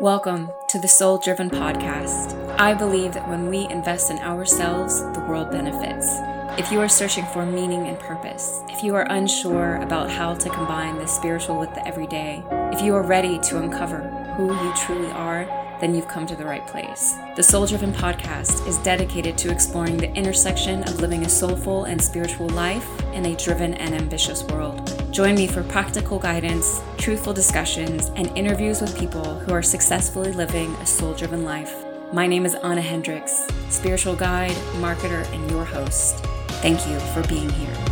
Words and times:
Welcome 0.00 0.50
to 0.68 0.78
the 0.78 0.88
Soul 0.88 1.18
Driven 1.18 1.50
Podcast. 1.50 2.34
I 2.58 2.72
believe 2.72 3.12
that 3.12 3.28
when 3.28 3.50
we 3.50 3.68
invest 3.68 4.10
in 4.10 4.16
ourselves, 4.20 5.02
the 5.12 5.22
world 5.28 5.50
benefits. 5.50 6.08
If 6.58 6.72
you 6.72 6.80
are 6.80 6.88
searching 6.88 7.26
for 7.26 7.44
meaning 7.44 7.86
and 7.86 7.98
purpose, 7.98 8.62
if 8.70 8.82
you 8.82 8.94
are 8.94 9.06
unsure 9.10 9.76
about 9.76 10.10
how 10.10 10.32
to 10.32 10.48
combine 10.48 10.96
the 10.96 11.06
spiritual 11.06 11.58
with 11.58 11.74
the 11.74 11.86
everyday, 11.86 12.42
if 12.72 12.80
you 12.80 12.94
are 12.94 13.02
ready 13.02 13.38
to 13.40 13.58
uncover 13.58 13.98
who 14.38 14.54
you 14.54 14.72
truly 14.74 15.10
are, 15.10 15.44
then 15.80 15.94
you've 15.94 16.08
come 16.08 16.26
to 16.26 16.36
the 16.36 16.44
right 16.44 16.66
place. 16.66 17.16
The 17.36 17.42
Soul 17.42 17.66
Driven 17.66 17.92
Podcast 17.92 18.66
is 18.68 18.78
dedicated 18.78 19.36
to 19.38 19.50
exploring 19.50 19.96
the 19.96 20.12
intersection 20.14 20.82
of 20.84 21.00
living 21.00 21.24
a 21.24 21.28
soulful 21.28 21.84
and 21.84 22.00
spiritual 22.00 22.48
life 22.50 22.86
in 23.12 23.26
a 23.26 23.36
driven 23.36 23.74
and 23.74 23.94
ambitious 23.94 24.44
world. 24.44 24.86
Join 25.10 25.34
me 25.34 25.46
for 25.46 25.62
practical 25.64 26.18
guidance, 26.18 26.80
truthful 26.98 27.32
discussions, 27.32 28.10
and 28.16 28.28
interviews 28.36 28.80
with 28.80 28.98
people 28.98 29.38
who 29.40 29.52
are 29.52 29.62
successfully 29.62 30.32
living 30.32 30.72
a 30.76 30.86
soul 30.86 31.14
driven 31.14 31.44
life. 31.44 31.74
My 32.12 32.26
name 32.26 32.44
is 32.44 32.54
Anna 32.56 32.80
Hendricks, 32.80 33.46
spiritual 33.68 34.16
guide, 34.16 34.56
marketer, 34.80 35.24
and 35.32 35.50
your 35.50 35.64
host. 35.64 36.24
Thank 36.60 36.86
you 36.86 36.98
for 37.14 37.26
being 37.28 37.48
here. 37.50 37.89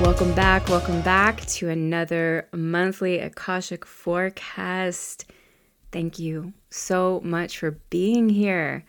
Welcome 0.00 0.32
back. 0.32 0.68
Welcome 0.68 1.02
back 1.02 1.44
to 1.46 1.68
another 1.70 2.48
monthly 2.52 3.18
Akashic 3.18 3.84
forecast. 3.84 5.24
Thank 5.90 6.20
you 6.20 6.52
so 6.70 7.20
much 7.24 7.58
for 7.58 7.72
being 7.90 8.28
here. 8.28 8.84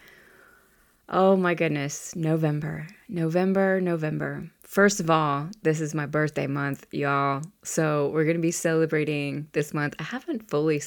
Oh 1.09 1.35
my 1.35 1.55
goodness, 1.55 2.15
November, 2.15 2.85
November, 3.07 3.81
November. 3.81 4.51
First 4.61 4.99
of 4.99 5.09
all, 5.09 5.49
this 5.63 5.81
is 5.81 5.95
my 5.95 6.05
birthday 6.05 6.45
month, 6.45 6.85
y'all. 6.91 7.41
So 7.63 8.11
we're 8.13 8.25
gonna 8.25 8.37
be 8.37 8.51
celebrating 8.51 9.47
this 9.53 9.73
month. 9.73 9.95
I 9.97 10.03
haven't 10.03 10.47
fully, 10.47 10.79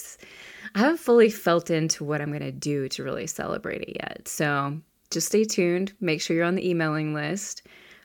I 0.77 0.79
haven't 0.79 1.01
fully 1.01 1.31
felt 1.31 1.69
into 1.69 2.05
what 2.05 2.21
I'm 2.21 2.31
gonna 2.31 2.53
do 2.53 2.89
to 2.91 3.03
really 3.03 3.27
celebrate 3.27 3.83
it 3.83 3.97
yet. 3.97 4.29
So 4.29 4.79
just 5.11 5.27
stay 5.27 5.43
tuned. 5.43 5.93
Make 6.01 6.23
sure 6.23 6.37
you're 6.37 6.45
on 6.45 6.55
the 6.55 6.69
emailing 6.69 7.13
list 7.13 7.63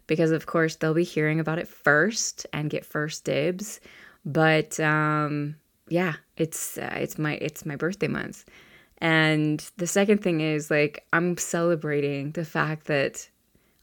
because, 0.08 0.31
of 0.31 0.45
course, 0.45 0.75
they'll 0.75 0.94
be 0.94 1.03
hearing 1.03 1.39
about 1.39 1.59
it 1.59 1.67
first 1.67 2.45
and 2.53 2.69
get 2.69 2.86
first 2.86 3.23
dibs. 3.23 3.80
But 4.25 4.80
um, 4.80 5.55
yeah, 5.89 6.16
it's 6.36 6.77
uh, 6.77 6.95
it's 6.95 7.17
my 7.17 7.33
it's 7.33 7.66
my 7.66 7.75
birthday 7.75 8.08
month. 8.08 8.45
And 8.99 9.64
the 9.77 9.88
second 9.88 10.23
thing 10.23 10.41
is 10.41 10.72
like 10.72 11.05
I'm 11.14 11.38
celebrating 11.38 12.31
the 12.31 12.45
fact 12.45 12.88
that 12.88 13.30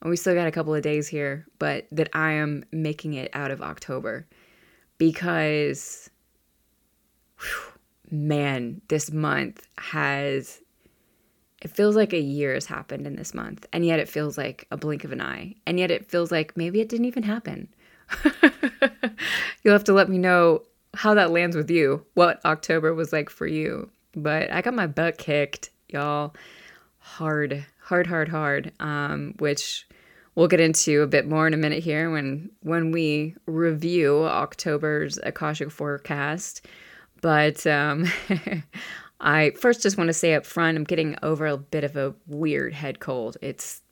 we 0.03 0.16
still 0.16 0.34
got 0.34 0.47
a 0.47 0.53
couple 0.53 0.75
of 0.75 0.83
days 0.83 1.08
here, 1.08 1.47
but 1.58 1.86
that 1.92 2.11
I 2.12 2.33
am 2.33 2.64
making 2.72 3.14
it 3.14 3.31
out 3.33 3.50
of 3.50 3.62
October 3.62 4.27
because 4.98 6.11
whew, 7.38 7.72
man, 8.11 8.81
this 8.88 9.11
month 9.11 9.66
has 9.78 10.61
it 11.65 11.70
feels 11.70 11.97
like 11.97 12.12
a 12.12 12.20
year 12.20 12.53
has 12.53 12.67
happened 12.67 13.07
in 13.07 13.17
this 13.17 13.33
month, 13.33 13.67
and 13.73 13.87
yet 13.87 13.98
it 13.98 14.09
feels 14.09 14.37
like 14.37 14.67
a 14.70 14.77
blink 14.77 15.03
of 15.03 15.12
an 15.12 15.23
eye, 15.23 15.55
and 15.67 15.79
yet 15.79 15.91
it 15.91 16.11
feels 16.11 16.31
like 16.31 16.56
maybe 16.59 16.83
it 16.83 16.91
didn't 16.91 17.06
even 17.06 17.23
happen. 17.23 17.69
You'll 19.62 19.73
have 19.73 19.84
to 19.84 19.95
let 19.95 20.11
me 20.11 20.19
know 20.19 20.62
how 20.93 21.15
that 21.15 21.31
lands 21.31 21.56
with 21.56 21.71
you, 21.71 22.05
what 22.12 22.45
October 22.45 22.93
was 22.93 23.15
like 23.15 23.31
for 23.31 23.47
you. 23.47 23.89
But 24.15 24.53
I 24.53 24.61
got 24.61 24.75
my 24.75 24.87
butt 24.87 25.17
kicked, 25.17 25.71
y'all. 25.89 26.34
Hard, 26.98 27.65
hard, 27.81 28.06
hard, 28.06 28.28
hard. 28.28 28.73
Um, 28.78 29.34
which 29.39 29.89
we'll 30.34 30.49
get 30.49 30.61
into 30.61 31.01
a 31.01 31.06
bit 31.06 31.27
more 31.27 31.47
in 31.47 31.55
a 31.55 31.59
minute 31.59 31.83
here 31.83 32.11
when 32.11 32.51
when 32.61 32.93
we 32.93 33.37
review 33.47 34.25
October's 34.25 35.19
Akashic 35.23 35.71
forecast. 35.71 36.67
But 37.23 37.67
um, 37.67 38.05
I 39.20 39.51
first 39.51 39.83
just 39.83 39.97
want 39.97 40.09
to 40.09 40.15
say 40.15 40.34
up 40.34 40.44
front, 40.44 40.77
I'm 40.77 40.84
getting 40.84 41.16
over 41.22 41.47
a 41.47 41.56
bit 41.56 41.84
of 41.84 41.97
a 41.97 42.15
weird 42.27 42.75
head 42.75 43.00
cold. 43.00 43.37
It's 43.41 43.83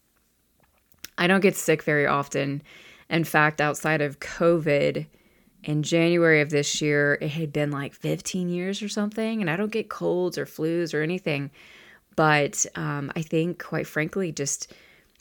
I 1.18 1.26
don't 1.26 1.40
get 1.40 1.56
sick 1.56 1.82
very 1.82 2.06
often. 2.06 2.62
In 3.08 3.24
fact, 3.24 3.60
outside 3.60 4.00
of 4.00 4.20
COVID, 4.20 5.06
in 5.64 5.82
January 5.82 6.40
of 6.40 6.50
this 6.50 6.82
year, 6.82 7.18
it 7.20 7.28
had 7.28 7.52
been 7.52 7.70
like 7.70 7.94
15 7.94 8.48
years 8.48 8.82
or 8.82 8.88
something, 8.88 9.40
and 9.40 9.48
I 9.48 9.56
don't 9.56 9.70
get 9.70 9.88
colds 9.88 10.36
or 10.36 10.46
flus 10.46 10.92
or 10.92 11.02
anything. 11.02 11.50
But 12.16 12.66
um, 12.74 13.12
I 13.14 13.22
think, 13.22 13.62
quite 13.62 13.86
frankly, 13.86 14.32
just 14.32 14.72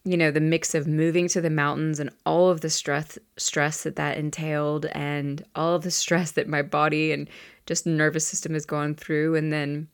you 0.04 0.18
know 0.18 0.32
the 0.32 0.42
mix 0.42 0.74
of 0.74 0.88
moving 0.88 1.28
to 1.28 1.42
the 1.42 1.52
mountains 1.52 2.00
and 2.00 2.10
all 2.26 2.50
of 2.50 2.62
the 2.62 2.72
stress 2.72 3.20
stress 3.38 3.84
that 3.84 3.98
that 3.98 4.18
entailed, 4.18 4.88
and 4.88 5.46
all 5.56 5.76
of 5.76 5.84
the 5.84 5.92
stress 6.02 6.32
that 6.32 6.48
my 6.48 6.62
body 6.62 7.12
and 7.12 7.30
just 7.66 7.86
nervous 7.86 8.28
system 8.28 8.54
has 8.54 8.66
gone 8.66 8.96
through, 8.96 9.36
and 9.36 9.54
then, 9.54 9.88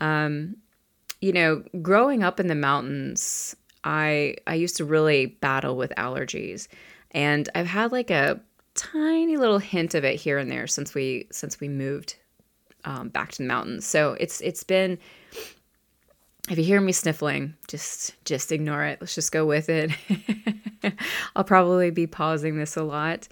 um, 0.00 0.56
you 1.20 1.32
know, 1.32 1.62
growing 1.82 2.22
up 2.22 2.40
in 2.40 2.46
the 2.46 2.54
mountains, 2.54 3.54
I 3.84 4.36
I 4.46 4.54
used 4.54 4.76
to 4.76 4.84
really 4.84 5.26
battle 5.26 5.76
with 5.76 5.92
allergies, 5.96 6.68
and 7.12 7.48
I've 7.54 7.66
had 7.66 7.92
like 7.92 8.10
a 8.10 8.40
tiny 8.74 9.36
little 9.36 9.58
hint 9.58 9.94
of 9.94 10.04
it 10.04 10.16
here 10.16 10.38
and 10.38 10.50
there 10.50 10.66
since 10.66 10.94
we 10.94 11.26
since 11.30 11.60
we 11.60 11.68
moved 11.68 12.16
um, 12.84 13.08
back 13.08 13.32
to 13.32 13.38
the 13.38 13.48
mountains. 13.48 13.86
So 13.86 14.16
it's 14.18 14.40
it's 14.40 14.64
been. 14.64 14.98
If 16.48 16.58
you 16.58 16.64
hear 16.64 16.80
me 16.80 16.92
sniffling, 16.92 17.54
just 17.68 18.14
just 18.24 18.50
ignore 18.50 18.84
it. 18.84 18.98
Let's 19.00 19.14
just 19.14 19.30
go 19.30 19.46
with 19.46 19.68
it. 19.68 19.90
I'll 21.36 21.44
probably 21.44 21.90
be 21.90 22.06
pausing 22.06 22.56
this 22.56 22.76
a 22.76 22.82
lot, 22.82 23.28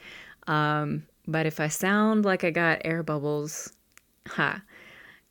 um, 0.46 1.04
but 1.26 1.46
if 1.46 1.58
I 1.58 1.68
sound 1.68 2.24
like 2.24 2.44
I 2.44 2.50
got 2.50 2.82
air 2.84 3.02
bubbles, 3.02 3.72
ha, 4.28 4.62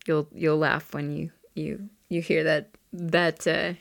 you'll 0.08 0.28
you'll 0.34 0.58
laugh 0.58 0.94
when 0.94 1.16
you 1.16 1.32
you 1.56 1.90
you 2.10 2.22
hear 2.22 2.44
that 2.44 2.70
that 2.94 3.48
uh, 3.48 3.74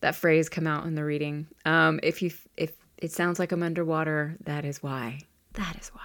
that 0.00 0.14
phrase 0.14 0.48
come 0.48 0.66
out 0.66 0.86
in 0.86 0.94
the 0.94 1.04
reading. 1.04 1.46
Um, 1.64 2.00
if 2.02 2.22
you 2.22 2.30
if 2.56 2.72
it 2.98 3.12
sounds 3.12 3.38
like 3.38 3.52
I'm 3.52 3.62
underwater, 3.62 4.36
that 4.44 4.64
is 4.64 4.82
why. 4.82 5.20
That 5.54 5.76
is 5.80 5.88
why. 5.88 6.02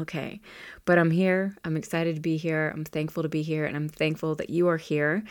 Okay. 0.00 0.40
But 0.84 0.98
I'm 0.98 1.10
here. 1.10 1.54
I'm 1.64 1.76
excited 1.76 2.16
to 2.16 2.20
be 2.20 2.36
here. 2.36 2.72
I'm 2.74 2.84
thankful 2.84 3.22
to 3.22 3.28
be 3.28 3.42
here. 3.42 3.64
And 3.64 3.76
I'm 3.76 3.88
thankful 3.88 4.34
that 4.36 4.50
you 4.50 4.68
are 4.68 4.76
here. 4.76 5.22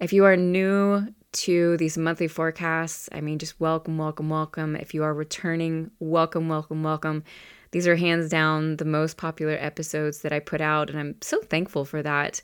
If 0.00 0.12
you 0.12 0.24
are 0.24 0.36
new 0.36 1.08
to 1.32 1.76
these 1.78 1.98
monthly 1.98 2.28
forecasts, 2.28 3.08
I 3.10 3.20
mean, 3.20 3.38
just 3.38 3.58
welcome, 3.58 3.98
welcome, 3.98 4.28
welcome. 4.28 4.76
If 4.76 4.94
you 4.94 5.02
are 5.02 5.14
returning, 5.14 5.90
welcome, 5.98 6.48
welcome, 6.48 6.82
welcome. 6.82 7.24
These 7.72 7.88
are 7.88 7.96
hands 7.96 8.28
down 8.28 8.76
the 8.76 8.84
most 8.84 9.16
popular 9.16 9.56
episodes 9.58 10.20
that 10.20 10.32
I 10.32 10.38
put 10.38 10.60
out. 10.60 10.90
And 10.90 10.98
I'm 10.98 11.16
so 11.22 11.40
thankful 11.40 11.84
for 11.84 12.02
that. 12.02 12.42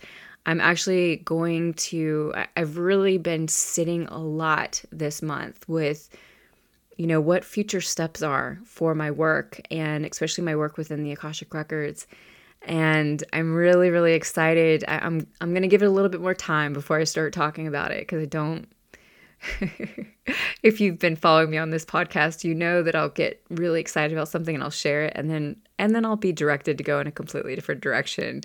I'm 0.48 0.60
actually 0.60 1.16
going 1.16 1.74
to, 1.74 2.32
I've 2.56 2.78
really 2.78 3.18
been 3.18 3.48
sitting 3.48 4.06
a 4.06 4.18
lot 4.18 4.82
this 4.90 5.20
month 5.20 5.68
with 5.68 6.08
you 6.96 7.06
know, 7.06 7.20
what 7.20 7.44
future 7.44 7.80
steps 7.80 8.22
are 8.22 8.58
for 8.64 8.94
my 8.94 9.10
work 9.10 9.60
and 9.70 10.04
especially 10.04 10.42
my 10.44 10.56
work 10.56 10.76
within 10.76 11.04
the 11.04 11.12
Akashic 11.12 11.54
Records. 11.54 12.06
And 12.62 13.22
I'm 13.32 13.54
really, 13.54 13.90
really 13.90 14.14
excited. 14.14 14.84
I, 14.88 14.96
am 14.96 15.02
I'm, 15.02 15.26
I'm 15.40 15.54
gonna 15.54 15.68
give 15.68 15.82
it 15.82 15.86
a 15.86 15.90
little 15.90 16.08
bit 16.08 16.20
more 16.20 16.34
time 16.34 16.72
before 16.72 16.98
I 16.98 17.04
start 17.04 17.32
talking 17.32 17.68
about 17.68 17.92
it 17.92 18.00
because 18.00 18.20
I 18.20 18.26
don't. 18.26 18.68
if 20.64 20.80
you've 20.80 20.98
been 20.98 21.14
following 21.14 21.50
me 21.50 21.58
on 21.58 21.70
this 21.70 21.84
podcast, 21.84 22.42
you 22.42 22.52
know 22.52 22.82
that 22.82 22.96
I'll 22.96 23.10
get 23.10 23.40
really 23.48 23.80
excited 23.80 24.12
about 24.12 24.28
something 24.28 24.56
and 24.56 24.64
I'll 24.64 24.70
share 24.70 25.04
it, 25.04 25.12
and 25.14 25.30
then 25.30 25.54
and 25.78 25.94
then 25.94 26.04
I'll 26.04 26.16
be 26.16 26.32
directed 26.32 26.76
to 26.78 26.84
go 26.84 26.98
in 26.98 27.06
a 27.06 27.12
completely 27.12 27.54
different 27.54 27.80
direction, 27.80 28.40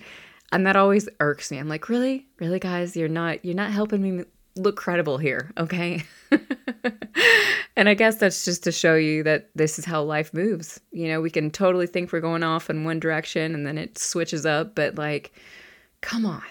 and 0.54 0.68
that 0.68 0.76
always 0.76 1.10
irks 1.20 1.52
me. 1.52 1.58
I'm 1.58 1.68
like, 1.68 1.90
really, 1.90 2.28
really, 2.40 2.60
guys, 2.60 2.96
you're 2.96 3.10
not 3.10 3.44
you're 3.44 3.56
not 3.56 3.72
helping 3.72 4.02
me 4.02 4.24
look 4.56 4.76
credible 4.76 5.18
here, 5.18 5.52
okay? 5.58 6.04
and 7.76 7.90
I 7.90 7.96
guess 7.96 8.18
that's 8.18 8.46
just 8.46 8.64
to 8.66 8.72
show 8.72 8.94
you 8.96 9.24
that 9.24 9.50
this 9.56 9.80
is 9.80 9.86
how 9.86 10.04
life 10.04 10.32
moves. 10.32 10.80
You 10.92 11.08
know, 11.08 11.22
we 11.22 11.32
can 11.32 11.50
totally 11.50 11.88
think 11.88 12.14
we're 12.14 12.20
going 12.20 12.44
off 12.44 12.70
in 12.70 12.84
one 12.84 13.00
direction 13.00 13.56
and 13.56 13.66
then 13.66 13.80
it 13.80 13.98
switches 13.98 14.46
up, 14.46 14.76
but 14.76 14.96
like, 14.96 15.34
come 16.02 16.24
on. 16.28 16.44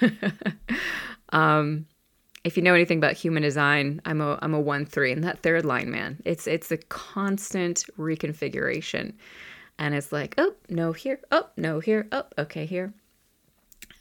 um, 1.28 1.84
if 2.44 2.56
you 2.56 2.62
know 2.62 2.74
anything 2.74 2.96
about 2.96 3.12
human 3.12 3.42
design, 3.42 4.00
I'm 4.06 4.22
a 4.22 4.38
I'm 4.40 4.54
a 4.54 4.60
one 4.60 4.86
three, 4.86 5.12
and 5.12 5.22
that 5.24 5.42
third 5.42 5.66
line, 5.66 5.90
man, 5.90 6.22
it's 6.24 6.46
it's 6.46 6.72
a 6.72 6.78
constant 6.78 7.84
reconfiguration, 7.98 9.12
and 9.78 9.94
it's 9.94 10.12
like, 10.12 10.34
oh 10.38 10.54
no 10.70 10.92
here, 10.92 11.20
oh 11.30 11.48
no 11.58 11.80
here, 11.80 12.06
oh 12.10 12.24
okay 12.38 12.64
here. 12.64 12.94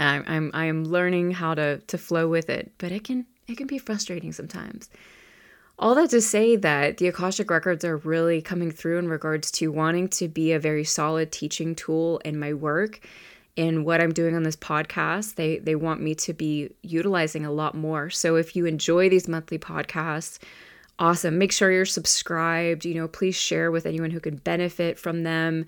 I'm 0.04 0.24
I'm 0.28 0.52
I 0.54 0.66
am 0.66 0.86
learning 0.86 1.32
how 1.32 1.54
to 1.56 1.80
to 1.80 1.98
flow 1.98 2.28
with 2.28 2.50
it, 2.50 2.72
but 2.78 2.92
it 2.92 3.04
can 3.04 3.26
it 3.48 3.58
can 3.58 3.68
be 3.68 3.78
frustrating 3.78 4.32
sometimes. 4.32 4.90
All 5.80 5.96
that 5.96 6.12
to 6.12 6.22
say 6.22 6.56
that 6.56 6.98
the 6.98 7.08
Akashic 7.08 7.50
Records 7.50 7.84
are 7.84 7.98
really 7.98 8.42
coming 8.42 8.72
through 8.72 9.00
in 9.00 9.10
regards 9.10 9.50
to 9.54 9.72
wanting 9.72 10.08
to 10.10 10.28
be 10.28 10.52
a 10.52 10.60
very 10.60 10.84
solid 10.84 11.32
teaching 11.32 11.74
tool 11.74 12.20
in 12.24 12.40
my 12.40 12.54
work 12.54 13.00
in 13.56 13.84
what 13.84 14.02
I'm 14.02 14.14
doing 14.14 14.36
on 14.36 14.44
this 14.44 14.56
podcast. 14.56 15.36
They 15.36 15.58
they 15.60 15.76
want 15.76 16.02
me 16.02 16.16
to 16.16 16.34
be 16.34 16.70
utilizing 16.82 17.46
a 17.46 17.52
lot 17.52 17.76
more. 17.76 18.10
So 18.10 18.36
if 18.36 18.56
you 18.56 18.66
enjoy 18.66 19.10
these 19.10 19.28
monthly 19.28 19.60
podcasts, 19.60 20.40
awesome. 21.00 21.38
Make 21.38 21.52
sure 21.52 21.72
you're 21.72 21.86
subscribed. 21.86 22.86
You 22.86 22.96
know, 22.96 23.08
please 23.08 23.36
share 23.36 23.72
with 23.72 23.86
anyone 23.86 24.12
who 24.12 24.20
could 24.20 24.44
benefit 24.44 25.00
from 25.00 25.24
them. 25.24 25.66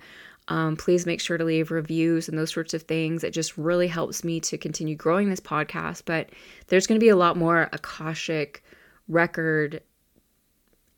Um, 0.48 0.76
please 0.76 1.06
make 1.06 1.20
sure 1.20 1.36
to 1.36 1.44
leave 1.44 1.70
reviews 1.70 2.28
and 2.28 2.38
those 2.38 2.52
sorts 2.52 2.72
of 2.72 2.82
things. 2.82 3.24
It 3.24 3.32
just 3.32 3.58
really 3.58 3.88
helps 3.88 4.22
me 4.22 4.40
to 4.40 4.56
continue 4.56 4.94
growing 4.94 5.28
this 5.28 5.40
podcast. 5.40 6.02
But 6.04 6.30
there's 6.68 6.86
going 6.86 7.00
to 7.00 7.04
be 7.04 7.08
a 7.08 7.16
lot 7.16 7.36
more 7.36 7.68
Akashic 7.72 8.62
record 9.08 9.82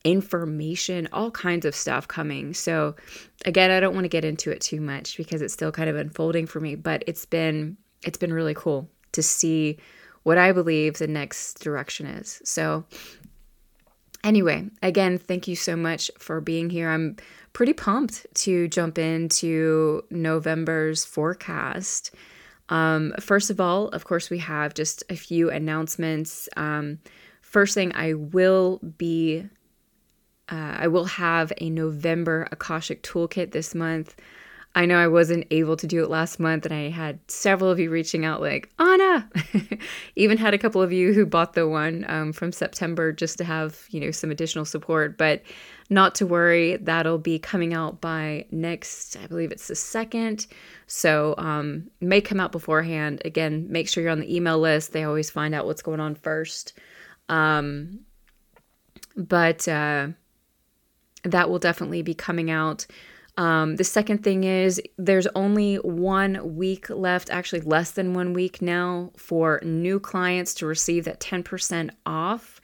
information, 0.04 1.08
all 1.12 1.30
kinds 1.30 1.64
of 1.64 1.74
stuff 1.74 2.06
coming. 2.08 2.54
So, 2.54 2.94
again, 3.44 3.70
I 3.70 3.80
don't 3.80 3.94
want 3.94 4.04
to 4.04 4.08
get 4.08 4.24
into 4.24 4.50
it 4.50 4.60
too 4.60 4.80
much 4.80 5.16
because 5.16 5.42
it's 5.42 5.54
still 5.54 5.72
kind 5.72 5.90
of 5.90 5.96
unfolding 5.96 6.46
for 6.46 6.60
me, 6.60 6.74
but 6.74 7.02
it's 7.06 7.24
been 7.24 7.76
it's 8.02 8.18
been 8.18 8.32
really 8.32 8.54
cool 8.54 8.88
to 9.12 9.22
see 9.22 9.78
what 10.22 10.38
I 10.38 10.52
believe 10.52 10.98
the 10.98 11.08
next 11.08 11.60
direction 11.60 12.06
is. 12.06 12.40
So, 12.44 12.84
anyway, 14.24 14.68
again, 14.82 15.18
thank 15.18 15.48
you 15.48 15.56
so 15.56 15.76
much 15.76 16.10
for 16.18 16.40
being 16.40 16.70
here. 16.70 16.90
I'm 16.90 17.16
pretty 17.52 17.72
pumped 17.72 18.26
to 18.34 18.68
jump 18.68 18.98
into 18.98 20.02
November's 20.10 21.04
forecast. 21.04 22.14
Um, 22.68 23.14
first 23.20 23.50
of 23.50 23.60
all, 23.60 23.88
of 23.88 24.04
course, 24.04 24.30
we 24.30 24.38
have 24.38 24.74
just 24.74 25.02
a 25.08 25.16
few 25.16 25.50
announcements. 25.50 26.48
Um, 26.56 26.98
first 27.40 27.74
thing, 27.74 27.92
I 27.94 28.14
will 28.14 28.78
be, 28.98 29.48
uh, 30.50 30.76
I 30.78 30.88
will 30.88 31.06
have 31.06 31.52
a 31.60 31.70
November 31.70 32.46
Akashic 32.52 33.02
Toolkit 33.02 33.52
this 33.52 33.74
month. 33.74 34.14
I 34.78 34.86
know 34.86 34.96
I 34.96 35.08
wasn't 35.08 35.44
able 35.50 35.76
to 35.76 35.88
do 35.88 36.04
it 36.04 36.08
last 36.08 36.38
month, 36.38 36.64
and 36.64 36.72
I 36.72 36.88
had 36.88 37.18
several 37.28 37.68
of 37.68 37.80
you 37.80 37.90
reaching 37.90 38.24
out, 38.24 38.40
like, 38.40 38.70
Anna! 38.78 39.28
Even 40.14 40.38
had 40.38 40.54
a 40.54 40.58
couple 40.58 40.80
of 40.80 40.92
you 40.92 41.12
who 41.12 41.26
bought 41.26 41.54
the 41.54 41.66
one 41.66 42.04
um, 42.06 42.32
from 42.32 42.52
September 42.52 43.10
just 43.10 43.38
to 43.38 43.44
have, 43.44 43.88
you 43.90 43.98
know, 43.98 44.12
some 44.12 44.30
additional 44.30 44.64
support. 44.64 45.18
But 45.18 45.42
not 45.90 46.14
to 46.14 46.28
worry, 46.28 46.76
that'll 46.76 47.18
be 47.18 47.40
coming 47.40 47.74
out 47.74 48.00
by 48.00 48.46
next, 48.52 49.16
I 49.16 49.26
believe 49.26 49.50
it's 49.50 49.66
the 49.66 49.74
second. 49.74 50.46
So, 50.86 51.34
um, 51.38 51.90
may 52.00 52.20
come 52.20 52.38
out 52.38 52.52
beforehand. 52.52 53.20
Again, 53.24 53.66
make 53.68 53.88
sure 53.88 54.04
you're 54.04 54.12
on 54.12 54.20
the 54.20 54.32
email 54.32 54.60
list. 54.60 54.92
They 54.92 55.02
always 55.02 55.28
find 55.28 55.56
out 55.56 55.66
what's 55.66 55.82
going 55.82 55.98
on 55.98 56.14
first. 56.14 56.72
Um, 57.28 57.98
but 59.16 59.66
uh, 59.66 60.10
that 61.24 61.50
will 61.50 61.58
definitely 61.58 62.02
be 62.02 62.14
coming 62.14 62.48
out. 62.48 62.86
Um, 63.38 63.76
the 63.76 63.84
second 63.84 64.24
thing 64.24 64.42
is 64.42 64.82
there's 64.98 65.28
only 65.28 65.76
one 65.76 66.56
week 66.56 66.90
left, 66.90 67.30
actually 67.30 67.60
less 67.60 67.92
than 67.92 68.12
one 68.12 68.32
week 68.32 68.60
now, 68.60 69.12
for 69.16 69.60
new 69.62 70.00
clients 70.00 70.52
to 70.54 70.66
receive 70.66 71.04
that 71.04 71.20
10% 71.20 71.90
off 72.04 72.60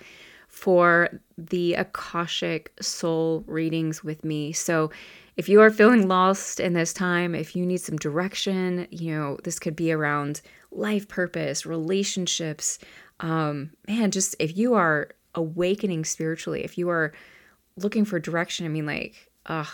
for 0.48 1.20
the 1.38 1.74
Akashic 1.74 2.72
Soul 2.80 3.44
readings 3.46 4.02
with 4.02 4.24
me. 4.24 4.52
So 4.52 4.90
if 5.36 5.48
you 5.48 5.60
are 5.60 5.70
feeling 5.70 6.08
lost 6.08 6.58
in 6.58 6.72
this 6.72 6.92
time, 6.92 7.36
if 7.36 7.54
you 7.54 7.64
need 7.64 7.78
some 7.78 7.96
direction, 7.96 8.88
you 8.90 9.14
know, 9.14 9.38
this 9.44 9.60
could 9.60 9.76
be 9.76 9.92
around 9.92 10.40
life 10.72 11.06
purpose, 11.06 11.64
relationships. 11.64 12.80
Um, 13.20 13.70
man, 13.86 14.10
just 14.10 14.34
if 14.40 14.56
you 14.56 14.74
are 14.74 15.10
awakening 15.36 16.04
spiritually, 16.04 16.64
if 16.64 16.76
you 16.76 16.88
are 16.88 17.12
looking 17.76 18.04
for 18.04 18.18
direction, 18.18 18.66
I 18.66 18.70
mean, 18.70 18.86
like, 18.86 19.30
ugh, 19.46 19.68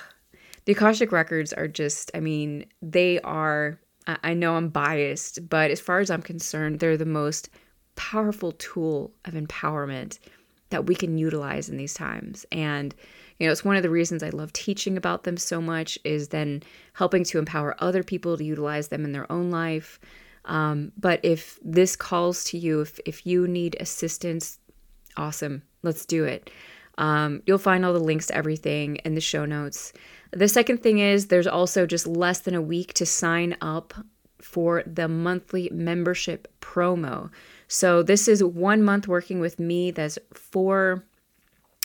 the 0.71 0.77
Akashic 0.77 1.11
records 1.11 1.53
are 1.53 1.67
just, 1.67 2.13
I 2.15 2.21
mean, 2.21 2.65
they 2.81 3.21
are, 3.23 3.81
I 4.07 4.35
know 4.35 4.55
I'm 4.55 4.69
biased, 4.69 5.49
but 5.49 5.73
as 5.73 5.81
far 5.81 5.99
as 5.99 6.13
I'm 6.13 6.23
concerned, 6.23 6.79
they're 6.79 6.97
the 6.97 7.05
most 7.05 7.49
powerful 7.97 8.53
tool 8.53 9.13
of 9.25 9.35
empowerment 9.35 10.21
that 10.69 10.87
we 10.87 10.95
can 10.95 11.19
utilize 11.19 11.69
in 11.69 11.77
these 11.77 11.93
times. 11.93 12.47
And, 12.53 12.95
you 13.41 13.49
know, 13.49 13.51
it's 13.53 13.65
one 13.65 13.75
of 13.75 13.83
the 13.83 13.91
reasons 13.91 14.23
I 14.23 14.29
love 14.29 14.53
teaching 14.53 14.97
about 14.97 15.25
them 15.25 15.37
so 15.37 15.61
much 15.61 15.99
is 16.05 16.29
then 16.29 16.63
helping 16.93 17.25
to 17.25 17.41
empower 17.41 17.75
other 17.83 18.05
people 18.05 18.37
to 18.37 18.45
utilize 18.45 18.87
them 18.87 19.05
in 19.05 19.11
their 19.11 19.31
own 19.33 19.51
life. 19.51 19.99
Um, 20.45 20.93
but 20.97 21.19
if 21.25 21.59
this 21.65 21.97
calls 21.97 22.45
to 22.45 22.59
you, 22.59 22.83
if, 22.83 23.01
if 23.05 23.27
you 23.27 23.49
need 23.49 23.77
assistance, 23.81 24.61
awesome, 25.17 25.65
let's 25.83 26.07
do 26.07 26.23
it. 26.23 26.49
Um, 27.00 27.43
you'll 27.47 27.58
find 27.58 27.85
all 27.85 27.94
the 27.94 27.99
links 27.99 28.26
to 28.26 28.37
everything 28.37 28.97
in 28.97 29.14
the 29.14 29.20
show 29.20 29.47
notes. 29.47 29.93
The 30.32 30.49
second 30.49 30.82
thing 30.82 30.99
is 30.99 31.26
there's 31.26 31.47
also 31.47 31.87
just 31.87 32.06
less 32.06 32.41
than 32.41 32.55
a 32.55 32.62
week 32.62 32.93
to 32.94 33.06
sign 33.06 33.56
up 33.61 33.94
for 34.41 34.82
the 34.87 35.08
monthly 35.08 35.70
membership 35.73 36.47
promo. 36.61 37.31
So 37.69 38.02
this 38.02 38.29
is 38.29 38.44
one 38.44 38.82
month 38.82 39.08
working 39.08 39.41
with 39.41 39.58
me. 39.58 39.91
That's 39.91 40.19
four 40.32 41.05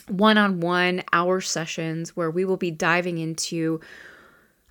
one 0.08 0.38
on 0.38 0.60
one 0.60 1.02
hour 1.14 1.42
sessions 1.42 2.16
where 2.16 2.30
we 2.30 2.46
will 2.46 2.58
be 2.58 2.70
diving 2.70 3.18
into 3.18 3.80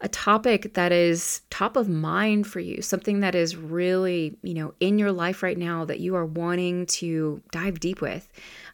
a 0.00 0.08
topic 0.08 0.74
that 0.74 0.92
is 0.92 1.42
top 1.50 1.76
of 1.76 1.88
mind 1.88 2.46
for 2.46 2.60
you, 2.60 2.82
something 2.82 3.20
that 3.20 3.34
is 3.34 3.56
really, 3.56 4.36
you 4.42 4.52
know, 4.52 4.74
in 4.80 4.98
your 4.98 5.12
life 5.12 5.42
right 5.42 5.56
now 5.56 5.84
that 5.84 6.00
you 6.00 6.16
are 6.16 6.26
wanting 6.26 6.84
to 6.86 7.40
dive 7.52 7.80
deep 7.80 8.00
with. 8.00 8.28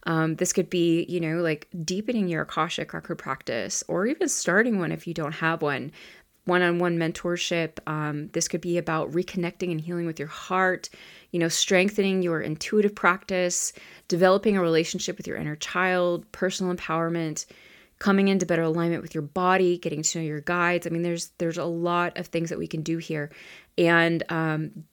Um, 0.04 0.36
this 0.36 0.52
could 0.52 0.70
be, 0.70 1.04
you 1.08 1.20
know, 1.20 1.42
like 1.42 1.68
deepening 1.84 2.26
your 2.26 2.42
Akashic 2.42 2.94
record 2.94 3.16
practice 3.16 3.84
or 3.86 4.06
even 4.06 4.28
starting 4.28 4.78
one 4.78 4.92
if 4.92 5.06
you 5.06 5.14
don't 5.14 5.32
have 5.32 5.62
one. 5.62 5.92
One 6.46 6.62
on 6.62 6.78
one 6.78 6.96
mentorship. 6.96 7.78
Um, 7.86 8.28
this 8.28 8.48
could 8.48 8.62
be 8.62 8.78
about 8.78 9.12
reconnecting 9.12 9.70
and 9.70 9.80
healing 9.80 10.06
with 10.06 10.18
your 10.18 10.26
heart, 10.26 10.88
you 11.32 11.38
know, 11.38 11.48
strengthening 11.48 12.22
your 12.22 12.40
intuitive 12.40 12.94
practice, 12.94 13.74
developing 14.08 14.56
a 14.56 14.62
relationship 14.62 15.18
with 15.18 15.28
your 15.28 15.36
inner 15.36 15.54
child, 15.54 16.24
personal 16.32 16.74
empowerment, 16.74 17.44
coming 18.00 18.26
into 18.26 18.46
better 18.46 18.62
alignment 18.62 19.02
with 19.02 19.14
your 19.14 19.22
body, 19.22 19.78
getting 19.78 20.02
to 20.02 20.18
know 20.18 20.24
your 20.24 20.40
guides. 20.40 20.86
I 20.86 20.90
mean, 20.90 21.02
there's 21.02 21.28
there's 21.38 21.58
a 21.58 21.64
lot 21.64 22.18
of 22.18 22.26
things 22.26 22.50
that 22.50 22.58
we 22.58 22.66
can 22.66 22.82
do 22.82 22.98
here, 22.98 23.30
and 23.78 24.24
um, 24.28 24.84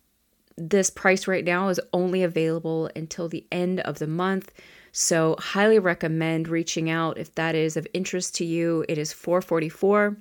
this 0.58 0.92
price 0.92 1.28
right 1.28 1.44
now 1.44 1.70
is 1.70 1.80
only 1.94 2.22
available 2.22 2.92
until 2.96 3.28
the 3.28 3.46
end 3.52 3.80
of 3.80 3.98
the 3.98 4.08
month. 4.08 4.52
So, 4.92 5.36
highly 5.40 5.80
recommend 5.80 6.48
reaching 6.48 6.90
out 6.90 7.18
if 7.18 7.34
that 7.36 7.56
is 7.56 7.78
of 7.78 7.88
interest 7.94 8.36
to 8.36 8.46
you. 8.46 8.86
It 8.88 8.98
is 8.98 9.12
444 9.14 10.18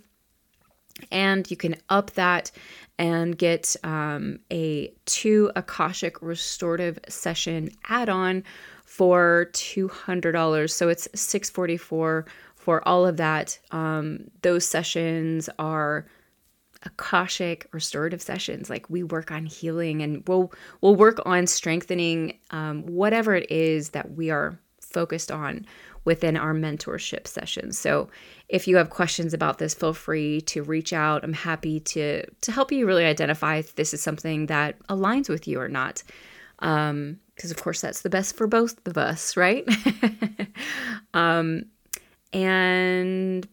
and 1.10 1.50
you 1.50 1.56
can 1.56 1.76
up 1.88 2.12
that 2.12 2.50
and 2.98 3.36
get 3.36 3.76
um, 3.84 4.38
a 4.50 4.92
two 5.04 5.50
Akashic 5.54 6.20
restorative 6.22 6.98
session 7.08 7.70
add-on 7.88 8.42
for 8.84 9.50
$200. 9.52 10.70
So 10.70 10.88
it's 10.88 11.08
644 11.14 12.24
for 12.66 12.86
all 12.86 13.06
of 13.06 13.16
that. 13.16 13.56
Um, 13.70 14.24
those 14.42 14.66
sessions 14.66 15.48
are 15.56 16.04
Akashic 16.82 17.68
restorative 17.70 18.20
sessions. 18.20 18.68
Like 18.68 18.90
we 18.90 19.04
work 19.04 19.30
on 19.30 19.46
healing 19.46 20.02
and 20.02 20.26
we'll 20.26 20.52
we'll 20.80 20.96
work 20.96 21.20
on 21.25 21.46
strengthening 21.46 22.37
um, 22.50 22.85
whatever 22.87 23.37
it 23.37 23.49
is 23.52 23.90
that 23.90 24.16
we 24.16 24.30
are 24.30 24.58
focused 24.80 25.30
on 25.30 25.64
within 26.04 26.37
our 26.37 26.54
mentorship 26.54 27.28
sessions. 27.28 27.78
So 27.78 28.08
if 28.49 28.66
you 28.66 28.76
have 28.78 28.90
questions 28.90 29.32
about 29.32 29.58
this, 29.58 29.73
feel 29.73 29.94
free 29.94 30.40
to 30.42 30.64
reach 30.64 30.92
out. 30.92 31.23
I'm 31.23 31.35
happy 31.35 31.78
to 31.94 32.28
to 32.28 32.50
help 32.50 32.73
you 32.73 32.85
really 32.85 33.04
identify 33.04 33.58
if 33.58 33.76
this 33.76 33.94
is 33.94 34.02
something 34.02 34.46
that 34.46 34.76
aligns 34.88 35.28
with 35.28 35.46
you 35.46 35.61
or 35.61 35.68
not. 35.68 36.02
Um, 36.58 37.20
because 37.37 37.52
of 37.52 37.62
course 37.62 37.80
that's 37.80 38.00
the 38.00 38.11
best 38.11 38.37
for 38.37 38.49
both 38.49 38.85
of 38.88 38.99
us, 38.99 39.37
right? 39.37 39.64
um, 41.14 41.66
and 42.37 43.49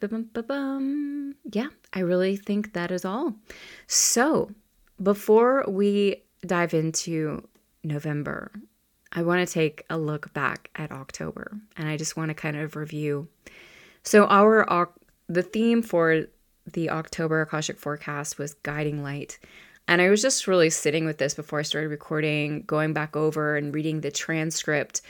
yeah, 1.53 1.67
I 1.93 1.99
really 1.99 2.35
think 2.35 2.73
that 2.73 2.91
is 2.91 3.05
all. 3.05 3.33
So 3.87 4.51
before 5.01 5.63
we 5.69 6.23
dive 6.45 6.73
into 6.73 7.47
November, 7.85 8.51
I 9.13 9.23
want 9.23 9.47
to 9.47 9.53
take 9.53 9.85
a 9.89 9.97
look 9.97 10.33
back 10.33 10.69
at 10.75 10.91
October 10.91 11.57
and 11.77 11.87
I 11.87 11.95
just 11.95 12.17
want 12.17 12.29
to 12.29 12.33
kind 12.33 12.57
of 12.57 12.75
review. 12.75 13.29
So 14.03 14.25
our 14.27 14.91
the 15.29 15.43
theme 15.43 15.81
for 15.81 16.25
the 16.69 16.89
October 16.89 17.39
Akashic 17.39 17.79
forecast 17.79 18.37
was 18.37 18.53
guiding 18.55 19.01
light. 19.01 19.39
And 19.87 20.01
I 20.01 20.09
was 20.09 20.21
just 20.21 20.45
really 20.45 20.69
sitting 20.69 21.05
with 21.05 21.19
this 21.19 21.33
before 21.33 21.59
I 21.59 21.63
started 21.63 21.87
recording, 21.87 22.63
going 22.63 22.91
back 22.91 23.15
over 23.15 23.55
and 23.55 23.73
reading 23.73 24.01
the 24.01 24.11
transcript 24.11 25.01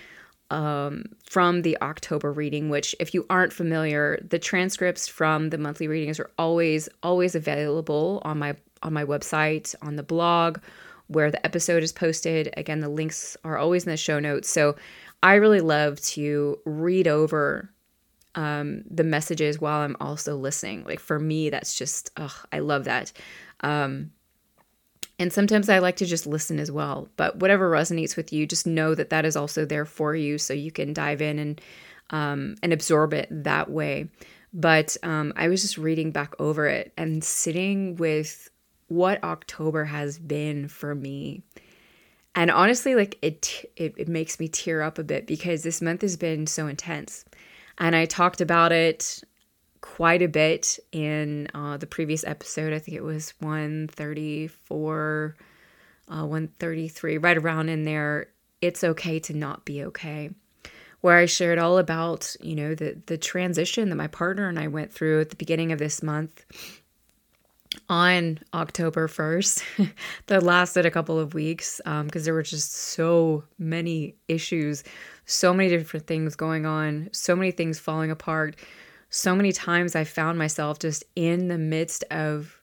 um, 0.53 1.05
from 1.25 1.63
the 1.63 1.77
October 1.81 2.31
reading, 2.31 2.69
which, 2.69 2.95
if 2.99 3.13
you 3.13 3.25
aren't 3.29 3.51
familiar, 3.51 4.19
the 4.29 4.39
transcripts 4.39 5.07
from 5.07 5.49
the 5.49 5.57
monthly 5.57 5.87
readings 5.87 6.19
are 6.19 6.29
always, 6.37 6.87
always 7.01 7.35
available 7.35 8.21
on 8.23 8.37
my 8.39 8.55
on 8.83 8.93
my 8.93 9.05
website, 9.05 9.73
on 9.81 9.95
the 9.95 10.03
blog, 10.03 10.59
where 11.07 11.31
the 11.31 11.43
episode 11.45 11.83
is 11.83 11.91
posted. 11.91 12.53
Again, 12.57 12.81
the 12.81 12.89
links 12.89 13.37
are 13.43 13.57
always 13.57 13.85
in 13.85 13.91
the 13.91 13.97
show 13.97 14.19
notes. 14.19 14.49
So 14.49 14.75
I 15.21 15.35
really 15.35 15.61
love 15.61 16.01
to 16.01 16.59
read 16.65 17.07
over 17.07 17.69
um, 18.35 18.83
the 18.89 19.05
messages 19.05 19.61
while 19.61 19.79
I'm 19.81 19.95
also 20.01 20.35
listening. 20.35 20.83
Like 20.83 20.99
for 20.99 21.17
me, 21.17 21.49
that's 21.49 21.77
just, 21.77 22.11
ugh, 22.17 22.33
I 22.51 22.59
love 22.59 22.83
that. 22.83 23.13
Um, 23.61 24.11
and 25.19 25.31
sometimes 25.31 25.69
I 25.69 25.79
like 25.79 25.97
to 25.97 26.05
just 26.05 26.25
listen 26.25 26.59
as 26.59 26.71
well. 26.71 27.07
But 27.17 27.37
whatever 27.37 27.69
resonates 27.69 28.17
with 28.17 28.33
you, 28.33 28.47
just 28.47 28.65
know 28.65 28.95
that 28.95 29.09
that 29.11 29.25
is 29.25 29.35
also 29.35 29.65
there 29.65 29.85
for 29.85 30.15
you. 30.15 30.37
So 30.37 30.53
you 30.53 30.71
can 30.71 30.93
dive 30.93 31.21
in 31.21 31.39
and 31.39 31.61
um, 32.09 32.55
and 32.61 32.73
absorb 32.73 33.13
it 33.13 33.27
that 33.31 33.69
way. 33.69 34.09
But 34.53 34.97
um, 35.03 35.33
I 35.35 35.47
was 35.47 35.61
just 35.61 35.77
reading 35.77 36.11
back 36.11 36.33
over 36.39 36.67
it 36.67 36.93
and 36.97 37.23
sitting 37.23 37.95
with 37.95 38.49
what 38.87 39.23
October 39.23 39.85
has 39.85 40.19
been 40.19 40.67
for 40.67 40.93
me. 40.93 41.41
And 42.35 42.51
honestly, 42.51 42.95
like 42.95 43.17
it, 43.21 43.71
it, 43.75 43.95
it 43.97 44.07
makes 44.07 44.39
me 44.39 44.47
tear 44.47 44.81
up 44.81 44.97
a 44.97 45.03
bit 45.03 45.25
because 45.25 45.63
this 45.63 45.81
month 45.81 46.01
has 46.01 46.17
been 46.17 46.45
so 46.45 46.67
intense. 46.67 47.25
And 47.79 47.95
I 47.95 48.05
talked 48.05 48.41
about 48.41 48.71
it 48.71 49.23
quite 49.83 50.21
a 50.21 50.27
bit 50.29 50.79
in 50.93 51.47
uh, 51.53 51.75
the 51.75 51.85
previous 51.85 52.23
episode. 52.23 52.71
I 52.71 52.79
think 52.79 52.95
it 52.95 53.03
was 53.03 53.33
134, 53.41 55.35
uh, 56.07 56.25
133, 56.25 57.17
right 57.17 57.37
around 57.37 57.67
in 57.67 57.83
there. 57.83 58.27
It's 58.61 58.83
okay 58.83 59.19
to 59.19 59.33
not 59.33 59.65
be 59.65 59.83
okay 59.83 60.29
where 61.01 61.17
I 61.17 61.25
shared 61.25 61.59
all 61.59 61.79
about, 61.79 62.33
you 62.39 62.55
know, 62.55 62.75
the 62.75 62.97
the 63.07 63.17
transition 63.17 63.89
that 63.89 63.97
my 63.97 64.07
partner 64.07 64.47
and 64.47 64.57
I 64.57 64.69
went 64.69 64.93
through 64.93 65.19
at 65.19 65.31
the 65.31 65.35
beginning 65.35 65.73
of 65.73 65.79
this 65.79 66.01
month 66.01 66.45
on 67.89 68.39
October 68.53 69.09
1st 69.09 69.91
that 70.27 70.43
lasted 70.43 70.85
a 70.85 70.91
couple 70.91 71.19
of 71.19 71.33
weeks 71.33 71.81
because 71.83 72.01
um, 72.01 72.07
there 72.23 72.33
were 72.33 72.41
just 72.41 72.73
so 72.73 73.43
many 73.57 74.15
issues, 74.29 74.85
so 75.25 75.53
many 75.53 75.67
different 75.67 76.07
things 76.07 76.37
going 76.37 76.65
on, 76.65 77.09
so 77.11 77.35
many 77.35 77.51
things 77.51 77.79
falling 77.79 78.09
apart. 78.09 78.55
So 79.15 79.35
many 79.35 79.51
times 79.51 79.95
I 79.95 80.05
found 80.05 80.39
myself 80.39 80.79
just 80.79 81.03
in 81.15 81.47
the 81.47 81.59
midst 81.59 82.03
of 82.09 82.59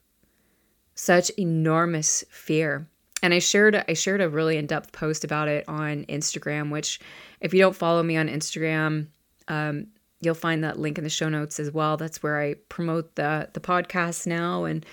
such 0.97 1.31
enormous 1.39 2.25
fear. 2.29 2.89
And 3.23 3.33
I 3.33 3.39
shared 3.39 3.85
I 3.89 3.93
shared 3.93 4.21
a 4.21 4.29
really 4.29 4.57
in-depth 4.57 4.91
post 4.91 5.23
about 5.23 5.47
it 5.47 5.65
on 5.69 6.05
Instagram, 6.07 6.73
which 6.73 6.99
if 7.41 7.55
you 7.55 7.61
don't 7.61 7.77
follow 7.77 8.03
me 8.03 8.17
on 8.17 8.27
Instagram, 8.27 9.07
um, 9.47 9.87
you'll 10.21 10.35
find 10.35 10.65
that 10.65 10.77
link 10.77 10.99
in 10.99 11.05
the 11.05 11.11
show 11.11 11.29
notes 11.29 11.61
as 11.61 11.71
well. 11.71 11.97
That's 11.97 12.21
where 12.21 12.41
I 12.41 12.55
promote 12.69 13.15
the 13.15 13.49
the 13.53 13.61
podcast 13.61 14.27
now 14.27 14.65
and 14.65 14.85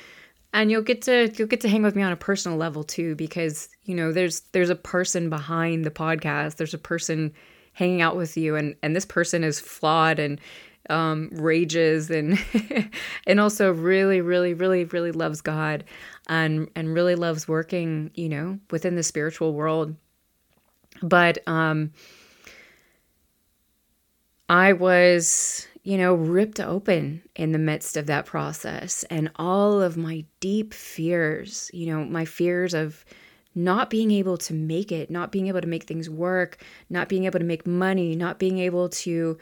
and 0.54 0.70
you'll 0.70 0.84
get 0.84 1.02
to 1.04 1.34
you'll 1.38 1.48
get 1.48 1.62
to 1.62 1.70
hang 1.70 1.82
with 1.82 1.96
me 1.96 2.04
on 2.04 2.12
a 2.12 2.18
personal 2.18 2.60
level 2.60 2.84
too 2.84 3.16
because 3.16 3.68
you 3.82 3.96
know 3.96 4.12
there's 4.12 4.42
there's 4.52 4.70
a 4.70 4.76
person 4.76 5.32
behind 5.32 5.86
the 5.86 5.92
podcast. 5.92 6.58
There's 6.58 6.76
a 6.76 6.78
person 6.78 7.34
hanging 7.74 8.02
out 8.02 8.16
with 8.16 8.38
you 8.38 8.56
and 8.56 8.76
and 8.84 8.96
this 8.96 9.06
person 9.06 9.44
is 9.44 9.60
flawed 9.60 10.20
and 10.20 10.40
um, 10.89 11.29
rages 11.34 12.10
and 12.10 12.39
and 13.27 13.39
also 13.39 13.72
really 13.72 14.22
really 14.22 14.53
really 14.53 14.86
really 14.86 15.12
loves 15.12 15.41
God 15.41 15.84
and 16.27 16.70
and 16.75 16.94
really 16.94 17.15
loves 17.15 17.48
working 17.48 18.12
you 18.15 18.29
know 18.29 18.60
within 18.72 18.96
the 18.96 19.03
spiritual 19.03 19.53
world. 19.53 19.96
But 21.01 21.39
um 21.48 21.91
I 24.50 24.74
was, 24.74 25.67
you 25.84 25.98
know, 25.98 26.13
ripped 26.13 26.60
open 26.60 27.22
in 27.36 27.51
the 27.51 27.60
midst 27.60 27.98
of 27.98 28.06
that 28.06 28.25
process 28.25 29.03
and 29.10 29.29
all 29.36 29.82
of 29.82 29.98
my 29.98 30.24
deep 30.39 30.74
fears, 30.74 31.70
you 31.74 31.88
know, 31.88 32.06
my 32.06 32.24
fears 32.24 32.74
of 32.74 33.03
not 33.56 33.89
being 33.89 34.12
able 34.12 34.38
to 34.38 34.53
make 34.53 34.91
it, 34.91 35.10
not 35.10 35.32
being 35.32 35.48
able 35.48 35.60
to 35.60 35.67
make 35.67 35.84
things 35.84 36.10
work, 36.10 36.63
not 36.89 37.10
being 37.10 37.25
able 37.25 37.39
to 37.39 37.46
make 37.46 37.67
money, 37.67 38.15
not 38.15 38.39
being 38.39 38.60
able 38.60 38.88
to 38.88 39.38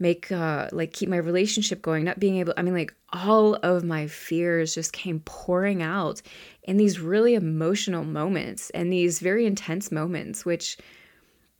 make 0.00 0.32
uh 0.32 0.68
like 0.72 0.92
keep 0.92 1.08
my 1.08 1.16
relationship 1.16 1.82
going, 1.82 2.04
not 2.04 2.18
being 2.18 2.38
able 2.38 2.54
I 2.56 2.62
mean 2.62 2.74
like 2.74 2.94
all 3.12 3.54
of 3.56 3.84
my 3.84 4.06
fears 4.06 4.74
just 4.74 4.92
came 4.92 5.20
pouring 5.20 5.82
out 5.82 6.22
in 6.62 6.76
these 6.76 7.00
really 7.00 7.34
emotional 7.34 8.04
moments 8.04 8.70
and 8.70 8.92
these 8.92 9.18
very 9.20 9.46
intense 9.46 9.92
moments 9.92 10.44
which 10.44 10.78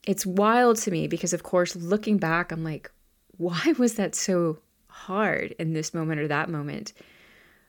it's 0.06 0.24
wild 0.24 0.76
to 0.78 0.90
me 0.90 1.06
because 1.06 1.32
of 1.32 1.42
course 1.42 1.76
looking 1.76 2.18
back 2.18 2.52
i'm 2.52 2.64
like 2.64 2.90
why 3.40 3.74
was 3.78 3.94
that 3.94 4.14
so 4.14 4.58
hard 4.88 5.54
in 5.58 5.72
this 5.72 5.94
moment 5.94 6.20
or 6.20 6.28
that 6.28 6.50
moment? 6.50 6.92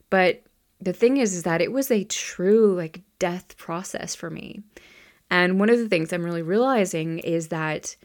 But 0.09 0.43
the 0.81 0.93
thing 0.93 1.17
is 1.17 1.33
is 1.33 1.43
that 1.43 1.61
it 1.61 1.71
was 1.71 1.89
a 1.89 2.03
true 2.03 2.75
like 2.75 3.01
death 3.19 3.57
process 3.57 4.13
for 4.15 4.29
me. 4.29 4.61
And 5.29 5.59
one 5.59 5.69
of 5.69 5.79
the 5.79 5.87
things 5.87 6.11
i'm 6.11 6.25
really 6.25 6.41
realizing 6.41 7.19
is 7.19 7.47
that 7.49 7.95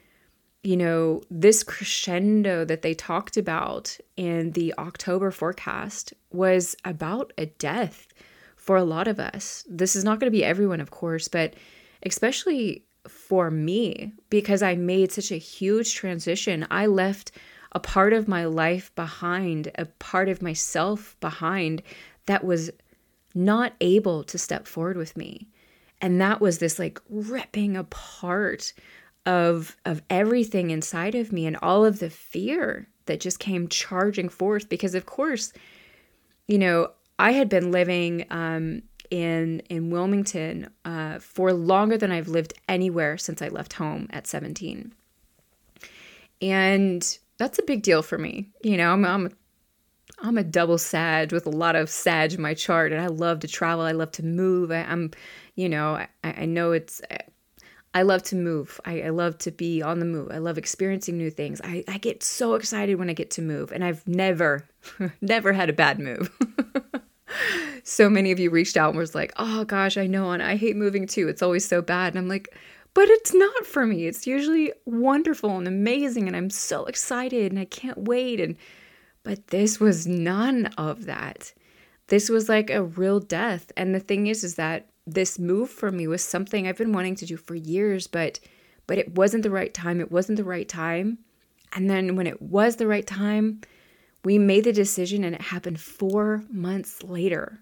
you 0.67 0.77
know 0.77 1.23
this 1.31 1.63
crescendo 1.63 2.65
that 2.65 2.83
they 2.83 2.95
talked 2.95 3.37
about 3.37 3.97
in 4.17 4.51
the 4.53 4.75
october 4.79 5.31
forecast 5.31 6.13
was 6.33 6.75
about 6.85 7.33
a 7.39 7.47
death 7.47 8.09
for 8.57 8.77
a 8.77 8.85
lot 8.85 9.07
of 9.07 9.21
us 9.21 9.65
this 9.69 9.95
is 9.95 10.05
not 10.05 10.19
going 10.19 10.31
to 10.31 10.37
be 10.37 10.45
everyone 10.45 10.81
of 10.81 10.91
course 10.91 11.29
but 11.29 11.55
especially 12.03 12.85
for 13.09 13.51
me 13.51 14.13
because 14.31 14.63
I 14.63 14.75
made 14.75 15.13
such 15.13 15.31
a 15.31 15.37
huge 15.37 15.95
transition. 15.95 16.67
I 16.71 16.87
left 16.87 17.33
a 17.73 17.81
part 17.81 18.13
of 18.13 18.29
my 18.29 18.47
life 18.47 18.95
behind, 18.95 19.71
a 19.77 19.87
part 19.87 20.29
of 20.29 20.43
myself 20.43 21.17
behind 21.21 21.83
that 22.27 22.45
was 22.45 22.71
not 23.35 23.75
able 23.81 24.25
to 24.25 24.39
step 24.39 24.67
forward 24.67 24.97
with 24.97 25.17
me. 25.17 25.49
And 26.01 26.21
that 26.21 26.41
was 26.41 26.59
this 26.59 26.79
like 26.79 27.01
ripping 27.09 27.77
apart 27.77 28.73
of 29.27 29.77
of 29.85 30.03
everything 30.09 30.71
inside 30.71 31.15
of 31.15 31.33
me 31.33 31.47
and 31.47 31.57
all 31.63 31.85
of 31.85 31.99
the 31.99 32.11
fear 32.11 32.89
that 33.07 33.21
just 33.21 33.39
came 33.39 33.69
charging 33.69 34.29
forth 34.29 34.69
because 34.69 34.95
of 34.95 35.05
course 35.07 35.53
you 36.49 36.59
know 36.59 36.91
I 37.19 37.33
had 37.33 37.49
been 37.49 37.73
living 37.73 38.25
um 38.31 38.83
in 39.11 39.61
in 39.69 39.91
Wilmington 39.91 40.69
uh, 40.85 41.19
for 41.19 41.53
longer 41.53 41.97
than 41.97 42.13
I've 42.13 42.29
lived 42.29 42.55
anywhere 42.69 43.17
since 43.19 43.43
I 43.43 43.49
left 43.49 43.75
home 43.75 44.09
at 44.11 44.27
17. 44.27 44.93
And 46.43 47.19
that's 47.39 47.59
a 47.59 47.63
big 47.63 47.83
deal 47.83 48.03
for 48.03 48.19
me. 48.19 48.51
You 48.63 48.77
know, 48.77 48.93
I'm 48.93 49.05
I'm 49.05 49.31
I'm 50.19 50.39
a 50.39 50.45
double 50.45 50.79
Sag 50.79 51.33
with 51.33 51.47
a 51.47 51.51
lot 51.51 51.77
of 51.77 51.91
Sag 51.91 52.33
in 52.33 52.43
my 52.43 52.55
chart, 52.55 52.93
and 52.93 53.01
I 53.01 53.07
love 53.07 53.41
to 53.41 53.49
travel. 53.49 53.85
I 53.85 53.93
love 53.93 54.13
to 54.13 54.25
move. 54.25 54.71
I, 54.71 54.77
am 54.77 55.11
you 55.55 55.69
know, 55.69 55.95
I, 55.95 56.09
I 56.25 56.45
know 56.47 56.73
it's. 56.73 57.01
I 57.97 58.03
love 58.03 58.23
to 58.25 58.37
move. 58.37 58.79
I, 58.85 59.01
I 59.01 59.09
love 59.09 59.39
to 59.39 59.51
be 59.51 59.81
on 59.81 60.01
the 60.01 60.05
move. 60.05 60.31
I 60.31 60.37
love 60.37 60.59
experiencing 60.59 61.17
new 61.17 61.31
things. 61.31 61.63
I, 61.65 61.83
I 61.89 61.97
get 61.97 62.23
so 62.23 62.53
excited 62.53 62.97
when 62.97 63.09
I 63.09 63.15
get 63.15 63.31
to 63.33 63.43
move, 63.43 63.73
and 63.73 63.83
I've 63.83 64.07
never, 64.07 64.69
never 65.23 65.55
had 65.55 65.71
a 65.71 65.73
bad 65.73 65.99
move. 65.99 66.31
so 67.85 68.11
many 68.11 68.33
of 68.33 68.39
you 68.39 68.51
reached 68.51 68.77
out 68.77 68.91
and 68.91 68.99
was 68.99 69.15
like, 69.15 69.33
"Oh 69.39 69.65
gosh, 69.65 69.97
I 69.97 70.07
know, 70.07 70.33
and 70.33 70.43
I 70.43 70.57
hate 70.57 70.77
moving 70.77 71.07
too. 71.07 71.27
It's 71.27 71.41
always 71.41 71.67
so 71.67 71.81
bad." 71.81 72.13
And 72.13 72.19
I'm 72.19 72.29
like, 72.29 72.55
"But 72.93 73.09
it's 73.09 73.33
not 73.33 73.65
for 73.65 73.87
me. 73.87 74.05
It's 74.05 74.27
usually 74.27 74.75
wonderful 74.85 75.57
and 75.57 75.67
amazing, 75.67 76.27
and 76.27 76.37
I'm 76.37 76.51
so 76.51 76.85
excited 76.85 77.51
and 77.51 77.59
I 77.59 77.65
can't 77.65 77.97
wait." 77.97 78.41
And 78.41 78.57
but 79.23 79.47
this 79.47 79.81
was 79.81 80.07
none 80.07 80.67
of 80.77 81.07
that. 81.07 81.55
This 82.09 82.29
was 82.29 82.47
like 82.47 82.69
a 82.69 82.85
real 82.85 83.21
death. 83.21 83.73
And 83.75 83.95
the 83.95 84.01
thing 84.01 84.27
is, 84.27 84.45
is 84.45 84.57
that 84.57 84.91
this 85.07 85.39
move 85.39 85.71
for 85.71 85.93
me 85.93 86.07
was 86.07 86.23
something 86.23 86.67
I've 86.67 86.77
been 86.77 86.93
wanting 86.93 87.15
to 87.17 87.27
do 87.27 87.37
for 87.37 87.55
years, 87.55 88.07
but 88.07 88.41
but 88.87 88.99
it 88.99 89.15
wasn't 89.17 89.43
the 89.43 89.51
right 89.51 89.73
time. 89.75 90.01
It 90.01 90.13
wasn't 90.13 90.37
the 90.37 90.45
right 90.45 90.69
time. 90.69 91.19
And 91.73 91.91
then 91.91 92.15
when 92.15 92.27
it 92.27 92.41
was 92.41 92.77
the 92.77 92.87
right 92.87 93.07
time, 93.07 93.61
we 94.25 94.39
made 94.39 94.65
the 94.65 94.73
decision 94.73 95.25
and 95.25 95.35
it 95.35 95.41
happened 95.41 95.81
four 95.81 96.45
months 96.51 97.03
later. 97.03 97.61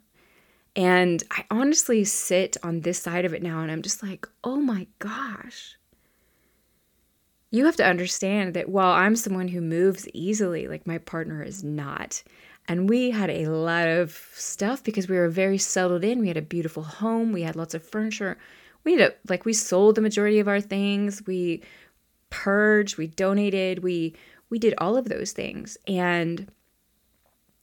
And 0.76 1.22
I 1.30 1.44
honestly 1.50 2.04
sit 2.04 2.56
on 2.62 2.80
this 2.80 2.98
side 2.98 3.24
of 3.24 3.32
it 3.32 3.42
now 3.42 3.60
and 3.60 3.70
I'm 3.70 3.82
just 3.82 4.02
like, 4.02 4.28
oh 4.42 4.56
my 4.56 4.86
gosh. 4.98 5.76
You 7.50 7.66
have 7.66 7.76
to 7.76 7.86
understand 7.86 8.54
that 8.54 8.68
while 8.68 8.92
I'm 8.92 9.14
someone 9.14 9.48
who 9.48 9.60
moves 9.60 10.08
easily, 10.12 10.66
like 10.66 10.86
my 10.86 10.98
partner 10.98 11.42
is 11.42 11.62
not. 11.62 12.22
And 12.66 12.88
we 12.88 13.10
had 13.10 13.30
a 13.30 13.46
lot 13.48 13.86
of 13.88 14.12
stuff 14.34 14.82
because 14.82 15.08
we 15.08 15.16
were 15.16 15.28
very 15.28 15.58
settled 15.58 16.02
in. 16.02 16.20
We 16.20 16.28
had 16.28 16.36
a 16.36 16.42
beautiful 16.42 16.82
home, 16.82 17.32
we 17.32 17.42
had 17.42 17.56
lots 17.56 17.74
of 17.74 17.82
furniture. 17.82 18.38
We 18.84 18.92
had 18.92 19.00
a, 19.00 19.14
like 19.28 19.44
we 19.44 19.52
sold 19.52 19.94
the 19.94 20.02
majority 20.02 20.38
of 20.38 20.48
our 20.48 20.60
things. 20.60 21.22
We 21.26 21.62
purged, 22.30 22.96
we 22.96 23.06
donated, 23.06 23.82
we 23.82 24.14
we 24.50 24.58
did 24.58 24.74
all 24.78 24.96
of 24.96 25.08
those 25.08 25.32
things. 25.32 25.76
And 25.86 26.50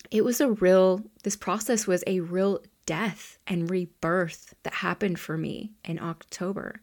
it 0.09 0.23
was 0.23 0.41
a 0.41 0.51
real 0.51 1.01
this 1.23 1.35
process 1.35 1.87
was 1.87 2.03
a 2.05 2.19
real 2.19 2.59
death 2.85 3.37
and 3.47 3.69
rebirth 3.69 4.53
that 4.63 4.73
happened 4.73 5.19
for 5.19 5.37
me 5.37 5.71
in 5.85 5.99
October. 5.99 6.81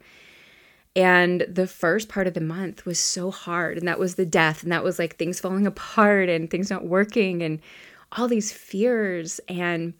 And 0.96 1.46
the 1.48 1.66
first 1.66 2.08
part 2.08 2.26
of 2.26 2.34
the 2.34 2.40
month 2.40 2.84
was 2.84 2.98
so 2.98 3.30
hard. 3.30 3.78
And 3.78 3.86
that 3.86 3.98
was 3.98 4.16
the 4.16 4.26
death. 4.26 4.62
And 4.62 4.72
that 4.72 4.82
was 4.82 4.98
like 4.98 5.16
things 5.16 5.38
falling 5.38 5.66
apart 5.74 6.28
and 6.28 6.50
things 6.50 6.70
not 6.70 6.84
working 6.84 7.42
and 7.42 7.60
all 8.12 8.28
these 8.28 8.52
fears. 8.52 9.40
And, 9.48 9.94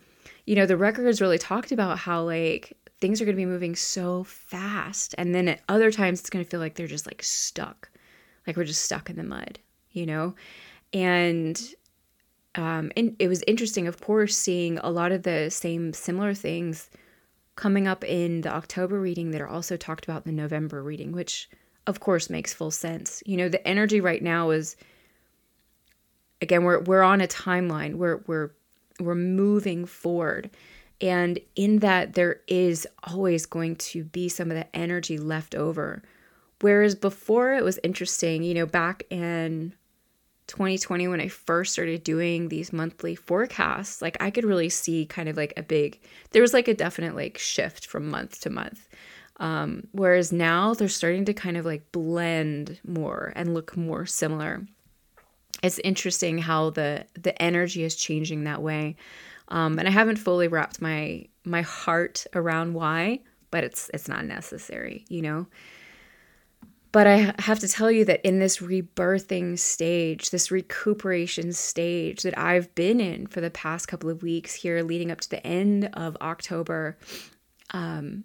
you 0.46 0.56
know, 0.56 0.66
the 0.66 0.76
records 0.76 1.20
really 1.20 1.38
talked 1.38 1.72
about 1.72 1.98
how 1.98 2.22
like 2.22 2.76
things 3.00 3.20
are 3.20 3.24
going 3.24 3.36
to 3.36 3.40
be 3.40 3.46
moving 3.46 3.76
so 3.76 4.24
fast. 4.24 5.14
And 5.18 5.34
then 5.34 5.48
at 5.48 5.60
other 5.68 5.90
times, 5.90 6.20
it's 6.20 6.30
going 6.30 6.44
to 6.44 6.50
feel 6.50 6.60
like 6.60 6.74
they're 6.74 6.86
just 6.86 7.06
like 7.06 7.22
stuck, 7.22 7.90
like 8.46 8.56
we're 8.56 8.64
just 8.64 8.82
stuck 8.82 9.10
in 9.10 9.16
the 9.16 9.22
mud, 9.22 9.58
you 9.92 10.06
know? 10.06 10.34
And 10.92 11.60
um, 12.54 12.90
and 12.96 13.14
it 13.18 13.28
was 13.28 13.44
interesting, 13.46 13.86
of 13.86 14.00
course, 14.00 14.36
seeing 14.36 14.78
a 14.78 14.90
lot 14.90 15.12
of 15.12 15.22
the 15.22 15.50
same 15.50 15.92
similar 15.92 16.34
things 16.34 16.90
coming 17.54 17.86
up 17.86 18.04
in 18.04 18.40
the 18.40 18.52
October 18.52 19.00
reading 19.00 19.30
that 19.30 19.40
are 19.40 19.48
also 19.48 19.76
talked 19.76 20.04
about 20.04 20.26
in 20.26 20.34
the 20.34 20.42
November 20.42 20.82
reading, 20.82 21.12
which 21.12 21.48
of 21.86 22.00
course 22.00 22.30
makes 22.30 22.54
full 22.54 22.70
sense. 22.70 23.22
You 23.26 23.36
know, 23.36 23.48
the 23.48 23.66
energy 23.66 24.00
right 24.00 24.22
now 24.22 24.50
is 24.50 24.76
again, 26.40 26.64
we're 26.64 26.80
we're 26.80 27.02
on 27.02 27.20
a 27.20 27.26
timeline. 27.26 27.94
We're 27.94 28.22
we're 28.26 28.50
we're 29.00 29.14
moving 29.14 29.86
forward. 29.86 30.50
And 31.00 31.38
in 31.54 31.78
that, 31.78 32.14
there 32.14 32.40
is 32.48 32.86
always 33.04 33.46
going 33.46 33.76
to 33.76 34.04
be 34.04 34.28
some 34.28 34.50
of 34.50 34.56
the 34.56 34.76
energy 34.76 35.16
left 35.16 35.54
over. 35.54 36.02
Whereas 36.60 36.96
before, 36.96 37.54
it 37.54 37.62
was 37.62 37.78
interesting, 37.84 38.42
you 38.42 38.54
know, 38.54 38.66
back 38.66 39.04
in 39.10 39.74
2020, 40.48 41.06
when 41.06 41.20
I 41.20 41.28
first 41.28 41.72
started 41.72 42.02
doing 42.02 42.48
these 42.48 42.72
monthly 42.72 43.14
forecasts, 43.14 44.02
like 44.02 44.16
I 44.20 44.30
could 44.30 44.44
really 44.44 44.68
see 44.68 45.06
kind 45.06 45.28
of 45.28 45.36
like 45.36 45.52
a 45.56 45.62
big, 45.62 46.00
there 46.32 46.42
was 46.42 46.52
like 46.52 46.66
a 46.66 46.74
definite 46.74 47.14
like 47.14 47.38
shift 47.38 47.86
from 47.86 48.08
month 48.08 48.40
to 48.40 48.50
month. 48.50 48.88
Um, 49.36 49.86
whereas 49.92 50.32
now 50.32 50.74
they're 50.74 50.88
starting 50.88 51.24
to 51.26 51.34
kind 51.34 51.56
of 51.56 51.64
like 51.64 51.92
blend 51.92 52.80
more 52.84 53.32
and 53.36 53.54
look 53.54 53.76
more 53.76 54.04
similar. 54.04 54.66
It's 55.62 55.78
interesting 55.80 56.38
how 56.38 56.70
the 56.70 57.06
the 57.14 57.40
energy 57.40 57.82
is 57.82 57.96
changing 57.96 58.44
that 58.44 58.62
way. 58.62 58.96
Um, 59.48 59.78
and 59.78 59.88
I 59.88 59.90
haven't 59.90 60.16
fully 60.16 60.48
wrapped 60.48 60.80
my 60.80 61.26
my 61.44 61.62
heart 61.62 62.26
around 62.34 62.74
why, 62.74 63.20
but 63.50 63.64
it's 63.64 63.90
it's 63.94 64.08
not 64.08 64.24
necessary, 64.24 65.04
you 65.08 65.22
know. 65.22 65.46
But 66.90 67.06
I 67.06 67.34
have 67.38 67.58
to 67.58 67.68
tell 67.68 67.90
you 67.90 68.04
that 68.06 68.26
in 68.26 68.38
this 68.38 68.58
rebirthing 68.58 69.58
stage, 69.58 70.30
this 70.30 70.50
recuperation 70.50 71.52
stage 71.52 72.22
that 72.22 72.38
I've 72.38 72.74
been 72.74 72.98
in 72.98 73.26
for 73.26 73.42
the 73.42 73.50
past 73.50 73.88
couple 73.88 74.08
of 74.08 74.22
weeks 74.22 74.54
here, 74.54 74.82
leading 74.82 75.10
up 75.10 75.20
to 75.20 75.28
the 75.28 75.46
end 75.46 75.90
of 75.92 76.16
October, 76.22 76.96
um, 77.74 78.24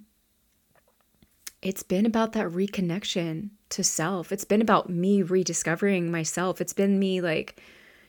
it's 1.63 1.84
been 1.84 2.05
about 2.05 2.34
that 2.34 2.48
reconnection 2.48 3.50
to 3.70 3.84
self. 3.84 4.32
It's 4.32 4.46
been 4.46 4.62
about 4.62 4.89
me 4.89 5.22
rediscovering 5.22 6.12
myself. 6.12 6.60
It's 6.60 6.74
been 6.74 7.00
me 7.00 7.22
like 7.22 7.62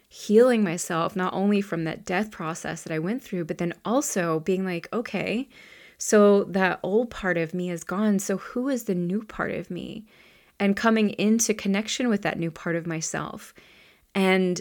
healing 0.09 0.63
myself, 0.63 1.17
not 1.17 1.33
only 1.33 1.61
from 1.61 1.85
that 1.85 2.05
death 2.05 2.31
process 2.31 2.83
that 2.83 2.93
I 2.93 2.99
went 2.99 3.23
through, 3.23 3.45
but 3.47 3.59
then 3.59 3.73
also 3.85 4.41
being 4.41 4.65
like, 4.65 4.89
okay, 4.93 5.49
so 5.99 6.45
that 6.45 6.81
old 6.83 7.11
part 7.11 7.39
of 7.39 7.55
me 7.55 7.71
is 7.71 7.85
gone. 7.85 8.19
So 8.19 8.39
who 8.39 8.69
is 8.69 8.85
the 8.85 8.95
new 8.95 9.23
part 9.23 9.53
of 9.53 9.71
me? 9.71 10.05
And 10.59 10.77
coming 10.77 11.11
into 11.11 11.55
connection 11.55 12.09
with 12.09 12.23
that 12.23 12.39
new 12.39 12.51
part 12.51 12.77
of 12.77 12.87
myself. 12.87 13.55
And 14.15 14.61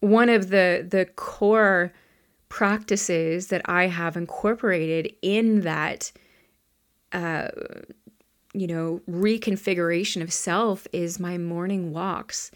one 0.00 0.28
of 0.28 0.50
the 0.50 0.86
the 0.88 1.06
core 1.16 1.92
practices 2.48 3.48
that 3.48 3.62
I 3.64 3.88
have 3.88 4.16
incorporated 4.16 5.12
in 5.22 5.62
that 5.62 6.12
uh, 7.12 7.48
you 8.54 8.66
know 8.66 9.00
reconfiguration 9.10 10.22
of 10.22 10.32
self 10.32 10.86
is 10.92 11.20
my 11.20 11.38
morning 11.38 11.92
walks 11.92 12.50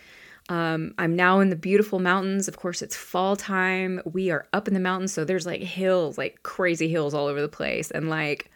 um, 0.49 0.95
I'm 0.99 1.15
now 1.15 1.41
in 1.41 1.51
the 1.51 1.57
beautiful 1.57 1.99
mountains. 1.99 2.49
Of 2.49 2.57
course, 2.57 2.83
it's 2.83 2.97
fall 2.97 3.37
time. 3.37 4.01
We 4.05 4.31
are 4.31 4.47
up 4.53 4.69
in 4.69 4.75
the 4.75 4.81
mountains, 4.81 5.13
so 5.13 5.25
there's 5.25 5.47
like 5.47 5.63
hills, 5.63 6.19
like 6.19 6.43
crazy 6.43 6.89
hills 6.89 7.15
all 7.15 7.27
over 7.27 7.41
the 7.41 7.49
place, 7.49 7.91
and 7.91 8.11
like 8.11 8.51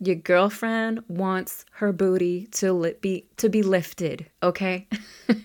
your 0.00 0.16
girlfriend 0.16 1.00
wants 1.08 1.64
her 1.72 1.92
booty 1.92 2.46
to 2.52 2.72
li- 2.72 2.94
be 3.00 3.26
to 3.38 3.48
be 3.48 3.62
lifted. 3.62 4.26
Okay, 4.42 4.86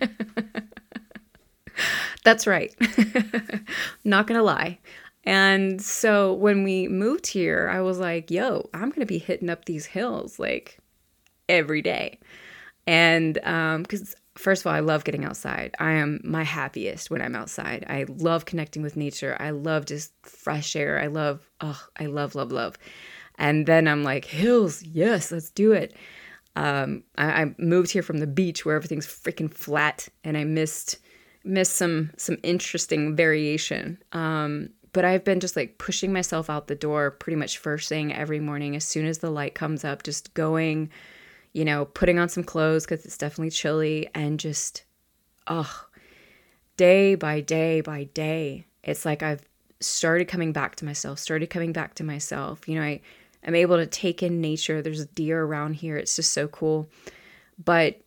that's 2.23 2.45
right. 2.45 2.73
Not 4.03 4.27
gonna 4.27 4.43
lie. 4.43 4.79
And 5.23 5.81
so 5.81 6.33
when 6.33 6.63
we 6.63 6.87
moved 6.87 7.27
here, 7.27 7.69
I 7.71 7.81
was 7.81 7.99
like, 7.99 8.31
"Yo, 8.31 8.69
I'm 8.73 8.89
gonna 8.91 9.05
be 9.05 9.19
hitting 9.19 9.49
up 9.49 9.65
these 9.65 9.87
hills 9.87 10.39
like 10.39 10.77
every 11.51 11.81
day." 11.81 12.19
and 12.87 13.37
um 13.45 13.83
because 13.83 14.15
first 14.35 14.61
of 14.61 14.67
all, 14.67 14.73
I 14.73 14.79
love 14.79 15.03
getting 15.03 15.25
outside. 15.25 15.75
I 15.79 15.91
am 15.91 16.19
my 16.23 16.43
happiest 16.43 17.11
when 17.11 17.21
I'm 17.21 17.35
outside. 17.35 17.85
I 17.87 18.05
love 18.07 18.45
connecting 18.45 18.81
with 18.81 18.95
nature. 18.95 19.37
I 19.39 19.51
love 19.51 19.85
just 19.85 20.13
fresh 20.23 20.75
air. 20.75 20.99
I 20.99 21.07
love, 21.07 21.47
oh, 21.61 21.81
I 21.99 22.05
love, 22.05 22.35
love, 22.35 22.51
love. 22.51 22.77
And 23.37 23.65
then 23.65 23.87
I'm 23.87 24.03
like, 24.03 24.25
hills, 24.25 24.81
yes, 24.83 25.31
let's 25.31 25.49
do 25.49 25.71
it. 25.71 25.95
Um, 26.55 27.03
I, 27.17 27.43
I 27.43 27.55
moved 27.57 27.91
here 27.91 28.03
from 28.03 28.17
the 28.17 28.27
beach 28.27 28.65
where 28.65 28.75
everything's 28.75 29.07
freaking 29.07 29.51
flat, 29.53 30.09
and 30.23 30.37
I 30.37 30.43
missed 30.43 30.97
missed 31.43 31.75
some 31.75 32.11
some 32.17 32.37
interesting 32.43 33.15
variation. 33.15 33.97
Um, 34.11 34.69
but 34.93 35.05
I've 35.05 35.23
been 35.23 35.39
just 35.39 35.55
like 35.55 35.77
pushing 35.77 36.11
myself 36.11 36.49
out 36.49 36.67
the 36.67 36.75
door 36.75 37.11
pretty 37.11 37.37
much 37.37 37.57
first 37.57 37.87
thing 37.87 38.13
every 38.13 38.41
morning 38.41 38.75
as 38.75 38.83
soon 38.83 39.05
as 39.05 39.19
the 39.19 39.29
light 39.29 39.55
comes 39.55 39.85
up, 39.85 40.03
just 40.03 40.33
going 40.33 40.89
you 41.53 41.65
know, 41.65 41.85
putting 41.85 42.19
on 42.19 42.29
some 42.29 42.43
clothes 42.43 42.85
because 42.85 43.05
it's 43.05 43.17
definitely 43.17 43.51
chilly 43.51 44.09
and 44.15 44.39
just, 44.39 44.83
oh, 45.47 45.85
day 46.77 47.15
by 47.15 47.41
day 47.41 47.81
by 47.81 48.05
day, 48.05 48.65
it's 48.83 49.05
like 49.05 49.21
I've 49.21 49.43
started 49.79 50.27
coming 50.27 50.53
back 50.53 50.75
to 50.77 50.85
myself, 50.85 51.19
started 51.19 51.49
coming 51.49 51.73
back 51.73 51.95
to 51.95 52.03
myself. 52.03 52.67
You 52.67 52.75
know, 52.75 52.83
I 52.83 53.01
I'm 53.43 53.55
able 53.55 53.77
to 53.77 53.87
take 53.87 54.21
in 54.21 54.39
nature. 54.39 54.81
There's 54.81 55.05
deer 55.07 55.43
around 55.43 55.73
here. 55.73 55.97
It's 55.97 56.15
just 56.15 56.31
so 56.31 56.47
cool. 56.47 56.87
But 57.63 58.01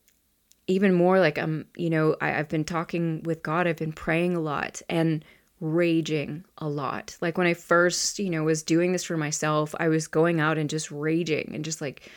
even 0.66 0.94
more 0.94 1.20
like 1.20 1.38
I'm, 1.38 1.66
you 1.76 1.90
know, 1.90 2.16
I, 2.20 2.38
I've 2.38 2.48
been 2.48 2.64
talking 2.64 3.22
with 3.24 3.42
God, 3.42 3.66
I've 3.66 3.76
been 3.76 3.92
praying 3.92 4.36
a 4.36 4.40
lot 4.40 4.80
and 4.88 5.24
raging 5.60 6.44
a 6.58 6.68
lot. 6.68 7.16
Like 7.20 7.36
when 7.36 7.46
I 7.46 7.54
first, 7.54 8.18
you 8.18 8.30
know, 8.30 8.44
was 8.44 8.62
doing 8.62 8.92
this 8.92 9.04
for 9.04 9.16
myself, 9.16 9.74
I 9.78 9.88
was 9.88 10.06
going 10.06 10.40
out 10.40 10.58
and 10.58 10.70
just 10.70 10.90
raging 10.90 11.52
and 11.54 11.64
just 11.64 11.80
like 11.80 12.10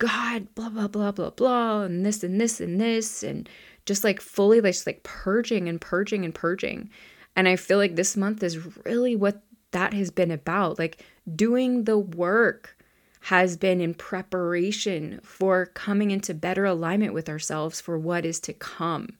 God, 0.00 0.52
blah, 0.54 0.70
blah, 0.70 0.88
blah, 0.88 1.12
blah, 1.12 1.30
blah, 1.30 1.82
and 1.82 2.04
this 2.06 2.24
and 2.24 2.40
this 2.40 2.58
and 2.58 2.80
this, 2.80 3.22
and 3.22 3.48
just 3.84 4.02
like 4.02 4.20
fully 4.20 4.60
like, 4.60 4.72
just 4.72 4.86
like 4.86 5.02
purging 5.02 5.68
and 5.68 5.78
purging 5.78 6.24
and 6.24 6.34
purging. 6.34 6.88
And 7.36 7.46
I 7.46 7.56
feel 7.56 7.76
like 7.76 7.96
this 7.96 8.16
month 8.16 8.42
is 8.42 8.58
really 8.86 9.14
what 9.14 9.42
that 9.72 9.92
has 9.92 10.10
been 10.10 10.30
about. 10.30 10.78
Like 10.78 11.04
doing 11.36 11.84
the 11.84 11.98
work 11.98 12.76
has 13.20 13.58
been 13.58 13.82
in 13.82 13.92
preparation 13.92 15.20
for 15.22 15.66
coming 15.66 16.10
into 16.10 16.32
better 16.32 16.64
alignment 16.64 17.12
with 17.12 17.28
ourselves 17.28 17.78
for 17.78 17.98
what 17.98 18.24
is 18.24 18.40
to 18.40 18.54
come, 18.54 19.10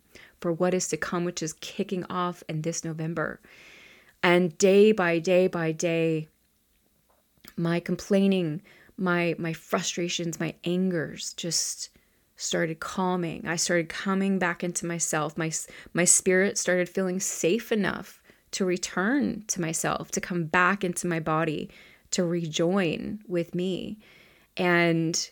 for 0.40 0.51
what 0.51 0.73
is 0.73 0.88
to 0.88 0.97
come, 0.97 1.25
which 1.25 1.43
is 1.43 1.53
kicking 1.53 2.05
off 2.09 2.43
in 2.49 2.62
this 2.62 2.85
November. 2.85 3.38
And 4.23 4.57
day 4.57 4.93
by 4.93 5.19
day 5.19 5.47
by 5.47 5.73
day, 5.73 6.29
my 7.57 7.81
complaining, 7.81 8.62
my 9.00 9.34
my 9.38 9.52
frustrations, 9.52 10.38
my 10.38 10.54
angers 10.64 11.32
just 11.34 11.90
started 12.36 12.80
calming. 12.80 13.46
I 13.46 13.56
started 13.56 13.88
coming 13.88 14.38
back 14.38 14.62
into 14.62 14.86
myself. 14.86 15.36
My 15.36 15.50
my 15.92 16.04
spirit 16.04 16.58
started 16.58 16.88
feeling 16.88 17.20
safe 17.20 17.72
enough 17.72 18.22
to 18.52 18.64
return 18.64 19.44
to 19.48 19.60
myself, 19.60 20.10
to 20.12 20.20
come 20.20 20.44
back 20.44 20.82
into 20.84 21.06
my 21.06 21.20
body, 21.20 21.70
to 22.12 22.24
rejoin 22.24 23.20
with 23.26 23.54
me. 23.54 23.98
And 24.56 25.30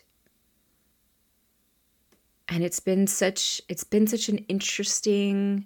and 2.47 2.63
it's 2.63 2.79
been 2.79 3.07
such 3.07 3.61
it's 3.69 3.83
been 3.83 4.07
such 4.07 4.29
an 4.29 4.39
interesting 4.49 5.65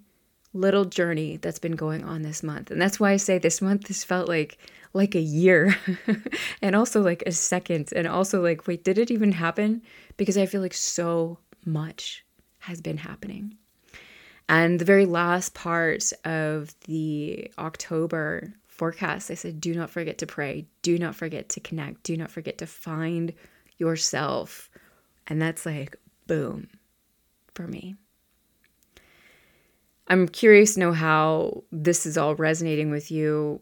little 0.53 0.85
journey 0.85 1.37
that's 1.37 1.59
been 1.59 1.75
going 1.75 2.03
on 2.03 2.21
this 2.21 2.43
month. 2.43 2.69
And 2.69 2.81
that's 2.81 2.99
why 2.99 3.11
I 3.11 3.17
say 3.17 3.37
this 3.37 3.61
month 3.61 3.87
has 3.87 4.03
felt 4.03 4.27
like 4.27 4.57
like 4.93 5.15
a 5.15 5.19
year 5.19 5.75
and 6.61 6.75
also 6.75 7.01
like 7.01 7.23
a 7.25 7.31
second 7.31 7.89
and 7.95 8.07
also 8.07 8.41
like 8.41 8.67
wait, 8.67 8.83
did 8.83 8.97
it 8.97 9.11
even 9.11 9.31
happen? 9.31 9.81
Because 10.17 10.37
I 10.37 10.45
feel 10.45 10.61
like 10.61 10.73
so 10.73 11.39
much 11.65 12.23
has 12.59 12.81
been 12.81 12.97
happening. 12.97 13.57
And 14.49 14.79
the 14.79 14.85
very 14.85 15.05
last 15.05 15.53
part 15.53 16.11
of 16.25 16.75
the 16.81 17.51
October 17.57 18.53
forecast, 18.67 19.31
I 19.31 19.35
said, 19.35 19.61
do 19.61 19.73
not 19.73 19.89
forget 19.89 20.17
to 20.19 20.27
pray. 20.27 20.67
Do 20.81 20.97
not 20.97 21.15
forget 21.15 21.49
to 21.49 21.59
connect. 21.59 22.03
Do 22.03 22.17
not 22.17 22.31
forget 22.31 22.57
to 22.57 22.67
find 22.67 23.33
yourself. 23.77 24.69
And 25.27 25.41
that's 25.41 25.65
like, 25.65 25.95
boom, 26.27 26.67
for 27.53 27.67
me. 27.67 27.95
I'm 30.07 30.27
curious 30.27 30.73
to 30.73 30.81
know 30.81 30.91
how 30.91 31.63
this 31.71 32.05
is 32.05 32.17
all 32.17 32.35
resonating 32.35 32.91
with 32.91 33.09
you 33.09 33.61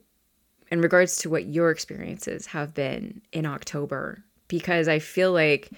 in 0.71 0.81
regards 0.81 1.17
to 1.17 1.29
what 1.29 1.45
your 1.45 1.69
experiences 1.69 2.47
have 2.47 2.73
been 2.73 3.21
in 3.31 3.45
October 3.45 4.23
because 4.47 4.87
I 4.87 4.99
feel 4.99 5.31
like 5.31 5.69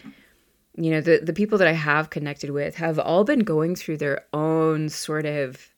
you 0.76 0.90
know 0.90 1.02
the 1.02 1.20
the 1.22 1.34
people 1.34 1.58
that 1.60 1.68
I 1.68 1.74
have 1.74 2.10
connected 2.10 2.50
with 2.50 2.76
have 2.76 2.98
all 2.98 3.24
been 3.24 3.40
going 3.40 3.76
through 3.76 3.98
their 3.98 4.26
own 4.34 4.90
sort 4.90 5.26
of 5.26 5.70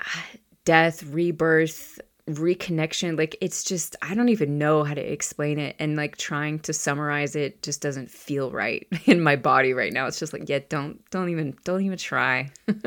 uh, 0.00 0.36
death, 0.64 1.04
rebirth, 1.04 2.00
reconnection. 2.28 3.16
Like 3.16 3.36
it's 3.40 3.62
just 3.62 3.94
i 4.02 4.14
don't 4.14 4.28
even 4.28 4.58
know 4.58 4.82
how 4.82 4.94
to 4.94 5.12
explain 5.12 5.58
it. 5.58 5.76
And 5.78 5.96
like 5.96 6.16
trying 6.16 6.58
to 6.60 6.72
summarize 6.72 7.36
it 7.36 7.62
just 7.62 7.80
doesn't 7.80 8.10
feel 8.10 8.50
right 8.50 8.86
in 9.06 9.20
my 9.20 9.36
body 9.36 9.72
right 9.72 9.92
now. 9.92 10.06
It's 10.06 10.18
just 10.18 10.32
like 10.32 10.48
yeah 10.48 10.60
don't 10.68 11.08
don't 11.10 11.30
even 11.30 11.56
don't 11.64 11.82
even 11.82 11.98
try. 11.98 12.50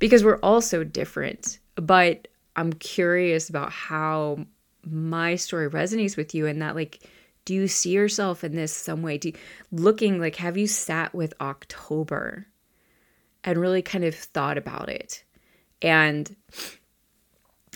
Because 0.00 0.24
we're 0.24 0.40
all 0.40 0.60
so 0.60 0.84
different. 0.84 1.60
But 1.76 2.28
i'm 2.56 2.72
curious 2.72 3.48
about 3.48 3.72
how 3.72 4.38
my 4.86 5.36
story 5.36 5.68
resonates 5.70 6.16
with 6.16 6.34
you 6.34 6.46
and 6.46 6.60
that 6.62 6.74
like 6.74 7.08
do 7.44 7.54
you 7.54 7.68
see 7.68 7.90
yourself 7.90 8.44
in 8.44 8.54
this 8.56 8.74
some 8.74 9.02
way 9.02 9.18
do 9.18 9.28
you, 9.28 9.34
looking 9.72 10.20
like 10.20 10.36
have 10.36 10.56
you 10.56 10.66
sat 10.66 11.14
with 11.14 11.34
october 11.40 12.46
and 13.44 13.58
really 13.58 13.82
kind 13.82 14.04
of 14.04 14.14
thought 14.14 14.58
about 14.58 14.88
it 14.88 15.24
And 15.82 16.34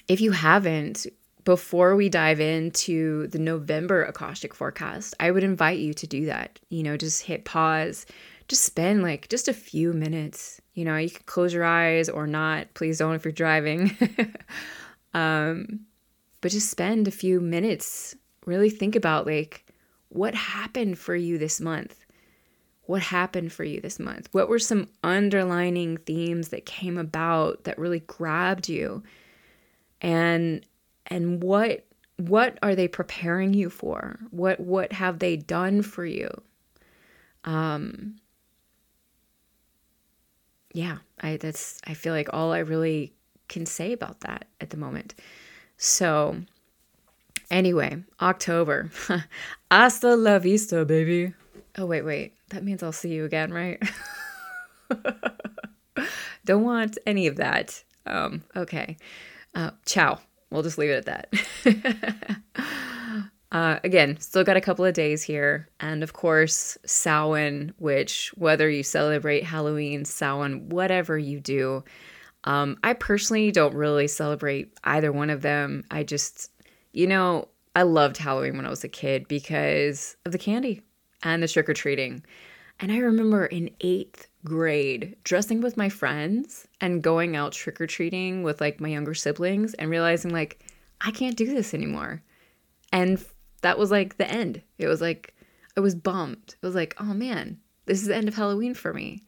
if 0.09 0.21
you 0.21 0.33
haven't, 0.33 1.07
before 1.45 1.97
we 1.97 2.09
dive 2.09 2.41
into 2.41 3.27
the 3.29 3.39
November 3.39 4.05
Akashic 4.05 4.55
forecast, 4.55 5.15
I 5.21 5.31
would 5.31 5.45
invite 5.45 5.79
you 5.79 5.95
to 5.95 6.07
do 6.07 6.27
that. 6.27 6.59
You 6.71 6.83
know, 6.83 6.97
just 6.97 7.23
hit 7.23 7.45
pause, 7.45 8.07
just 8.49 8.65
spend 8.65 9.03
like 9.03 9.29
just 9.29 9.49
a 9.49 9.53
few 9.53 9.93
minutes. 9.93 10.61
You 10.79 10.85
know, 10.85 10.97
you 10.97 11.11
can 11.11 11.25
close 11.27 11.53
your 11.53 11.65
eyes 11.65 12.09
or 12.09 12.29
not. 12.29 12.73
Please 12.75 12.99
don't 12.99 13.17
if 13.17 13.25
you're 13.25 13.33
driving. 13.33 13.97
um, 15.13 15.81
but 16.41 16.53
just 16.53 16.71
spend 16.71 17.09
a 17.09 17.11
few 17.11 17.41
minutes, 17.41 18.15
really 18.47 18.71
think 18.71 18.95
about 18.95 19.27
like 19.27 19.67
what 20.11 20.37
happened 20.37 20.97
for 20.97 21.17
you 21.17 21.37
this 21.37 21.61
month. 21.61 22.05
What 22.85 23.03
happened 23.03 23.53
for 23.53 23.65
you 23.65 23.81
this 23.81 23.99
month? 23.99 24.29
What 24.31 24.49
were 24.49 24.61
some 24.61 24.87
underlining 25.03 25.97
themes 25.97 26.51
that 26.51 26.65
came 26.65 26.97
about 26.97 27.65
that 27.65 27.77
really 27.77 28.01
grabbed 28.01 28.69
you? 28.69 29.03
And 30.01 30.65
and 31.09 31.43
what 31.43 31.87
what 32.19 32.57
are 32.63 32.77
they 32.77 32.87
preparing 32.87 33.53
you 33.53 33.69
for? 33.69 34.21
What 34.31 34.61
what 34.61 34.93
have 34.93 35.19
they 35.19 35.37
done 35.37 35.83
for 35.83 36.07
you? 36.07 36.31
Um 37.43 38.21
yeah, 40.79 40.99
I 41.21 41.39
that's 41.39 41.81
I 41.89 41.95
feel 41.95 42.15
like 42.15 42.29
all 42.33 42.53
I 42.53 42.61
really 42.61 43.13
can 43.49 43.67
say 43.67 43.93
about 43.93 44.21
that 44.21 44.45
at 44.61 44.71
the 44.71 44.77
moment. 44.77 45.17
So 45.77 46.37
anyway, 47.51 48.05
October. 48.21 48.91
Hasta 49.73 50.15
la 50.15 50.39
vista, 50.39 50.85
baby. 50.85 51.35
Oh 51.77 51.87
wait, 51.87 52.03
wait. 52.03 52.35
That 52.51 52.63
means 52.63 52.85
I'll 52.85 52.93
see 52.93 53.13
you 53.13 53.25
again, 53.25 53.53
right? 53.53 53.83
Don't 56.45 56.63
want 56.63 56.97
any 57.05 57.27
of 57.27 57.37
that. 57.37 57.83
Um, 58.07 58.45
okay. 58.55 58.97
Uh, 59.57 59.73
ciao 59.85 60.21
we'll 60.51 60.63
just 60.63 60.79
leave 60.79 60.91
it 60.91 61.09
at 61.09 61.31
that. 61.65 62.41
uh, 63.51 63.79
again, 63.83 64.21
still 64.21 64.45
got 64.45 64.57
a 64.57 64.61
couple 64.61 64.85
of 64.85 64.95
days 64.95 65.23
here. 65.23 65.69
And 65.81 66.03
of 66.03 66.13
course, 66.13 66.77
Samhain, 66.85 67.73
which 67.79 68.31
whether 68.37 68.69
you 68.69 68.83
celebrate 68.83 69.45
Halloween, 69.45 70.05
Samhain, 70.05 70.69
whatever 70.69 71.17
you 71.17 71.41
do, 71.41 71.83
um, 72.45 72.79
I 72.85 72.93
personally 72.93 73.51
don't 73.51 73.75
really 73.75 74.07
celebrate 74.07 74.73
either 74.85 75.13
one 75.13 75.31
of 75.31 75.43
them. 75.43 75.85
I 75.91 76.03
just, 76.03 76.51
you 76.93 77.07
know, 77.07 77.49
I 77.75 77.83
loved 77.83 78.19
Halloween 78.19 78.57
when 78.57 78.67
I 78.67 78.71
was 78.71 78.85
a 78.85 78.89
kid 78.89 79.29
because 79.29 80.17
of 80.27 80.33
the 80.33 80.39
candy 80.39 80.83
and 81.23 81.43
the 81.43 81.49
trick 81.49 81.69
or 81.69 81.75
treating. 81.75 82.23
And 82.81 82.93
I 82.93 82.99
remember 82.99 83.47
in 83.47 83.71
eighth 83.81 84.29
grade 84.45 85.17
dressing 85.25 85.61
with 85.61 85.77
my 85.77 85.89
friends 85.89 86.69
and 86.81 87.03
going 87.03 87.35
out 87.35 87.53
trick 87.53 87.81
or 87.81 87.87
treating 87.87 88.43
with 88.43 88.61
like 88.61 88.81
my 88.81 88.89
younger 88.89 89.15
siblings 89.15 89.75
and 89.75 89.91
realizing 89.91 90.33
like 90.33 90.65
I 91.01 91.11
can't 91.11 91.37
do 91.37 91.47
this 91.47 91.75
anymore. 91.75 92.23
And 92.93 93.25
that 93.63 93.79
was 93.79 93.91
like 93.91 94.17
the 94.17 94.31
end. 94.31 94.63
It 94.79 94.89
was 94.89 95.01
like 95.01 95.35
I 95.77 95.81
was 95.81 95.95
bummed. 95.95 96.57
It 96.61 96.67
was 96.67 96.75
like, 96.75 96.97
oh 97.01 97.15
man, 97.15 97.59
this 97.87 98.01
is 98.01 98.09
the 98.09 98.17
end 98.17 98.29
of 98.29 98.35
Halloween 98.35 98.75
for 98.75 98.93
me. 98.93 99.23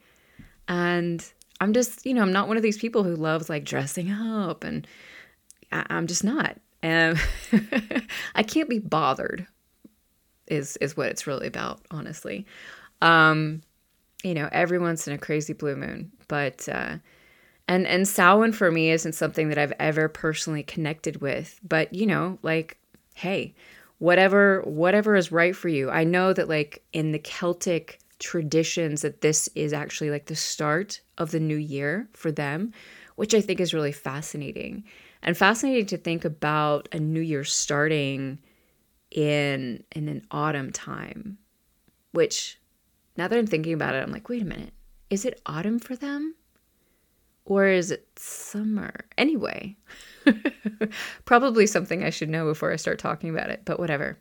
And 0.68 1.24
I'm 1.60 1.72
just, 1.72 2.06
you 2.06 2.14
know, 2.14 2.22
I'm 2.22 2.32
not 2.32 2.48
one 2.48 2.56
of 2.56 2.62
these 2.62 2.78
people 2.78 3.04
who 3.04 3.14
loves 3.14 3.48
like 3.48 3.64
dressing 3.64 4.10
up 4.10 4.64
and 4.64 4.86
I- 5.72 5.86
am 5.90 6.06
just 6.06 6.24
not. 6.24 6.56
And 6.82 7.20
I 8.34 8.42
can't 8.42 8.68
be 8.68 8.78
bothered 8.78 9.46
is 10.46 10.76
is 10.78 10.96
what 10.96 11.08
it's 11.08 11.26
really 11.26 11.46
about, 11.46 11.80
honestly. 11.90 12.46
Um, 13.00 13.62
you 14.22 14.34
know, 14.34 14.48
every 14.52 14.78
once 14.78 15.06
in 15.06 15.14
a 15.14 15.18
crazy 15.18 15.52
blue 15.52 15.76
moon, 15.76 16.12
but 16.28 16.68
uh, 16.68 16.96
and 17.68 17.86
and 17.86 18.06
Samhain 18.06 18.52
for 18.52 18.70
me 18.70 18.90
isn't 18.90 19.14
something 19.14 19.48
that 19.48 19.58
I've 19.58 19.72
ever 19.78 20.08
personally 20.08 20.62
connected 20.62 21.20
with, 21.20 21.60
but 21.66 21.94
you 21.94 22.06
know, 22.06 22.38
like, 22.42 22.78
hey, 23.14 23.54
whatever 24.00 24.62
whatever 24.62 25.14
is 25.14 25.30
right 25.30 25.54
for 25.54 25.68
you. 25.68 25.90
I 25.90 26.04
know 26.04 26.32
that 26.32 26.48
like 26.48 26.82
in 26.92 27.12
the 27.12 27.18
Celtic 27.18 28.00
traditions 28.18 29.02
that 29.02 29.20
this 29.20 29.48
is 29.54 29.72
actually 29.72 30.10
like 30.10 30.26
the 30.26 30.34
start 30.34 31.00
of 31.18 31.30
the 31.30 31.40
new 31.40 31.56
year 31.56 32.08
for 32.14 32.32
them, 32.32 32.72
which 33.16 33.34
I 33.34 33.40
think 33.40 33.60
is 33.60 33.72
really 33.72 33.92
fascinating. 33.92 34.84
And 35.22 35.36
fascinating 35.36 35.86
to 35.86 35.98
think 35.98 36.24
about 36.24 36.88
a 36.92 36.98
new 36.98 37.20
year 37.20 37.44
starting 37.44 38.38
in 39.10 39.84
in 39.92 40.08
an 40.08 40.26
autumn 40.30 40.72
time, 40.72 41.36
which 42.12 42.58
now 43.18 43.28
that 43.28 43.38
I'm 43.38 43.46
thinking 43.46 43.74
about 43.74 43.94
it, 43.94 44.02
I'm 44.02 44.12
like, 44.12 44.30
wait 44.30 44.42
a 44.42 44.46
minute. 44.46 44.72
Is 45.10 45.26
it 45.26 45.42
autumn 45.44 45.78
for 45.78 45.94
them? 45.94 46.36
Or 47.44 47.66
is 47.66 47.90
it 47.90 48.06
summer? 48.16 49.06
Anyway, 49.18 49.76
probably 51.24 51.66
something 51.66 52.04
I 52.04 52.10
should 52.10 52.28
know 52.28 52.44
before 52.44 52.72
I 52.72 52.76
start 52.76 52.98
talking 52.98 53.30
about 53.30 53.50
it, 53.50 53.62
but 53.64 53.80
whatever. 53.80 54.18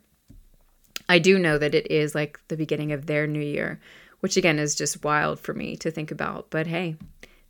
I 1.08 1.18
do 1.18 1.38
know 1.38 1.58
that 1.58 1.74
it 1.74 1.90
is 1.90 2.14
like 2.14 2.40
the 2.48 2.56
beginning 2.56 2.92
of 2.92 3.06
their 3.06 3.26
new 3.26 3.42
year, 3.42 3.80
which 4.20 4.36
again 4.36 4.58
is 4.58 4.74
just 4.74 5.04
wild 5.04 5.40
for 5.40 5.54
me 5.54 5.76
to 5.78 5.90
think 5.90 6.10
about. 6.10 6.50
But 6.50 6.66
hey, 6.66 6.96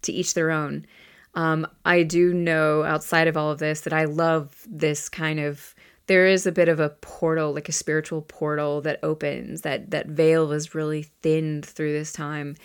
to 0.02 0.12
each 0.12 0.34
their 0.34 0.50
own. 0.50 0.86
Um, 1.34 1.66
I 1.84 2.02
do 2.02 2.34
know 2.34 2.82
outside 2.82 3.28
of 3.28 3.36
all 3.36 3.50
of 3.50 3.58
this 3.58 3.82
that 3.82 3.92
I 3.92 4.04
love 4.04 4.66
this 4.68 5.08
kind 5.08 5.38
of 5.38 5.74
there 6.06 6.26
is 6.26 6.44
a 6.44 6.50
bit 6.50 6.68
of 6.68 6.80
a 6.80 6.88
portal, 6.88 7.52
like 7.54 7.68
a 7.68 7.72
spiritual 7.72 8.22
portal 8.22 8.80
that 8.80 8.98
opens. 9.04 9.60
That 9.60 9.92
that 9.92 10.08
veil 10.08 10.50
is 10.50 10.74
really 10.74 11.04
thinned 11.22 11.64
through 11.64 11.92
this 11.92 12.12
time, 12.12 12.56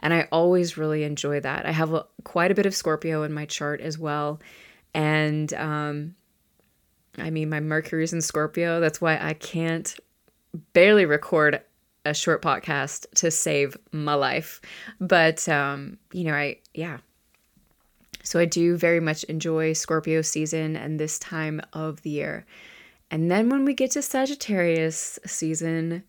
and 0.00 0.14
I 0.14 0.28
always 0.30 0.76
really 0.76 1.04
enjoy 1.04 1.40
that. 1.40 1.66
I 1.66 1.72
have 1.72 1.92
a, 1.92 2.06
quite 2.24 2.50
a 2.50 2.54
bit 2.54 2.66
of 2.66 2.74
Scorpio 2.74 3.22
in 3.22 3.32
my 3.32 3.46
chart 3.46 3.80
as 3.80 3.98
well, 3.98 4.40
and 4.94 5.52
um, 5.54 6.14
I 7.16 7.30
mean 7.30 7.50
my 7.50 7.60
Mercury's 7.60 8.12
in 8.12 8.20
Scorpio. 8.20 8.80
That's 8.80 9.00
why 9.00 9.18
I 9.20 9.34
can't 9.34 9.94
barely 10.72 11.04
record 11.04 11.60
a 12.04 12.14
short 12.14 12.42
podcast 12.42 13.06
to 13.16 13.30
save 13.30 13.76
my 13.92 14.14
life. 14.14 14.60
But 15.00 15.48
um, 15.48 15.98
you 16.12 16.24
know, 16.24 16.34
I 16.34 16.58
yeah. 16.74 16.98
So 18.22 18.38
I 18.38 18.44
do 18.44 18.76
very 18.76 19.00
much 19.00 19.24
enjoy 19.24 19.72
Scorpio 19.72 20.22
season 20.22 20.76
and 20.76 20.98
this 20.98 21.18
time 21.18 21.62
of 21.72 22.02
the 22.02 22.10
year. 22.10 22.44
And 23.10 23.30
then 23.30 23.48
when 23.48 23.64
we 23.64 23.72
get 23.72 23.92
to 23.92 24.02
Sagittarius 24.02 25.18
season, 25.24 26.02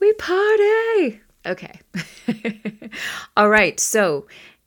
we 0.00 0.12
party. 0.14 1.20
Okay. 1.46 1.80
All 3.36 3.48
right. 3.48 3.78
So, 3.78 4.26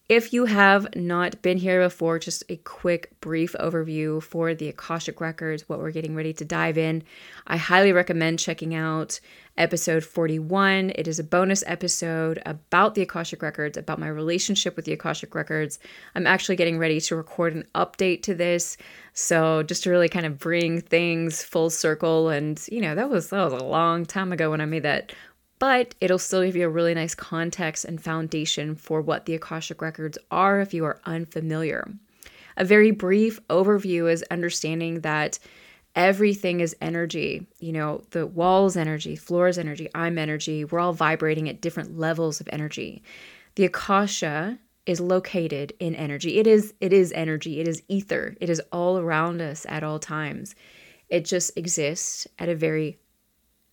if 0.10 0.34
you 0.34 0.46
have 0.46 0.96
not 0.96 1.40
been 1.44 1.60
here 1.60 1.84
before, 1.84 2.18
just 2.18 2.44
a 2.50 2.56
quick, 2.58 3.12
brief 3.22 3.56
overview 3.60 4.24
for 4.24 4.56
the 4.56 4.70
Akashic 4.70 5.22
Records, 5.22 5.70
what 5.70 5.78
we're 5.78 5.92
getting 5.92 6.16
ready 6.16 6.34
to 6.34 6.44
dive 6.44 6.80
in. 6.80 7.04
I 7.46 7.58
highly 7.58 7.92
recommend 7.92 8.40
checking 8.40 8.74
out 8.74 9.20
episode 9.56 10.04
41. 10.04 10.94
It 10.96 11.08
is 11.08 11.20
a 11.20 11.24
bonus 11.24 11.64
episode 11.68 12.42
about 12.48 12.96
the 12.96 13.04
Akashic 13.04 13.44
Records, 13.44 13.78
about 13.78 14.00
my 14.00 14.08
relationship 14.08 14.76
with 14.76 14.86
the 14.86 14.94
Akashic 14.94 15.36
Records. 15.36 15.78
I'm 16.16 16.26
actually 16.26 16.56
getting 16.56 16.80
ready 16.80 17.00
to 17.02 17.16
record 17.16 17.54
an 17.54 17.68
update 17.76 18.24
to 18.24 18.34
this. 18.34 18.78
So 19.14 19.62
just 19.62 19.84
to 19.84 19.92
really 19.92 20.10
kind 20.10 20.26
of 20.26 20.40
bring 20.40 20.82
things 20.82 21.44
full 21.44 21.70
circle. 21.70 22.30
And, 22.30 22.60
you 22.72 22.82
know, 22.82 22.96
that 22.96 23.12
was 23.12 23.30
that 23.30 23.44
was 23.44 23.62
a 23.62 23.64
long 23.64 24.08
time 24.08 24.32
ago 24.32 24.50
when 24.50 24.62
I 24.62 24.66
made 24.66 24.84
that 24.84 25.14
but 25.60 25.94
it'll 26.00 26.18
still 26.18 26.44
give 26.44 26.56
you 26.56 26.66
a 26.66 26.70
really 26.70 26.94
nice 26.94 27.14
context 27.14 27.86
and 27.86 28.02
foundation 28.02 28.76
for 28.76 29.02
what 29.02 29.26
the 29.26 29.36
Akashic 29.36 29.82
Records 29.82 30.18
are 30.32 30.62
if 30.62 30.74
you 30.74 30.86
are 30.86 31.02
unfamiliar. 31.06 31.92
A 32.58 32.66
very 32.66 32.92
brief 32.92 33.40
overview 33.48 34.12
is 34.12 34.24
understanding 34.32 35.02
that 35.02 35.38
everything 35.96 36.62
is 36.62 36.76
energy. 36.82 37.46
You 37.60 37.74
know, 37.74 38.04
the 38.12 38.26
wall's 38.26 38.78
energy, 38.78 39.16
floor's 39.16 39.58
energy, 39.58 39.90
I'm 39.94 40.18
energy. 40.18 40.66
We're 40.66 40.80
all 40.80 40.94
vibrating 40.94 41.50
at 41.50 41.62
different 41.62 41.98
levels 41.98 42.40
of 42.40 42.50
energy. 42.52 43.04
The 43.56 43.66
Akasha 43.66 44.60
is 44.86 45.00
located 45.00 45.74
in 45.80 45.94
energy. 45.94 46.40
It 46.40 46.48
is 46.48 46.74
it 46.80 46.94
is 46.94 47.12
energy. 47.12 47.60
It 47.60 47.68
is 47.68 47.84
ether. 47.88 48.36
It 48.40 48.50
is 48.50 48.62
all 48.72 48.98
around 48.98 49.42
us 49.42 49.66
at 49.70 49.84
all 49.84 50.00
times. 50.00 50.56
It 51.10 51.26
just 51.26 51.58
exists 51.58 52.28
at 52.40 52.50
a 52.50 52.56
very 52.56 52.98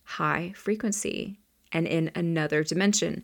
high 0.03 0.53
frequency 0.55 1.39
and 1.77 1.87
in 1.87 2.11
another 2.15 2.63
dimension. 2.63 3.23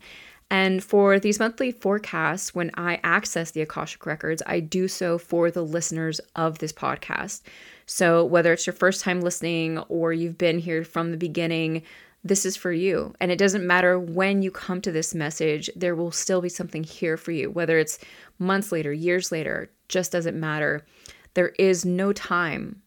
And 0.52 0.84
for 0.84 1.20
these 1.20 1.40
monthly 1.40 1.72
forecasts, 1.72 2.54
when 2.54 2.70
I 2.76 3.00
access 3.04 3.50
the 3.50 3.62
Akashic 3.62 4.06
Records, 4.06 4.44
I 4.46 4.60
do 4.60 4.88
so 4.88 5.18
for 5.18 5.50
the 5.50 5.64
listeners 5.64 6.22
of 6.36 6.60
this 6.60 6.72
podcast. 6.72 7.42
So 7.88 8.24
whether 8.24 8.54
it's 8.54 8.68
your 8.68 8.76
first 8.76 9.02
time 9.02 9.22
listening 9.22 9.80
or 9.90 10.14
you've 10.14 10.38
been 10.38 10.60
here 10.60 10.84
from 10.84 11.10
the 11.10 11.18
beginning, 11.18 11.82
this 12.24 12.46
is 12.46 12.56
for 12.56 12.72
you. 12.72 13.16
And 13.20 13.32
it 13.32 13.40
doesn't 13.40 13.66
matter 13.66 14.00
when 14.00 14.44
you 14.44 14.52
come 14.52 14.80
to 14.82 14.92
this 14.92 15.16
message, 15.16 15.72
there 15.76 15.96
will 15.96 16.12
still 16.12 16.40
be 16.40 16.50
something 16.50 16.84
here 16.84 17.18
for 17.18 17.32
you, 17.32 17.50
whether 17.50 17.80
it's 17.80 17.98
months 18.38 18.72
later, 18.72 18.94
years 18.94 19.32
later, 19.32 19.72
just 19.90 20.12
doesn't 20.12 20.40
matter. 20.40 20.86
There 21.34 21.50
is 21.58 21.84
no 21.84 22.14
time 22.14 22.83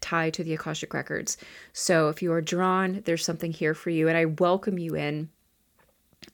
tied 0.00 0.34
to 0.34 0.44
the 0.44 0.54
Akashic 0.54 0.94
Records. 0.94 1.36
So 1.72 2.08
if 2.08 2.22
you 2.22 2.32
are 2.32 2.40
drawn, 2.40 3.02
there's 3.04 3.24
something 3.24 3.52
here 3.52 3.74
for 3.74 3.90
you. 3.90 4.08
And 4.08 4.16
I 4.16 4.26
welcome 4.26 4.78
you 4.78 4.94
in. 4.94 5.30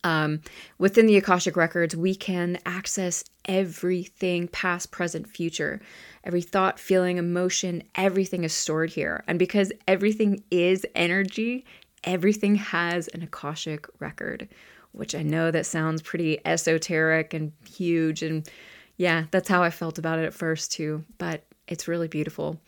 Um, 0.03 0.41
within 0.79 1.07
the 1.07 1.17
Akashic 1.17 1.57
Records, 1.57 1.97
we 1.97 2.15
can 2.15 2.59
access 2.67 3.25
everything 3.45 4.49
past, 4.49 4.91
present, 4.91 5.29
future. 5.29 5.81
Every 6.25 6.43
thought, 6.43 6.79
feeling, 6.79 7.19
emotion, 7.19 7.83
everything 7.95 8.45
is 8.45 8.53
stored 8.53 8.91
here. 8.91 9.25
And 9.27 9.39
because 9.39 9.73
everything 9.87 10.43
is 10.51 10.87
energy, 10.95 11.65
everything 12.03 12.55
has 12.57 13.09
an 13.09 13.23
Akashic 13.23 13.87
record, 13.99 14.49
which 14.93 15.15
I 15.15 15.23
know 15.23 15.51
that 15.51 15.67
sounds 15.67 16.03
pretty 16.03 16.39
esoteric 16.47 17.35
and 17.35 17.53
huge. 17.69 18.23
And 18.23 18.49
yeah, 18.97 19.25
that's 19.31 19.49
how 19.49 19.63
I 19.63 19.71
felt 19.71 19.99
about 19.99 20.19
it 20.19 20.25
at 20.25 20.35
first, 20.35 20.73
too. 20.73 21.05
But 21.19 21.45
it's 21.67 21.89
really 21.89 22.09
beautiful. 22.09 22.61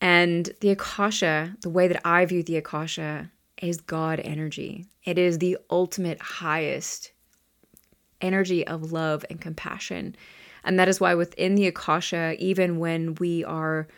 And 0.00 0.50
the 0.60 0.70
Akasha, 0.70 1.56
the 1.60 1.70
way 1.70 1.88
that 1.88 2.00
I 2.06 2.24
view 2.24 2.42
the 2.42 2.56
Akasha, 2.56 3.30
is 3.60 3.80
God 3.80 4.20
energy. 4.20 4.86
It 5.04 5.18
is 5.18 5.38
the 5.38 5.58
ultimate 5.68 6.20
highest 6.20 7.12
energy 8.20 8.66
of 8.66 8.92
love 8.92 9.24
and 9.28 9.40
compassion. 9.40 10.16
And 10.64 10.78
that 10.78 10.88
is 10.88 11.00
why 11.00 11.14
within 11.14 11.54
the 11.54 11.66
Akasha, 11.66 12.36
even 12.38 12.78
when 12.78 13.14
we 13.16 13.44
are, 13.44 13.88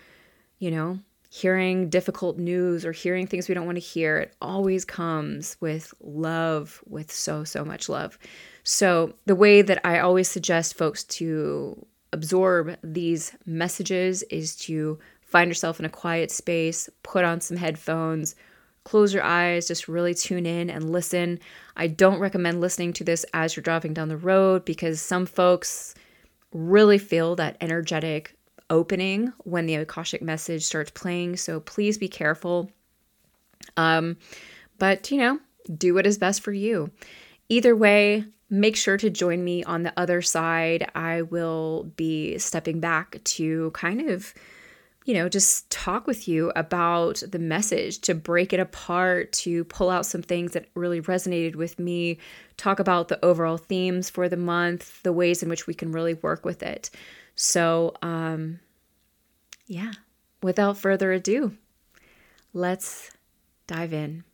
you 0.58 0.70
know, 0.70 0.98
hearing 1.28 1.88
difficult 1.88 2.38
news 2.38 2.84
or 2.84 2.92
hearing 2.92 3.26
things 3.26 3.48
we 3.48 3.54
don't 3.54 3.66
want 3.66 3.76
to 3.76 3.80
hear, 3.80 4.18
it 4.18 4.34
always 4.42 4.84
comes 4.84 5.56
with 5.60 5.94
love, 6.00 6.82
with 6.86 7.10
so, 7.10 7.42
so 7.42 7.64
much 7.64 7.88
love. 7.88 8.18
So, 8.64 9.14
the 9.26 9.34
way 9.34 9.62
that 9.62 9.84
I 9.84 9.98
always 9.98 10.28
suggest 10.28 10.76
folks 10.76 11.04
to 11.04 11.86
absorb 12.12 12.76
these 12.84 13.32
messages 13.46 14.22
is 14.24 14.54
to 14.56 14.98
find 15.32 15.48
yourself 15.48 15.80
in 15.80 15.86
a 15.86 15.90
quiet 15.90 16.30
space, 16.30 16.90
put 17.02 17.24
on 17.24 17.40
some 17.40 17.56
headphones, 17.56 18.36
close 18.84 19.14
your 19.14 19.22
eyes, 19.22 19.66
just 19.66 19.88
really 19.88 20.12
tune 20.12 20.44
in 20.44 20.68
and 20.68 20.90
listen. 20.90 21.40
I 21.76 21.86
don't 21.86 22.20
recommend 22.20 22.60
listening 22.60 22.92
to 22.94 23.04
this 23.04 23.24
as 23.32 23.56
you're 23.56 23.62
driving 23.62 23.94
down 23.94 24.08
the 24.08 24.16
road 24.16 24.66
because 24.66 25.00
some 25.00 25.24
folks 25.24 25.94
really 26.52 26.98
feel 26.98 27.34
that 27.36 27.56
energetic 27.62 28.36
opening 28.68 29.32
when 29.44 29.64
the 29.64 29.76
Akashic 29.76 30.20
message 30.20 30.64
starts 30.64 30.90
playing. 30.90 31.36
So 31.36 31.60
please 31.60 31.96
be 31.96 32.08
careful. 32.08 32.70
Um, 33.78 34.18
but 34.78 35.10
you 35.10 35.16
know, 35.16 35.38
do 35.74 35.94
what 35.94 36.06
is 36.06 36.18
best 36.18 36.42
for 36.42 36.52
you. 36.52 36.90
Either 37.48 37.74
way, 37.74 38.26
make 38.50 38.76
sure 38.76 38.98
to 38.98 39.08
join 39.08 39.42
me 39.42 39.64
on 39.64 39.82
the 39.82 39.92
other 39.96 40.20
side. 40.20 40.90
I 40.94 41.22
will 41.22 41.90
be 41.96 42.36
stepping 42.38 42.80
back 42.80 43.22
to 43.24 43.70
kind 43.70 44.10
of 44.10 44.34
you 45.04 45.14
know, 45.14 45.28
just 45.28 45.68
talk 45.70 46.06
with 46.06 46.28
you 46.28 46.52
about 46.54 47.22
the 47.28 47.38
message, 47.38 48.00
to 48.02 48.14
break 48.14 48.52
it 48.52 48.60
apart, 48.60 49.32
to 49.32 49.64
pull 49.64 49.90
out 49.90 50.06
some 50.06 50.22
things 50.22 50.52
that 50.52 50.68
really 50.74 51.00
resonated 51.00 51.56
with 51.56 51.78
me, 51.78 52.18
talk 52.56 52.78
about 52.78 53.08
the 53.08 53.22
overall 53.24 53.56
themes 53.56 54.08
for 54.08 54.28
the 54.28 54.36
month, 54.36 55.02
the 55.02 55.12
ways 55.12 55.42
in 55.42 55.48
which 55.48 55.66
we 55.66 55.74
can 55.74 55.92
really 55.92 56.14
work 56.14 56.44
with 56.44 56.62
it. 56.62 56.90
So, 57.34 57.94
um, 58.02 58.60
yeah, 59.66 59.92
without 60.42 60.78
further 60.78 61.12
ado, 61.12 61.56
let's 62.52 63.10
dive 63.66 63.92
in. 63.92 64.24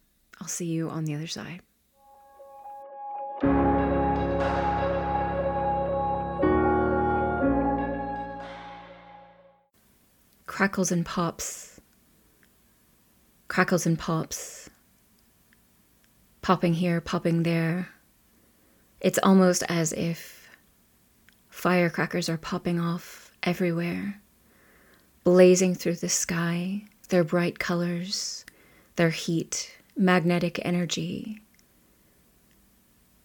I'll 0.41 0.49
see 0.49 0.67
you 0.67 0.91
on 0.91 1.05
the 1.05 1.15
other 1.15 1.27
side. 1.27 1.63
Crackles 10.59 10.91
and 10.91 11.07
pops, 11.07 11.81
crackles 13.47 13.87
and 13.87 13.97
pops, 13.97 14.69
popping 16.43 16.75
here, 16.75 17.01
popping 17.01 17.45
there. 17.45 17.89
It's 19.01 19.21
almost 19.23 19.63
as 19.69 19.93
if 19.93 20.49
firecrackers 21.49 22.29
are 22.29 22.37
popping 22.37 22.81
off 22.81 23.31
everywhere, 23.45 24.21
blazing 25.23 25.77
through 25.77 25.95
the 25.95 26.09
sky, 26.09 26.83
their 27.09 27.23
bright 27.23 27.61
colors, 27.61 28.45
their 28.97 29.11
heat, 29.11 29.79
magnetic 29.97 30.59
energy. 30.65 31.41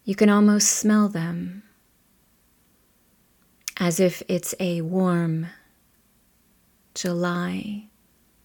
You 0.03 0.13
can 0.13 0.29
almost 0.29 0.67
smell 0.67 1.09
them 1.09 1.63
as 3.77 3.99
if 3.99 4.21
it's 4.27 4.53
a 4.59 4.81
warm, 4.81 5.47
July 6.95 7.87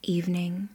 evening. 0.02 0.68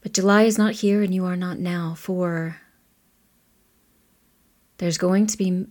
But 0.00 0.12
July 0.12 0.42
is 0.44 0.58
not 0.58 0.74
here 0.74 1.02
and 1.02 1.14
you 1.14 1.24
are 1.24 1.36
not 1.36 1.58
now, 1.58 1.94
for 1.94 2.60
there's 4.78 4.98
going 4.98 5.26
to 5.26 5.38
be 5.38 5.66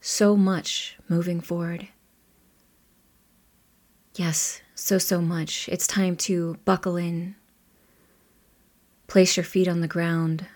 so 0.00 0.36
much 0.36 0.96
moving 1.08 1.40
forward. 1.40 1.88
Yes, 4.14 4.60
so, 4.74 4.98
so 4.98 5.20
much. 5.20 5.68
It's 5.68 5.86
time 5.86 6.16
to 6.16 6.58
buckle 6.64 6.96
in, 6.96 7.36
place 9.06 9.36
your 9.36 9.44
feet 9.44 9.68
on 9.68 9.80
the 9.80 9.88
ground, 9.88 10.46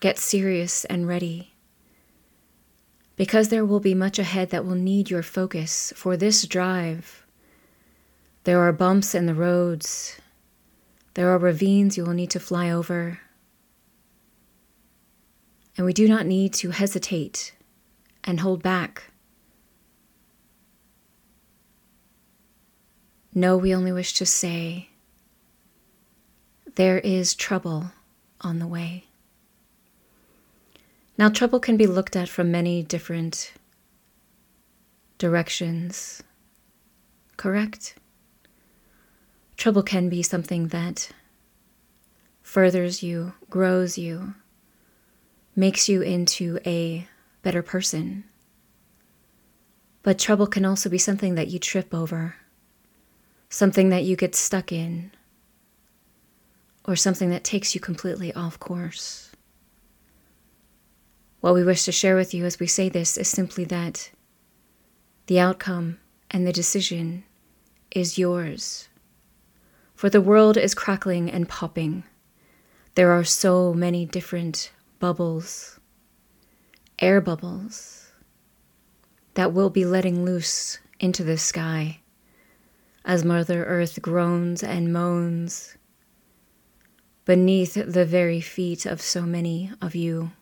get 0.00 0.18
serious 0.18 0.84
and 0.84 1.06
ready 1.06 1.54
because 3.18 3.48
there 3.48 3.66
will 3.66 3.80
be 3.80 3.94
much 3.94 4.18
ahead 4.18 4.50
that 4.50 4.64
will 4.64 4.76
need 4.76 5.10
your 5.10 5.24
focus 5.24 5.92
for 5.96 6.16
this 6.16 6.46
drive. 6.46 7.26
There 8.44 8.60
are 8.60 8.72
bumps 8.72 9.12
in 9.12 9.26
the 9.26 9.34
roads, 9.34 10.18
there 11.14 11.28
are 11.30 11.38
ravines 11.38 11.96
you 11.96 12.04
will 12.04 12.14
need 12.14 12.30
to 12.30 12.40
fly 12.40 12.70
over. 12.70 13.18
And 15.76 15.84
we 15.84 15.92
do 15.92 16.06
not 16.06 16.26
need 16.26 16.54
to 16.54 16.70
hesitate 16.70 17.54
and 18.22 18.38
hold 18.38 18.62
back. 18.62 19.10
No, 23.34 23.56
we 23.56 23.74
only 23.74 23.92
wish 23.92 24.14
to 24.14 24.26
say, 24.26 24.90
there 26.76 26.98
is 27.00 27.34
trouble 27.34 27.90
on 28.40 28.60
the 28.60 28.66
way. 28.68 29.07
Now, 31.18 31.28
trouble 31.28 31.58
can 31.58 31.76
be 31.76 31.88
looked 31.88 32.14
at 32.14 32.28
from 32.28 32.52
many 32.52 32.84
different 32.84 33.52
directions, 35.18 36.22
correct? 37.36 37.96
Trouble 39.56 39.82
can 39.82 40.08
be 40.08 40.22
something 40.22 40.68
that 40.68 41.10
furthers 42.40 43.02
you, 43.02 43.32
grows 43.50 43.98
you, 43.98 44.34
makes 45.56 45.88
you 45.88 46.02
into 46.02 46.60
a 46.64 47.08
better 47.42 47.62
person. 47.62 48.22
But 50.04 50.20
trouble 50.20 50.46
can 50.46 50.64
also 50.64 50.88
be 50.88 50.98
something 50.98 51.34
that 51.34 51.48
you 51.48 51.58
trip 51.58 51.92
over, 51.92 52.36
something 53.50 53.88
that 53.88 54.04
you 54.04 54.14
get 54.14 54.36
stuck 54.36 54.70
in, 54.70 55.10
or 56.84 56.94
something 56.94 57.30
that 57.30 57.42
takes 57.42 57.74
you 57.74 57.80
completely 57.80 58.32
off 58.34 58.60
course. 58.60 59.27
What 61.40 61.54
we 61.54 61.62
wish 61.62 61.84
to 61.84 61.92
share 61.92 62.16
with 62.16 62.34
you 62.34 62.44
as 62.44 62.58
we 62.58 62.66
say 62.66 62.88
this 62.88 63.16
is 63.16 63.28
simply 63.28 63.64
that 63.66 64.10
the 65.26 65.38
outcome 65.38 65.98
and 66.30 66.46
the 66.46 66.52
decision 66.52 67.24
is 67.92 68.18
yours. 68.18 68.88
For 69.94 70.10
the 70.10 70.20
world 70.20 70.56
is 70.56 70.74
crackling 70.74 71.30
and 71.30 71.48
popping. 71.48 72.04
There 72.96 73.12
are 73.12 73.24
so 73.24 73.72
many 73.72 74.04
different 74.04 74.72
bubbles, 74.98 75.78
air 76.98 77.20
bubbles, 77.20 78.12
that 79.34 79.52
will 79.52 79.70
be 79.70 79.84
letting 79.84 80.24
loose 80.24 80.78
into 80.98 81.22
the 81.22 81.38
sky 81.38 82.00
as 83.04 83.24
Mother 83.24 83.64
Earth 83.64 84.02
groans 84.02 84.64
and 84.64 84.92
moans 84.92 85.76
beneath 87.24 87.74
the 87.74 88.04
very 88.04 88.40
feet 88.40 88.84
of 88.84 89.00
so 89.00 89.22
many 89.22 89.70
of 89.80 89.94
you 89.94 90.32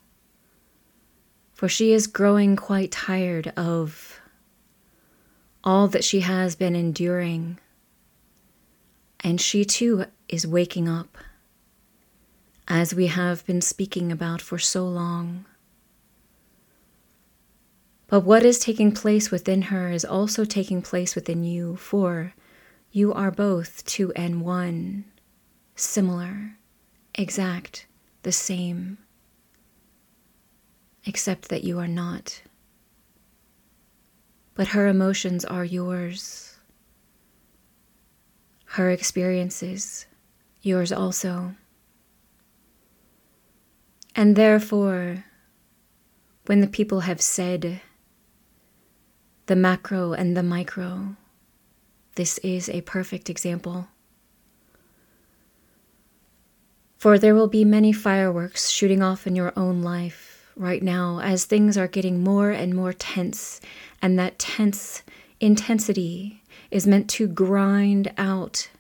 for 1.57 1.71
she 1.71 1.91
is 1.91 2.07
growing 2.07 2.55
quite 2.55 2.93
tired 2.93 3.51
of 3.57 4.21
all 5.65 5.89
that 5.89 6.05
she 6.05 6.21
has 6.21 6.55
been 6.55 6.77
enduring. 6.77 7.59
And 9.21 9.41
she 9.41 9.65
too 9.65 10.05
is 10.29 10.47
waking 10.47 10.87
up, 10.87 11.17
as 12.69 12.95
we 12.95 13.07
have 13.07 13.45
been 13.47 13.63
speaking 13.63 14.13
about 14.13 14.43
for 14.43 14.59
so 14.59 14.87
long. 14.87 15.47
But 18.07 18.21
what 18.21 18.45
is 18.45 18.59
taking 18.59 18.93
place 18.93 19.31
within 19.31 19.63
her 19.63 19.91
is 19.91 20.05
also 20.05 20.45
taking 20.45 20.83
place 20.83 21.15
within 21.15 21.43
you, 21.43 21.77
for 21.77 22.35
you 22.93 23.15
are 23.15 23.31
both 23.31 23.83
two 23.87 24.13
and 24.13 24.43
one, 24.43 25.07
similar, 25.75 26.59
exact, 27.15 27.87
the 28.25 28.31
same 28.31 28.99
except 31.07 31.49
that 31.49 31.65
you 31.65 31.79
are 31.79 31.89
not. 31.89 32.43
But 34.55 34.69
her 34.69 34.89
emotions 34.89 35.45
are 35.45 35.65
yours. 35.65 36.59
Her 38.65 38.91
experiences, 38.91 40.07
yours 40.63 40.91
also. 40.91 41.55
And 44.15 44.35
therefore, 44.35 45.25
when 46.47 46.61
the 46.61 46.67
people 46.67 47.01
have 47.01 47.21
said 47.21 47.81
the 49.47 49.57
macro 49.57 50.13
and 50.13 50.37
the 50.37 50.43
micro, 50.43 51.17
this 52.17 52.39
is 52.39 52.69
a 52.69 52.81
perfect 52.81 53.31
example. 53.31 53.89
For 56.99 57.19
there 57.19 57.35
will 57.35 57.47
be 57.47 57.65
many 57.65 57.93
fireworks 57.93 58.71
shooting 58.71 59.03
off 59.03 59.27
in 59.27 59.37
your 59.37 59.53
own 59.55 59.83
life 59.83 60.26
right 60.57 60.83
now 60.83 61.21
as 61.21 61.45
things 61.45 61.77
are 61.77 61.87
getting 61.87 62.25
more 62.25 62.51
and 62.51 62.75
more 62.75 62.93
tense, 62.93 63.61
and 64.01 64.19
that 64.19 64.39
tense 64.39 65.03
intensity 65.39 66.43
is 66.71 66.87
meant 66.87 67.09
to 67.11 67.29
grind 67.29 68.13
out 68.17 68.71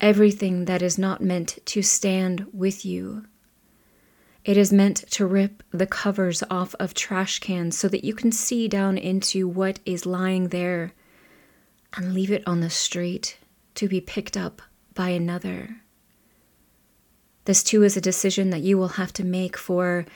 everything 0.00 0.64
that 0.64 0.82
is 0.82 0.98
not 0.98 1.20
meant 1.20 1.58
to 1.64 1.82
stand 1.82 2.46
with 2.52 2.84
you. 2.84 3.24
It 4.44 4.56
is 4.56 4.72
meant 4.72 4.96
to 5.10 5.26
rip 5.26 5.62
the 5.70 5.86
covers 5.86 6.42
off 6.50 6.74
of 6.80 6.94
trash 6.94 7.38
cans 7.38 7.76
so 7.78 7.88
that 7.88 8.04
you 8.04 8.14
can 8.14 8.32
see 8.32 8.68
down 8.68 8.96
into 8.96 9.46
what 9.46 9.78
is 9.84 10.06
lying 10.06 10.48
there 10.48 10.92
and 11.94 12.14
leave 12.14 12.30
it 12.30 12.42
on 12.46 12.60
the 12.60 12.70
street 12.70 13.38
to 13.74 13.86
be 13.88 14.00
picked 14.00 14.36
up 14.36 14.62
by 14.94 15.10
another. 15.10 15.82
This 17.44 17.62
too 17.62 17.82
is 17.82 17.96
a 17.96 18.00
decision 18.00 18.50
that 18.50 18.62
you 18.62 18.78
will 18.78 18.88
have 18.88 19.12
to 19.14 19.24
make 19.24 19.56
for 19.56 20.06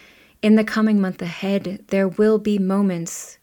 in 0.44 0.56
the 0.56 0.62
coming 0.62 1.00
month 1.00 1.22
ahead, 1.22 1.82
there 1.88 2.06
will 2.06 2.36
be 2.36 2.58
moments 2.58 3.38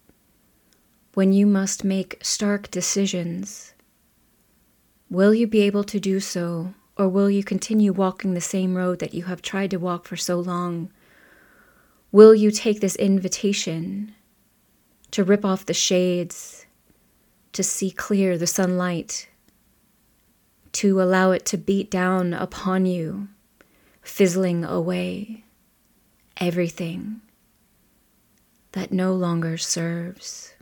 when 1.15 1.33
you 1.33 1.47
must 1.47 1.83
make 1.83 2.19
stark 2.21 2.69
decisions. 2.69 3.73
Will 5.09 5.33
you 5.33 5.47
be 5.47 5.61
able 5.61 5.83
to 5.83 5.99
do 5.99 6.19
so, 6.19 6.75
or 6.95 7.09
will 7.09 7.27
you 7.27 7.43
continue 7.43 7.91
walking 7.91 8.35
the 8.35 8.39
same 8.39 8.77
road 8.77 8.99
that 8.99 9.15
you 9.15 9.23
have 9.23 9.41
tried 9.41 9.71
to 9.71 9.77
walk 9.77 10.05
for 10.05 10.15
so 10.15 10.39
long? 10.39 10.91
Will 12.11 12.35
you 12.35 12.51
take 12.51 12.81
this 12.81 12.95
invitation 12.97 14.13
to 15.09 15.23
rip 15.23 15.43
off 15.43 15.65
the 15.65 15.73
shades, 15.73 16.67
to 17.53 17.63
see 17.63 17.89
clear 17.89 18.37
the 18.37 18.45
sunlight, 18.45 19.27
to 20.73 21.01
allow 21.01 21.31
it 21.31 21.47
to 21.47 21.57
beat 21.57 21.89
down 21.89 22.31
upon 22.35 22.85
you? 22.85 23.27
fizzling 24.03 24.63
away 24.63 25.43
everything 26.41 27.21
that 28.71 28.91
no 28.91 29.13
longer 29.13 29.57
serves. 29.57 30.53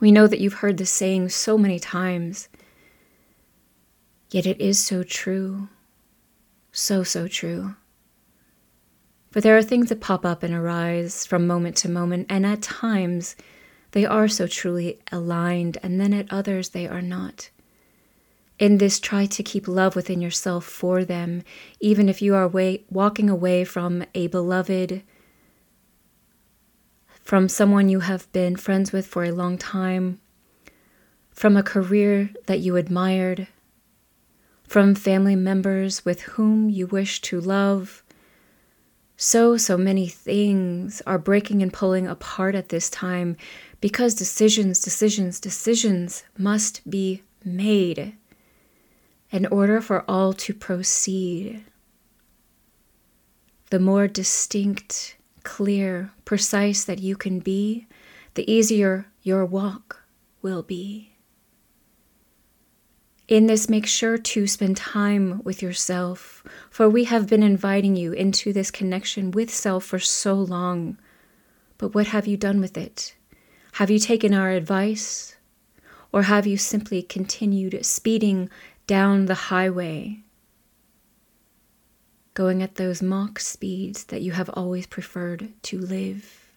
We 0.00 0.10
know 0.10 0.26
that 0.26 0.40
you've 0.40 0.54
heard 0.54 0.76
this 0.76 0.90
saying 0.90 1.28
so 1.28 1.56
many 1.56 1.78
times, 1.78 2.48
yet 4.30 4.46
it 4.46 4.60
is 4.60 4.84
so 4.84 5.04
true, 5.04 5.68
so, 6.72 7.04
so 7.04 7.28
true. 7.28 7.76
But 9.30 9.44
there 9.44 9.56
are 9.56 9.62
things 9.62 9.88
that 9.90 10.00
pop 10.00 10.26
up 10.26 10.42
and 10.42 10.52
arise 10.52 11.24
from 11.24 11.46
moment 11.46 11.76
to 11.76 11.88
moment, 11.88 12.26
and 12.28 12.44
at 12.44 12.60
times 12.60 13.36
they 13.92 14.04
are 14.04 14.26
so 14.26 14.48
truly 14.48 14.98
aligned, 15.12 15.78
and 15.82 16.00
then 16.00 16.12
at 16.12 16.32
others 16.32 16.70
they 16.70 16.88
are 16.88 17.02
not. 17.02 17.50
In 18.60 18.76
this, 18.76 19.00
try 19.00 19.24
to 19.24 19.42
keep 19.42 19.66
love 19.66 19.96
within 19.96 20.20
yourself 20.20 20.66
for 20.66 21.02
them, 21.02 21.42
even 21.80 22.10
if 22.10 22.20
you 22.20 22.34
are 22.34 22.46
way, 22.46 22.84
walking 22.90 23.30
away 23.30 23.64
from 23.64 24.04
a 24.14 24.26
beloved, 24.26 25.02
from 27.22 27.48
someone 27.48 27.88
you 27.88 28.00
have 28.00 28.30
been 28.32 28.56
friends 28.56 28.92
with 28.92 29.06
for 29.06 29.24
a 29.24 29.32
long 29.32 29.56
time, 29.56 30.20
from 31.30 31.56
a 31.56 31.62
career 31.62 32.28
that 32.44 32.60
you 32.60 32.76
admired, 32.76 33.48
from 34.62 34.94
family 34.94 35.36
members 35.36 36.04
with 36.04 36.20
whom 36.22 36.68
you 36.68 36.86
wish 36.86 37.22
to 37.22 37.40
love. 37.40 38.02
So, 39.16 39.56
so 39.56 39.78
many 39.78 40.06
things 40.06 41.00
are 41.06 41.18
breaking 41.18 41.62
and 41.62 41.72
pulling 41.72 42.06
apart 42.06 42.54
at 42.54 42.68
this 42.68 42.90
time 42.90 43.38
because 43.80 44.14
decisions, 44.14 44.80
decisions, 44.80 45.40
decisions 45.40 46.24
must 46.36 46.88
be 46.90 47.22
made 47.42 48.18
in 49.30 49.46
order 49.46 49.80
for 49.80 50.04
all 50.08 50.32
to 50.32 50.52
proceed. 50.52 51.64
The 53.70 53.78
more 53.78 54.08
distinct, 54.08 55.16
clear, 55.44 56.10
precise 56.24 56.84
that 56.84 56.98
you 56.98 57.16
can 57.16 57.38
be, 57.38 57.86
the 58.34 58.50
easier 58.50 59.06
your 59.22 59.44
walk 59.44 60.02
will 60.42 60.62
be. 60.62 61.10
In 63.28 63.46
this, 63.46 63.68
make 63.68 63.86
sure 63.86 64.18
to 64.18 64.48
spend 64.48 64.76
time 64.76 65.40
with 65.44 65.62
yourself, 65.62 66.42
for 66.68 66.88
we 66.88 67.04
have 67.04 67.28
been 67.28 67.44
inviting 67.44 67.94
you 67.94 68.12
into 68.12 68.52
this 68.52 68.72
connection 68.72 69.30
with 69.30 69.54
self 69.54 69.84
for 69.84 70.00
so 70.00 70.34
long. 70.34 70.98
But 71.78 71.94
what 71.94 72.08
have 72.08 72.26
you 72.26 72.36
done 72.36 72.60
with 72.60 72.76
it? 72.76 73.14
Have 73.74 73.88
you 73.88 74.00
taken 74.00 74.34
our 74.34 74.50
advice? 74.50 75.36
Or 76.12 76.22
have 76.24 76.44
you 76.44 76.56
simply 76.56 77.02
continued 77.02 77.86
speeding 77.86 78.50
down 78.90 79.26
the 79.26 79.34
highway, 79.52 80.18
going 82.34 82.60
at 82.60 82.74
those 82.74 83.00
Mach 83.00 83.38
speeds 83.38 84.02
that 84.06 84.20
you 84.20 84.32
have 84.32 84.50
always 84.54 84.84
preferred 84.84 85.48
to 85.62 85.78
live, 85.78 86.50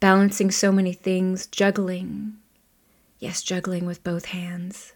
balancing 0.00 0.50
so 0.50 0.72
many 0.72 0.92
things, 0.92 1.46
juggling. 1.46 2.36
Yes, 3.20 3.44
juggling 3.44 3.86
with 3.86 4.02
both 4.02 4.24
hands. 4.24 4.94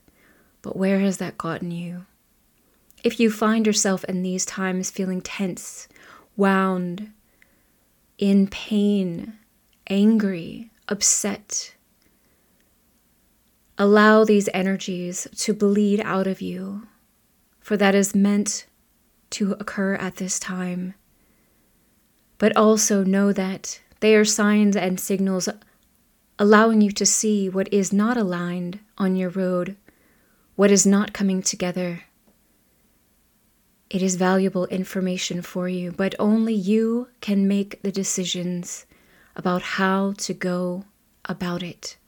But 0.61 0.75
where 0.77 0.99
has 0.99 1.19
that 1.19 1.39
gotten 1.39 1.71
you? 1.71 2.05
If 3.05 3.21
you 3.21 3.31
find 3.31 3.65
yourself 3.65 4.03
in 4.03 4.25
these 4.25 4.45
times 4.45 4.91
feeling 4.91 5.21
tense, 5.21 5.87
wound, 6.37 7.13
in 8.19 8.49
pain, 8.49 9.35
angry, 9.89 10.73
upset, 10.89 11.76
Allow 13.79 14.25
these 14.25 14.49
energies 14.55 15.29
to 15.37 15.53
bleed 15.53 16.01
out 16.01 16.27
of 16.27 16.41
you, 16.41 16.89
for 17.61 17.77
that 17.77 17.95
is 17.95 18.15
meant 18.15 18.67
to 19.31 19.53
occur 19.53 19.97
at 19.97 20.17
this 20.17 20.39
time. 20.39 20.95
But 22.39 22.57
also 22.57 23.05
know 23.05 23.33
that 23.35 23.81
they 24.01 24.15
are 24.15 24.25
signs 24.25 24.77
and 24.77 24.99
signals 24.99 25.49
allowing 26.39 26.81
you 26.81 26.91
to 26.93 27.05
see 27.05 27.51
what 27.51 27.71
is 27.73 27.93
not 27.93 28.17
aligned 28.17 28.79
on 28.97 29.15
your 29.15 29.31
road, 29.31 29.77
what 30.55 30.71
is 30.71 30.87
not 30.87 31.13
coming 31.13 31.43
together. 31.43 32.05
It 33.91 34.01
is 34.01 34.17
valuable 34.17 34.67
information 34.67 35.43
for 35.43 35.69
you, 35.69 35.93
but 35.93 36.15
only 36.19 36.55
you 36.55 37.09
can 37.21 37.47
make 37.47 37.83
the 37.83 37.93
decisions 37.93 38.87
about 39.35 39.63
how 39.63 40.15
to 40.17 40.33
go 40.33 40.85
about 41.27 41.63
it. 41.63 41.99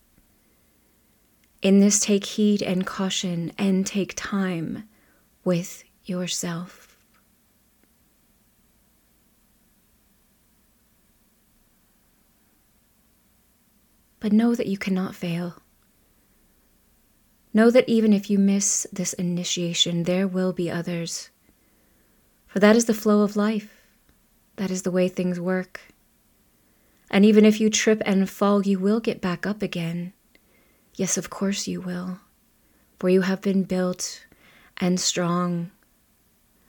In 1.60 1.80
this, 1.80 1.98
take 1.98 2.24
heed 2.24 2.62
and 2.62 2.86
caution 2.86 3.52
and 3.58 3.84
take 3.84 4.12
time 4.16 4.88
with 5.44 5.82
yourself. 6.04 6.96
But 14.20 14.32
know 14.32 14.54
that 14.54 14.66
you 14.66 14.78
cannot 14.78 15.14
fail. 15.14 15.56
Know 17.52 17.70
that 17.70 17.88
even 17.88 18.12
if 18.12 18.30
you 18.30 18.38
miss 18.38 18.86
this 18.92 19.12
initiation, 19.14 20.04
there 20.04 20.28
will 20.28 20.52
be 20.52 20.70
others. 20.70 21.30
For 22.46 22.60
that 22.60 22.76
is 22.76 22.84
the 22.84 22.94
flow 22.94 23.22
of 23.22 23.36
life, 23.36 23.82
that 24.56 24.70
is 24.70 24.82
the 24.82 24.90
way 24.90 25.08
things 25.08 25.40
work. 25.40 25.80
And 27.10 27.24
even 27.24 27.44
if 27.44 27.60
you 27.60 27.70
trip 27.70 28.02
and 28.04 28.28
fall, 28.28 28.66
you 28.66 28.78
will 28.78 29.00
get 29.00 29.20
back 29.20 29.46
up 29.46 29.62
again. 29.62 30.12
Yes, 30.98 31.16
of 31.16 31.30
course 31.30 31.68
you 31.68 31.80
will, 31.80 32.18
for 32.98 33.08
you 33.08 33.20
have 33.20 33.40
been 33.40 33.62
built 33.62 34.26
and 34.78 34.98
strong, 34.98 35.70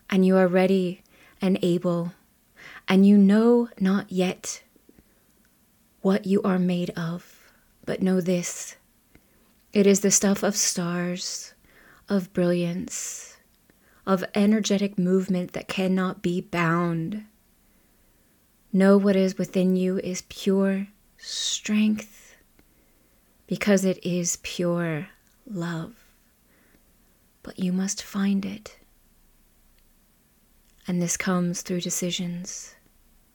and 0.08 0.24
you 0.24 0.38
are 0.38 0.48
ready 0.48 1.02
and 1.42 1.58
able, 1.64 2.14
and 2.88 3.08
you 3.08 3.18
know 3.18 3.70
not 3.80 4.12
yet 4.12 4.62
what 6.02 6.28
you 6.28 6.44
are 6.44 6.60
made 6.60 6.92
of, 6.92 7.52
but 7.88 8.04
know 8.04 8.22
this 8.22 8.76
it 9.74 9.88
is 9.88 10.02
the 10.02 10.12
stuff 10.12 10.44
of 10.44 10.56
stars, 10.56 11.56
of 12.08 12.32
brilliance, 12.32 13.38
of 14.06 14.24
energetic 14.36 15.00
movement 15.00 15.54
that 15.54 15.68
cannot 15.68 16.22
be 16.22 16.40
bound. 16.40 17.26
Know 18.72 18.96
what 18.96 19.16
is 19.16 19.40
within 19.40 19.76
you 19.76 19.98
is 19.98 20.22
pure 20.30 20.86
strength 21.18 22.29
because 23.50 23.84
it 23.84 23.98
is 24.06 24.38
pure 24.44 25.08
love. 25.50 25.96
But 27.42 27.58
you 27.58 27.74
must 27.74 28.04
find 28.04 28.46
it. 28.46 28.78
And 30.88 31.02
this 31.02 31.18
comes 31.18 31.64
through 31.64 31.82
decisions, 31.82 32.76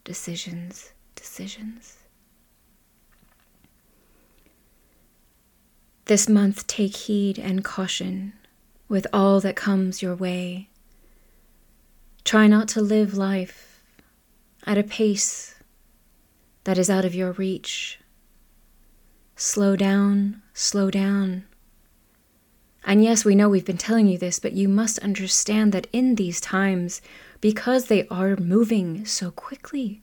decisions, 0.04 0.92
decisions. 1.16 1.96
This 6.04 6.28
month, 6.28 6.68
take 6.68 6.94
heed 6.94 7.36
and 7.36 7.64
caution 7.64 8.34
with 8.88 9.08
all 9.12 9.40
that 9.40 9.56
comes 9.56 10.00
your 10.00 10.14
way. 10.14 10.68
Try 12.22 12.46
not 12.46 12.68
to 12.68 12.80
live 12.80 13.16
life 13.16 13.82
at 14.64 14.78
a 14.78 14.84
pace 14.84 15.56
that 16.62 16.78
is 16.78 16.88
out 16.88 17.04
of 17.04 17.16
your 17.16 17.32
reach. 17.32 17.98
Slow 19.36 19.74
down, 19.74 20.42
slow 20.52 20.90
down. 20.90 21.44
And 22.84 23.02
yes, 23.02 23.24
we 23.24 23.34
know 23.34 23.48
we've 23.48 23.64
been 23.64 23.78
telling 23.78 24.06
you 24.06 24.16
this, 24.16 24.38
but 24.38 24.52
you 24.52 24.68
must 24.68 24.98
understand 25.00 25.72
that 25.72 25.88
in 25.92 26.14
these 26.14 26.40
times, 26.40 27.00
because 27.40 27.86
they 27.86 28.06
are 28.08 28.36
moving 28.36 29.04
so 29.04 29.30
quickly, 29.30 30.02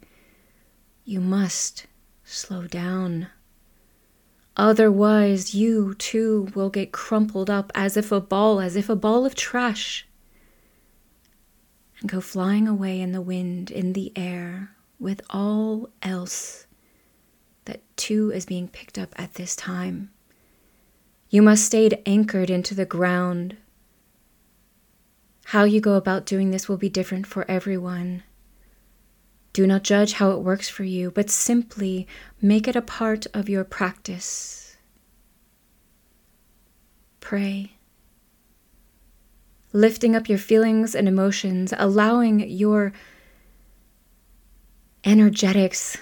you 1.06 1.22
must 1.22 1.88
slow 2.24 2.68
down. 2.68 3.28
Otherwise, 4.58 5.56
you 5.56 5.94
too 5.96 6.50
will 6.54 6.70
get 6.70 6.92
crumpled 6.92 7.50
up 7.50 7.72
as 7.74 7.96
if 7.96 8.12
a 8.12 8.20
ball, 8.20 8.60
as 8.60 8.76
if 8.76 8.90
a 8.90 8.96
ball 8.96 9.26
of 9.26 9.36
trash, 9.36 10.06
and 12.00 12.10
go 12.10 12.20
flying 12.20 12.68
away 12.68 13.00
in 13.00 13.12
the 13.12 13.22
wind, 13.22 13.72
in 13.72 13.94
the 13.94 14.12
air, 14.16 14.72
with 15.00 15.22
all 15.30 15.90
else 16.02 16.66
that 17.66 17.82
too 17.96 18.32
is 18.32 18.46
being 18.46 18.68
picked 18.68 18.98
up 18.98 19.14
at 19.18 19.36
this 19.36 19.56
time. 19.56 20.12
You 21.30 21.42
must 21.42 21.66
stay 21.66 21.90
anchored 22.06 22.50
into 22.50 22.76
the 22.76 22.86
ground. 22.86 23.58
How 25.46 25.64
you 25.64 25.80
go 25.80 25.96
about 25.96 26.26
doing 26.26 26.52
this 26.52 26.68
will 26.68 26.78
be 26.78 26.90
different 26.90 27.26
for 27.28 27.50
everyone. 27.50 28.24
Do 29.54 29.68
not 29.68 29.84
judge 29.84 30.14
how 30.14 30.32
it 30.32 30.40
works 30.40 30.70
for 30.70 30.84
you, 30.84 31.12
but 31.12 31.30
simply 31.30 32.08
make 32.42 32.68
it 32.68 32.76
a 32.76 32.82
part 32.82 33.28
of 33.34 33.50
your 33.50 33.64
practice. 33.64 34.78
Pray. 37.20 37.74
Lifting 39.74 40.16
up 40.16 40.28
your 40.28 40.38
feelings 40.38 40.96
and 40.96 41.08
emotions, 41.08 41.74
allowing 41.78 42.50
your 42.50 42.94
energetics 45.04 45.98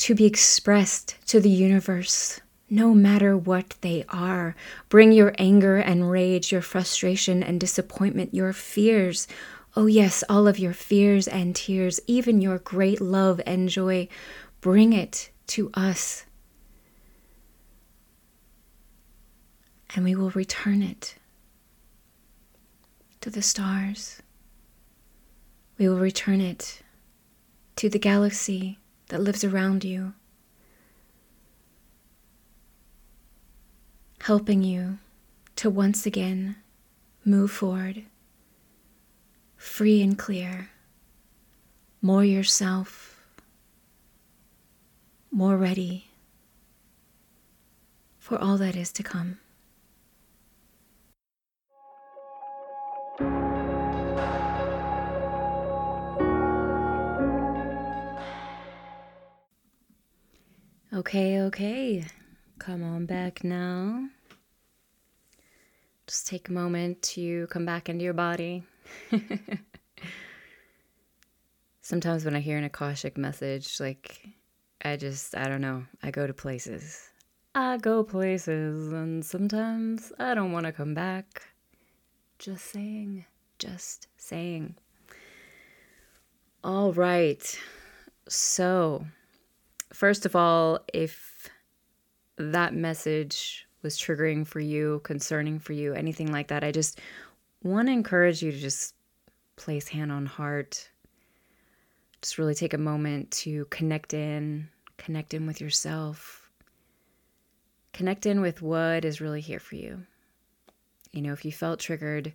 to 0.00 0.14
be 0.14 0.24
expressed 0.24 1.16
to 1.26 1.40
the 1.40 1.50
universe, 1.50 2.40
no 2.68 2.94
matter 2.94 3.36
what 3.36 3.74
they 3.82 4.04
are. 4.08 4.56
Bring 4.88 5.12
your 5.12 5.34
anger 5.38 5.76
and 5.76 6.10
rage, 6.10 6.50
your 6.50 6.62
frustration 6.62 7.42
and 7.42 7.60
disappointment, 7.60 8.34
your 8.34 8.52
fears, 8.52 9.28
Oh, 9.76 9.86
yes, 9.86 10.24
all 10.28 10.48
of 10.48 10.58
your 10.58 10.72
fears 10.72 11.28
and 11.28 11.54
tears, 11.54 12.00
even 12.08 12.40
your 12.40 12.58
great 12.58 13.00
love 13.00 13.40
and 13.46 13.68
joy, 13.68 14.08
bring 14.60 14.92
it 14.92 15.30
to 15.48 15.70
us. 15.74 16.24
And 19.94 20.04
we 20.04 20.16
will 20.16 20.30
return 20.30 20.82
it 20.82 21.14
to 23.20 23.30
the 23.30 23.42
stars. 23.42 24.22
We 25.78 25.88
will 25.88 25.98
return 25.98 26.40
it 26.40 26.82
to 27.76 27.88
the 27.88 27.98
galaxy 27.98 28.79
that 29.10 29.20
lives 29.20 29.44
around 29.44 29.84
you, 29.84 30.14
helping 34.22 34.62
you 34.62 34.98
to 35.56 35.68
once 35.68 36.06
again 36.06 36.56
move 37.24 37.50
forward 37.50 38.04
free 39.60 40.00
and 40.00 40.18
clear, 40.18 40.70
more 42.00 42.24
yourself, 42.24 43.20
more 45.30 45.58
ready 45.58 46.06
for 48.18 48.38
all 48.38 48.56
that 48.56 48.74
is 48.74 48.90
to 48.90 49.02
come. 49.02 49.39
Okay, 60.92 61.40
okay. 61.42 62.04
Come 62.58 62.82
on 62.82 63.06
back 63.06 63.44
now. 63.44 64.08
Just 66.08 66.26
take 66.26 66.48
a 66.48 66.52
moment 66.52 67.00
to 67.02 67.46
come 67.46 67.64
back 67.64 67.88
into 67.88 68.02
your 68.02 68.12
body. 68.12 68.64
Sometimes 71.80 72.24
when 72.24 72.34
I 72.34 72.40
hear 72.40 72.58
an 72.58 72.64
Akashic 72.64 73.16
message, 73.16 73.78
like, 73.78 74.26
I 74.84 74.96
just, 74.96 75.36
I 75.36 75.44
don't 75.44 75.60
know, 75.60 75.84
I 76.02 76.10
go 76.10 76.26
to 76.26 76.34
places. 76.34 77.08
I 77.54 77.76
go 77.76 78.02
places, 78.02 78.92
and 78.92 79.24
sometimes 79.24 80.12
I 80.18 80.34
don't 80.34 80.50
want 80.50 80.66
to 80.66 80.72
come 80.72 80.94
back. 80.94 81.42
Just 82.40 82.64
saying, 82.64 83.26
just 83.60 84.08
saying. 84.16 84.74
All 86.64 86.92
right. 86.92 87.60
So, 88.28 89.06
first 89.92 90.26
of 90.26 90.36
all, 90.36 90.80
if 90.92 91.48
that 92.36 92.74
message 92.74 93.66
was 93.82 93.98
triggering 93.98 94.46
for 94.46 94.60
you, 94.60 95.00
concerning 95.04 95.58
for 95.58 95.72
you, 95.72 95.94
anything 95.94 96.32
like 96.32 96.48
that, 96.48 96.64
I 96.64 96.72
just 96.72 97.00
want 97.62 97.88
to 97.88 97.92
encourage 97.92 98.42
you 98.42 98.52
to 98.52 98.58
just 98.58 98.94
place 99.56 99.88
hand 99.88 100.10
on 100.12 100.26
heart. 100.26 100.90
Just 102.22 102.38
really 102.38 102.54
take 102.54 102.74
a 102.74 102.78
moment 102.78 103.30
to 103.32 103.64
connect 103.66 104.14
in, 104.14 104.68
connect 104.98 105.32
in 105.34 105.46
with 105.46 105.60
yourself, 105.60 106.50
connect 107.92 108.26
in 108.26 108.40
with 108.40 108.60
what 108.62 109.04
is 109.04 109.20
really 109.20 109.40
here 109.40 109.60
for 109.60 109.76
you. 109.76 110.04
You 111.12 111.22
know, 111.22 111.32
if 111.32 111.44
you 111.44 111.52
felt 111.52 111.80
triggered, 111.80 112.32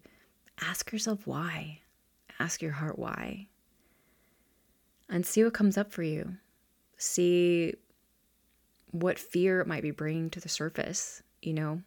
ask 0.62 0.92
yourself 0.92 1.26
why. 1.26 1.80
Ask 2.40 2.62
your 2.62 2.74
heart 2.74 3.00
why. 3.00 3.48
And 5.10 5.26
see 5.26 5.44
what 5.44 5.54
comes 5.54 5.78
up 5.78 5.92
for 5.92 6.04
you. 6.04 6.38
See 6.98 7.74
what 8.92 9.20
fear 9.20 9.62
it 9.62 9.68
might 9.68 9.84
be 9.84 9.92
bringing 9.92 10.30
to 10.32 10.40
the 10.40 10.50
surface, 10.50 11.22
you 11.42 11.54
know, 11.54 11.82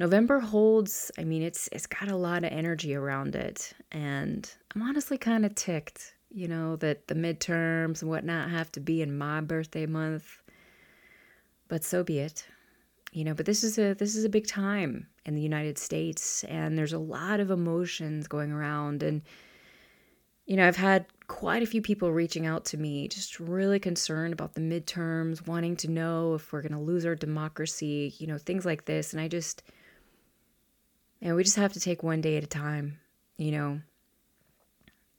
November 0.00 0.40
holds, 0.40 1.10
I 1.18 1.24
mean, 1.24 1.42
it's 1.42 1.68
it's 1.72 1.86
got 1.86 2.08
a 2.08 2.16
lot 2.16 2.42
of 2.42 2.50
energy 2.50 2.94
around 2.94 3.36
it. 3.36 3.74
And 3.92 4.50
I'm 4.74 4.80
honestly 4.80 5.18
kind 5.18 5.44
of 5.44 5.54
ticked, 5.54 6.14
you 6.30 6.48
know, 6.48 6.76
that 6.76 7.06
the 7.06 7.14
midterms 7.14 8.00
and 8.00 8.10
whatnot 8.10 8.48
have 8.48 8.72
to 8.72 8.80
be 8.80 9.02
in 9.02 9.16
my 9.16 9.42
birthday 9.42 9.84
month. 9.84 10.40
But 11.68 11.84
so 11.84 12.02
be 12.02 12.18
it. 12.18 12.46
You 13.12 13.24
know, 13.24 13.34
but 13.34 13.44
this 13.44 13.62
is 13.62 13.78
a 13.78 13.92
this 13.92 14.16
is 14.16 14.24
a 14.24 14.30
big 14.30 14.46
time 14.46 15.06
in 15.26 15.34
the 15.34 15.42
United 15.42 15.76
States 15.76 16.44
and 16.44 16.78
there's 16.78 16.94
a 16.94 16.98
lot 16.98 17.38
of 17.38 17.50
emotions 17.50 18.26
going 18.26 18.52
around 18.52 19.02
and 19.02 19.20
you 20.46 20.56
know, 20.56 20.66
I've 20.66 20.76
had 20.76 21.04
quite 21.30 21.62
a 21.62 21.66
few 21.66 21.80
people 21.80 22.10
reaching 22.10 22.44
out 22.44 22.64
to 22.64 22.76
me 22.76 23.06
just 23.06 23.38
really 23.38 23.78
concerned 23.78 24.32
about 24.32 24.54
the 24.54 24.60
midterms, 24.60 25.46
wanting 25.46 25.76
to 25.76 25.88
know 25.88 26.34
if 26.34 26.52
we're 26.52 26.60
going 26.60 26.72
to 26.72 26.78
lose 26.78 27.06
our 27.06 27.14
democracy, 27.14 28.12
you 28.18 28.26
know, 28.26 28.36
things 28.36 28.66
like 28.66 28.84
this 28.84 29.12
and 29.12 29.22
I 29.22 29.28
just 29.28 29.62
and 31.22 31.36
we 31.36 31.44
just 31.44 31.56
have 31.56 31.72
to 31.74 31.80
take 31.80 32.02
one 32.02 32.20
day 32.20 32.36
at 32.36 32.42
a 32.42 32.48
time, 32.48 32.98
you 33.36 33.52
know. 33.52 33.80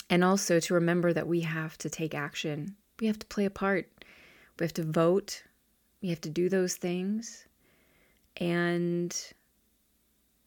And 0.09 0.21
also 0.21 0.59
to 0.59 0.73
remember 0.73 1.13
that 1.13 1.29
we 1.29 1.41
have 1.41 1.77
to 1.77 1.89
take 1.89 2.13
action. 2.13 2.75
We 2.99 3.07
have 3.07 3.19
to 3.19 3.27
play 3.27 3.45
a 3.45 3.49
part. 3.49 3.87
We 4.59 4.65
have 4.65 4.73
to 4.73 4.83
vote. 4.83 5.43
We 6.01 6.09
have 6.09 6.21
to 6.21 6.29
do 6.29 6.49
those 6.49 6.75
things. 6.75 7.47
And 8.35 9.15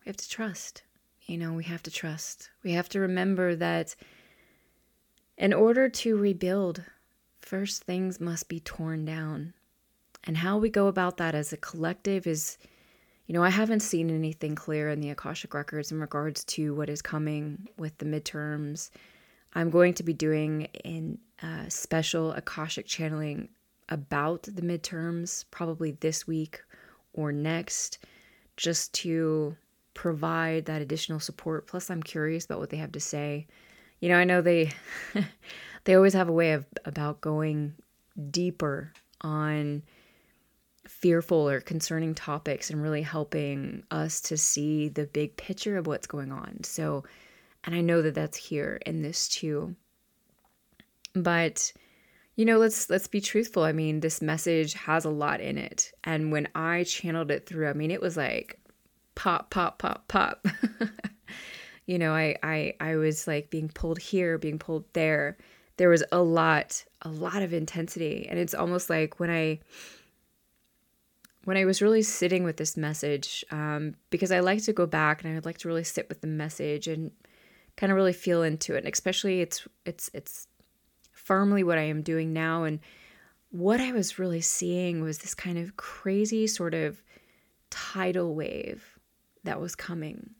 we 0.04 0.10
have 0.10 0.18
to 0.18 0.28
trust. 0.28 0.82
You 1.22 1.38
know, 1.38 1.54
we 1.54 1.64
have 1.64 1.82
to 1.84 1.90
trust. 1.90 2.50
We 2.62 2.72
have 2.72 2.90
to 2.90 3.00
remember 3.00 3.56
that 3.56 3.96
in 5.36 5.52
order 5.52 5.88
to 5.88 6.16
rebuild, 6.16 6.82
first 7.40 7.84
things 7.84 8.20
must 8.20 8.48
be 8.48 8.60
torn 8.60 9.04
down. 9.04 9.54
And 10.24 10.38
how 10.38 10.58
we 10.58 10.70
go 10.70 10.86
about 10.86 11.18
that 11.18 11.34
as 11.34 11.52
a 11.52 11.56
collective 11.56 12.26
is 12.26 12.56
you 13.26 13.32
know, 13.32 13.42
I 13.42 13.50
haven't 13.50 13.80
seen 13.80 14.10
anything 14.10 14.54
clear 14.54 14.90
in 14.90 15.00
the 15.00 15.10
Akashic 15.10 15.54
Records 15.54 15.90
in 15.90 15.98
regards 15.98 16.44
to 16.44 16.74
what 16.74 16.90
is 16.90 17.00
coming 17.00 17.68
with 17.78 17.96
the 17.96 18.04
midterms. 18.04 18.90
I'm 19.54 19.70
going 19.70 19.94
to 19.94 20.02
be 20.02 20.12
doing 20.12 20.68
a 20.84 21.16
uh, 21.42 21.68
special 21.68 22.32
Akashic 22.32 22.86
channeling 22.86 23.48
about 23.88 24.42
the 24.42 24.62
midterms 24.62 25.44
probably 25.50 25.92
this 25.92 26.26
week 26.26 26.60
or 27.14 27.32
next, 27.32 27.98
just 28.58 28.92
to 28.94 29.56
provide 29.94 30.66
that 30.66 30.82
additional 30.82 31.20
support. 31.20 31.66
Plus, 31.66 31.90
I'm 31.90 32.02
curious 32.02 32.44
about 32.44 32.58
what 32.58 32.68
they 32.68 32.76
have 32.76 32.92
to 32.92 33.00
say. 33.00 33.46
You 34.04 34.10
know, 34.10 34.18
I 34.18 34.24
know 34.24 34.42
they 34.42 34.70
they 35.84 35.94
always 35.94 36.12
have 36.12 36.28
a 36.28 36.32
way 36.32 36.52
of 36.52 36.66
about 36.84 37.22
going 37.22 37.72
deeper 38.30 38.92
on 39.22 39.82
fearful 40.86 41.48
or 41.48 41.62
concerning 41.62 42.14
topics 42.14 42.68
and 42.68 42.82
really 42.82 43.00
helping 43.00 43.82
us 43.90 44.20
to 44.20 44.36
see 44.36 44.90
the 44.90 45.06
big 45.06 45.38
picture 45.38 45.78
of 45.78 45.86
what's 45.86 46.06
going 46.06 46.32
on. 46.32 46.64
So, 46.64 47.04
and 47.64 47.74
I 47.74 47.80
know 47.80 48.02
that 48.02 48.14
that's 48.14 48.36
here 48.36 48.78
in 48.84 49.00
this 49.00 49.26
too. 49.26 49.74
But 51.14 51.72
you 52.36 52.44
know, 52.44 52.58
let's 52.58 52.90
let's 52.90 53.08
be 53.08 53.22
truthful. 53.22 53.62
I 53.62 53.72
mean, 53.72 54.00
this 54.00 54.20
message 54.20 54.74
has 54.74 55.06
a 55.06 55.10
lot 55.10 55.40
in 55.40 55.56
it. 55.56 55.92
And 56.04 56.30
when 56.30 56.48
I 56.54 56.84
channeled 56.84 57.30
it 57.30 57.46
through, 57.46 57.70
I 57.70 57.72
mean, 57.72 57.90
it 57.90 58.02
was 58.02 58.18
like 58.18 58.60
pop 59.14 59.48
pop 59.48 59.78
pop 59.78 60.08
pop. 60.08 60.44
you 61.86 61.98
know, 61.98 62.12
I 62.12 62.36
I 62.42 62.74
I 62.80 62.96
was 62.96 63.26
like 63.26 63.50
being 63.50 63.68
pulled 63.68 63.98
here, 63.98 64.38
being 64.38 64.58
pulled 64.58 64.84
there, 64.92 65.36
there 65.76 65.88
was 65.88 66.04
a 66.12 66.22
lot, 66.22 66.84
a 67.02 67.08
lot 67.08 67.42
of 67.42 67.52
intensity. 67.52 68.26
And 68.28 68.38
it's 68.38 68.54
almost 68.54 68.88
like 68.88 69.18
when 69.18 69.30
I 69.30 69.60
when 71.44 71.56
I 71.56 71.66
was 71.66 71.82
really 71.82 72.02
sitting 72.02 72.42
with 72.44 72.56
this 72.56 72.76
message, 72.76 73.44
um, 73.50 73.96
because 74.08 74.32
I 74.32 74.40
like 74.40 74.62
to 74.64 74.72
go 74.72 74.86
back 74.86 75.22
and 75.22 75.30
I 75.30 75.34
would 75.34 75.44
like 75.44 75.58
to 75.58 75.68
really 75.68 75.84
sit 75.84 76.08
with 76.08 76.22
the 76.22 76.26
message 76.26 76.88
and 76.88 77.10
kind 77.76 77.92
of 77.92 77.96
really 77.96 78.14
feel 78.14 78.42
into 78.42 78.74
it. 78.74 78.84
And 78.84 78.92
especially 78.92 79.40
it's 79.40 79.66
it's 79.84 80.10
it's 80.14 80.46
firmly 81.12 81.62
what 81.62 81.78
I 81.78 81.82
am 81.82 82.02
doing 82.02 82.32
now. 82.32 82.64
And 82.64 82.80
what 83.50 83.80
I 83.80 83.92
was 83.92 84.18
really 84.18 84.40
seeing 84.40 85.02
was 85.02 85.18
this 85.18 85.34
kind 85.34 85.58
of 85.58 85.76
crazy 85.76 86.46
sort 86.46 86.74
of 86.74 87.02
tidal 87.70 88.34
wave 88.34 88.98
that 89.42 89.60
was 89.60 89.74
coming. 89.74 90.30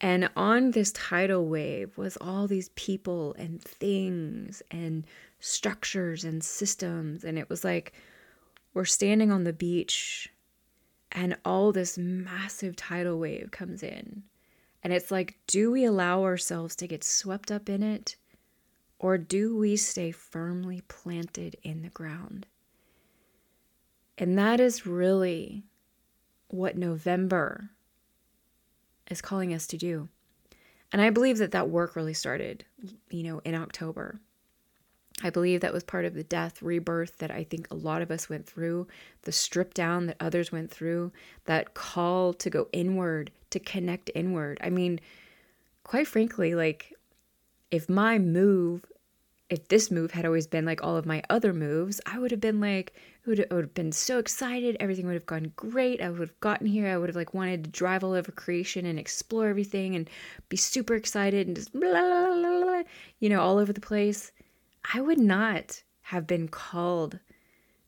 And 0.00 0.28
on 0.36 0.72
this 0.72 0.92
tidal 0.92 1.46
wave 1.46 1.96
was 1.96 2.18
all 2.20 2.46
these 2.46 2.68
people 2.70 3.34
and 3.38 3.62
things 3.62 4.62
and 4.70 5.04
structures 5.40 6.24
and 6.24 6.44
systems. 6.44 7.24
And 7.24 7.38
it 7.38 7.48
was 7.48 7.64
like 7.64 7.92
we're 8.74 8.84
standing 8.84 9.30
on 9.30 9.44
the 9.44 9.54
beach 9.54 10.30
and 11.12 11.36
all 11.44 11.72
this 11.72 11.96
massive 11.96 12.76
tidal 12.76 13.18
wave 13.18 13.50
comes 13.50 13.82
in. 13.82 14.22
And 14.82 14.92
it's 14.92 15.10
like, 15.10 15.38
do 15.46 15.70
we 15.70 15.84
allow 15.84 16.22
ourselves 16.22 16.76
to 16.76 16.86
get 16.86 17.02
swept 17.02 17.50
up 17.50 17.68
in 17.68 17.82
it? 17.82 18.16
Or 18.98 19.18
do 19.18 19.56
we 19.56 19.76
stay 19.76 20.10
firmly 20.10 20.82
planted 20.88 21.56
in 21.62 21.82
the 21.82 21.88
ground? 21.88 22.46
And 24.18 24.38
that 24.38 24.60
is 24.60 24.86
really 24.86 25.64
what 26.48 26.76
November 26.76 27.70
is 29.10 29.20
calling 29.20 29.52
us 29.54 29.66
to 29.68 29.76
do. 29.76 30.08
And 30.92 31.02
I 31.02 31.10
believe 31.10 31.38
that 31.38 31.50
that 31.50 31.68
work 31.68 31.96
really 31.96 32.14
started, 32.14 32.64
you 33.10 33.22
know, 33.22 33.40
in 33.44 33.54
October. 33.54 34.20
I 35.22 35.30
believe 35.30 35.62
that 35.62 35.72
was 35.72 35.82
part 35.82 36.04
of 36.04 36.14
the 36.14 36.22
death, 36.22 36.60
rebirth 36.60 37.18
that 37.18 37.30
I 37.30 37.44
think 37.44 37.68
a 37.70 37.74
lot 37.74 38.02
of 38.02 38.10
us 38.10 38.28
went 38.28 38.46
through, 38.46 38.86
the 39.22 39.32
strip 39.32 39.72
down 39.72 40.06
that 40.06 40.16
others 40.20 40.52
went 40.52 40.70
through, 40.70 41.10
that 41.46 41.74
call 41.74 42.34
to 42.34 42.50
go 42.50 42.68
inward, 42.72 43.30
to 43.50 43.58
connect 43.58 44.10
inward. 44.14 44.58
I 44.62 44.68
mean, 44.68 45.00
quite 45.84 46.06
frankly, 46.06 46.54
like 46.54 46.92
if 47.70 47.88
my 47.88 48.18
move, 48.18 48.84
if 49.48 49.68
this 49.68 49.90
move 49.90 50.10
had 50.10 50.26
always 50.26 50.46
been 50.46 50.64
like 50.64 50.82
all 50.82 50.96
of 50.96 51.06
my 51.06 51.22
other 51.30 51.52
moves, 51.52 52.00
I 52.04 52.18
would 52.18 52.32
have 52.32 52.40
been 52.40 52.60
like, 52.60 52.94
it 53.24 53.28
would, 53.28 53.38
have 53.50 53.74
been 53.74 53.92
so 53.92 54.18
excited. 54.18 54.76
Everything 54.80 55.06
would 55.06 55.14
have 55.14 55.26
gone 55.26 55.52
great. 55.54 56.00
I 56.00 56.10
would 56.10 56.20
have 56.20 56.40
gotten 56.40 56.66
here. 56.66 56.88
I 56.88 56.96
would 56.96 57.08
have 57.08 57.16
like 57.16 57.34
wanted 57.34 57.64
to 57.64 57.70
drive 57.70 58.02
all 58.02 58.12
over 58.12 58.32
creation 58.32 58.86
and 58.86 58.98
explore 58.98 59.48
everything 59.48 59.94
and 59.94 60.10
be 60.48 60.56
super 60.56 60.94
excited 60.94 61.46
and 61.46 61.56
just 61.56 61.72
blah, 61.72 61.80
blah, 61.90 62.60
blah, 62.60 62.82
you 63.20 63.28
know, 63.28 63.40
all 63.40 63.58
over 63.58 63.72
the 63.72 63.80
place. 63.80 64.32
I 64.92 65.00
would 65.00 65.20
not 65.20 65.82
have 66.02 66.26
been 66.26 66.48
called 66.48 67.18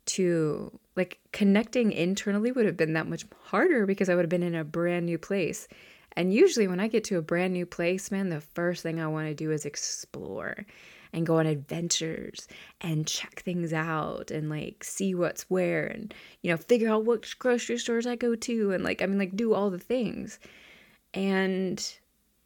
to 0.07 0.79
like 0.97 1.19
connecting 1.33 1.93
internally 1.93 2.51
would 2.51 2.67
have 2.67 2.77
been 2.77 2.95
that 2.95 3.09
much 3.09 3.27
harder 3.43 3.85
because 3.85 4.09
I 4.09 4.15
would 4.15 4.25
have 4.25 4.31
been 4.31 4.43
in 4.43 4.55
a 4.55 4.65
brand 4.65 5.07
new 5.07 5.19
place. 5.19 5.69
And 6.13 6.33
usually, 6.33 6.67
when 6.67 6.81
I 6.81 6.89
get 6.89 7.05
to 7.05 7.19
a 7.19 7.23
brand 7.23 7.53
new 7.53 7.67
place, 7.67 8.11
man, 8.11 8.29
the 8.29 8.41
first 8.41 8.83
thing 8.83 9.01
I 9.01 9.07
want 9.07 9.29
to 9.29 9.35
do 9.35 9.53
is 9.53 9.65
explore 9.65 10.65
and 11.13 11.27
go 11.27 11.39
on 11.39 11.47
adventures 11.47 12.49
and 12.81 13.07
check 13.07 13.41
things 13.41 13.73
out 13.73 14.31
and 14.31 14.51
like 14.51 14.85
see 14.85 15.15
what's 15.15 15.49
where 15.51 15.87
and, 15.87 16.15
you 16.43 16.51
know, 16.51 16.57
figure 16.57 16.91
out 16.91 17.05
which 17.05 17.39
grocery 17.39 17.79
stores 17.79 18.07
I 18.07 18.17
go 18.17 18.35
to 18.35 18.73
and 18.73 18.85
like, 18.85 19.03
I 19.03 19.07
mean, 19.07 19.19
like 19.19 19.37
do 19.37 19.55
all 19.55 19.71
the 19.71 19.79
things. 19.79 20.39
And 21.15 21.85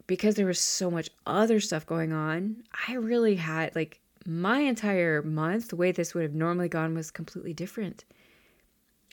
because 0.06 0.34
there 0.34 0.46
was 0.46 0.60
so 0.60 0.90
much 0.90 1.10
other 1.26 1.60
stuff 1.60 1.86
going 1.86 2.12
on, 2.12 2.62
I 2.88 2.94
really 2.94 3.36
had 3.36 3.74
like 3.74 4.00
my 4.26 4.60
entire 4.60 5.22
month, 5.22 5.68
the 5.68 5.76
way 5.76 5.92
this 5.92 6.14
would 6.14 6.22
have 6.22 6.34
normally 6.34 6.68
gone 6.68 6.94
was 6.94 7.10
completely 7.10 7.52
different. 7.52 8.04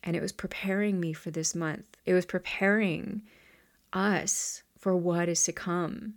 And 0.03 0.15
it 0.15 0.21
was 0.21 0.31
preparing 0.31 0.99
me 0.99 1.13
for 1.13 1.31
this 1.31 1.55
month. 1.55 1.97
It 2.05 2.13
was 2.13 2.25
preparing 2.25 3.23
us 3.91 4.63
for 4.77 4.95
what 4.95 5.27
is 5.27 5.43
to 5.43 5.51
come. 5.51 6.15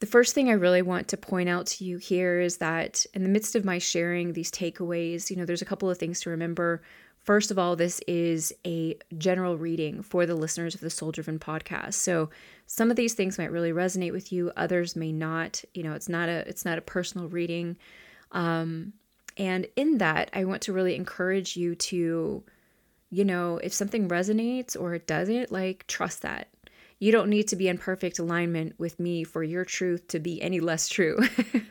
The 0.00 0.06
first 0.06 0.34
thing 0.34 0.48
I 0.48 0.52
really 0.52 0.82
want 0.82 1.08
to 1.08 1.16
point 1.16 1.48
out 1.48 1.66
to 1.66 1.84
you 1.84 1.98
here 1.98 2.40
is 2.40 2.58
that 2.58 3.04
in 3.14 3.24
the 3.24 3.28
midst 3.28 3.56
of 3.56 3.64
my 3.64 3.78
sharing 3.78 4.32
these 4.32 4.50
takeaways, 4.50 5.28
you 5.28 5.36
know, 5.36 5.44
there's 5.44 5.62
a 5.62 5.66
couple 5.66 5.90
of 5.90 5.98
things 5.98 6.20
to 6.20 6.30
remember. 6.30 6.82
First 7.24 7.50
of 7.50 7.58
all, 7.58 7.74
this 7.74 8.00
is 8.06 8.52
a 8.64 8.96
general 9.18 9.58
reading 9.58 10.02
for 10.02 10.24
the 10.24 10.36
listeners 10.36 10.74
of 10.74 10.80
the 10.80 10.88
Soul 10.88 11.10
Driven 11.10 11.38
podcast. 11.38 11.94
So 11.94 12.30
some 12.66 12.90
of 12.90 12.96
these 12.96 13.14
things 13.14 13.38
might 13.38 13.50
really 13.50 13.72
resonate 13.72 14.12
with 14.12 14.32
you, 14.32 14.52
others 14.56 14.94
may 14.94 15.10
not. 15.10 15.64
You 15.74 15.82
know, 15.82 15.94
it's 15.94 16.08
not 16.08 16.28
a 16.28 16.48
it's 16.48 16.64
not 16.64 16.78
a 16.78 16.82
personal 16.82 17.28
reading. 17.28 17.76
Um, 18.30 18.92
and 19.36 19.66
in 19.76 19.98
that, 19.98 20.30
I 20.32 20.44
want 20.44 20.62
to 20.62 20.72
really 20.72 20.94
encourage 20.94 21.56
you 21.56 21.74
to, 21.74 22.42
you 23.10 23.24
know, 23.24 23.58
if 23.58 23.72
something 23.72 24.08
resonates 24.08 24.80
or 24.80 24.94
it 24.94 25.06
doesn't, 25.06 25.50
like 25.50 25.86
trust 25.86 26.22
that. 26.22 26.48
You 26.98 27.12
don't 27.12 27.30
need 27.30 27.48
to 27.48 27.56
be 27.56 27.68
in 27.68 27.78
perfect 27.78 28.18
alignment 28.18 28.78
with 28.78 28.98
me 28.98 29.24
for 29.24 29.42
your 29.42 29.64
truth 29.64 30.08
to 30.08 30.18
be 30.18 30.42
any 30.42 30.60
less 30.60 30.88
true. 30.88 31.18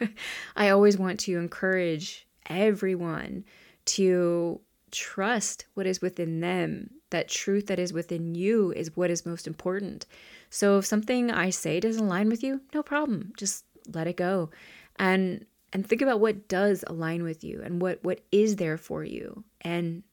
I 0.55 0.69
always 0.69 0.97
want 0.97 1.19
to 1.21 1.38
encourage 1.38 2.28
everyone 2.49 3.43
to 3.86 4.61
trust 4.91 5.65
what 5.73 5.86
is 5.86 6.01
within 6.01 6.39
them. 6.39 6.91
That 7.09 7.30
truth 7.30 7.67
that 7.67 7.80
is 7.80 7.93
within 7.93 8.36
you 8.36 8.71
is 8.73 8.95
what 8.95 9.09
is 9.09 9.25
most 9.25 9.47
important. 9.47 10.05
So 10.49 10.78
if 10.78 10.86
something 10.86 11.32
I 11.32 11.49
say 11.49 11.80
doesn't 11.80 12.03
align 12.03 12.30
with 12.30 12.43
you, 12.43 12.61
no 12.73 12.84
problem. 12.84 13.34
Just 13.38 13.65
let 13.93 14.07
it 14.07 14.17
go. 14.17 14.49
And 14.97 15.45
and 15.73 15.86
think 15.86 16.01
about 16.01 16.21
what 16.21 16.47
does 16.47 16.84
align 16.88 17.23
with 17.23 17.43
you 17.43 17.61
and 17.63 17.82
what 17.82 18.03
what 18.03 18.21
is 18.32 18.55
there 18.55 18.78
for 18.78 19.03
you 19.03 19.43
and 19.61 20.03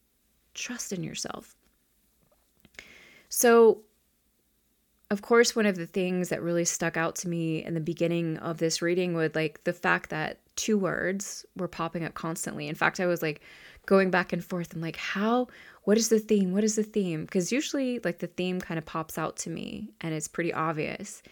trust 0.55 0.93
in 0.93 1.03
yourself. 1.03 1.57
So 3.29 3.83
of 5.11 5.23
course 5.23 5.55
one 5.55 5.67
of 5.67 5.77
the 5.77 5.87
things 5.87 6.31
that 6.31 6.43
really 6.43 6.65
stuck 6.65 6.97
out 6.97 7.15
to 7.17 7.29
me 7.29 7.65
in 7.65 7.75
the 7.75 7.81
beginning 7.81 8.39
of 8.39 8.59
this 8.59 8.83
reading 8.83 9.15
was 9.15 9.35
like 9.35 9.63
the 9.65 9.73
fact 9.73 10.11
that 10.11 10.39
two 10.57 10.79
words 10.79 11.45
were 11.57 11.69
popping 11.69 12.05
up 12.05 12.15
constantly. 12.15 12.69
In 12.69 12.75
fact, 12.75 13.01
I 13.01 13.07
was 13.07 13.23
like 13.23 13.41
going 13.87 14.11
back 14.11 14.33
and 14.33 14.45
forth. 14.45 14.73
I'm 14.75 14.81
like, 14.81 14.97
how 14.97 15.49
what 15.85 15.99
is 15.99 16.09
the 16.09 16.19
theme? 16.19 16.53
What 16.53 16.65
is 16.65 16.77
the 16.77 16.83
theme? 16.83 17.25
Because 17.25 17.53
usually, 17.53 18.01
like, 18.03 18.19
the 18.19 18.27
theme 18.27 18.61
kind 18.61 18.79
of 18.79 18.87
pops 18.87 19.19
out 19.19 19.37
to 19.39 19.51
me 19.51 19.91
and 20.01 20.15
it's 20.15 20.29
pretty 20.29 20.53
obvious. 20.53 21.23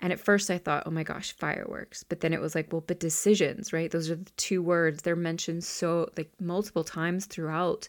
And 0.00 0.12
at 0.12 0.18
first, 0.18 0.50
I 0.50 0.58
thought, 0.58 0.84
oh 0.86 0.90
my 0.90 1.04
gosh, 1.04 1.32
fireworks. 1.32 2.02
But 2.02 2.20
then 2.20 2.32
it 2.32 2.40
was 2.40 2.54
like, 2.54 2.72
well, 2.72 2.82
but 2.84 2.98
decisions, 2.98 3.72
right? 3.72 3.90
Those 3.90 4.10
are 4.10 4.16
the 4.16 4.30
two 4.36 4.62
words. 4.62 5.02
They're 5.02 5.14
mentioned 5.14 5.62
so, 5.62 6.10
like, 6.16 6.32
multiple 6.40 6.84
times 6.84 7.26
throughout 7.26 7.88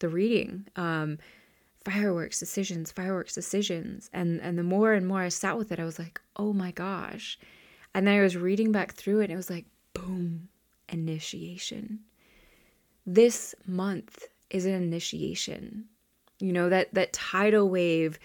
the 0.00 0.08
reading. 0.08 0.66
Um, 0.74 1.18
fireworks, 1.90 2.38
decisions, 2.38 2.92
fireworks, 2.92 3.34
decisions. 3.34 4.10
And, 4.12 4.40
and 4.40 4.58
the 4.58 4.62
more 4.62 4.92
and 4.92 5.06
more 5.06 5.20
I 5.20 5.28
sat 5.28 5.58
with 5.58 5.72
it, 5.72 5.80
I 5.80 5.84
was 5.84 5.98
like, 5.98 6.20
oh 6.36 6.52
my 6.52 6.70
gosh. 6.70 7.38
And 7.94 8.06
then 8.06 8.18
I 8.18 8.22
was 8.22 8.36
reading 8.36 8.72
back 8.72 8.92
through 8.92 9.20
it 9.20 9.24
and 9.24 9.32
it 9.32 9.36
was 9.36 9.50
like, 9.50 9.66
boom, 9.94 10.48
initiation. 10.88 12.00
This 13.06 13.54
month 13.66 14.28
is 14.50 14.66
an 14.66 14.74
initiation. 14.74 15.86
You 16.38 16.52
know, 16.52 16.68
that 16.68 16.94
that 16.94 17.12
tidal 17.12 17.68
wave 17.68 18.18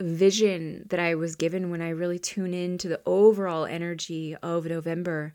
vision 0.00 0.84
that 0.90 1.00
I 1.00 1.14
was 1.14 1.36
given 1.36 1.70
when 1.70 1.80
I 1.80 1.90
really 1.90 2.18
tune 2.18 2.54
in 2.54 2.78
to 2.78 2.88
the 2.88 3.00
overall 3.06 3.64
energy 3.64 4.36
of 4.42 4.66
November. 4.66 5.34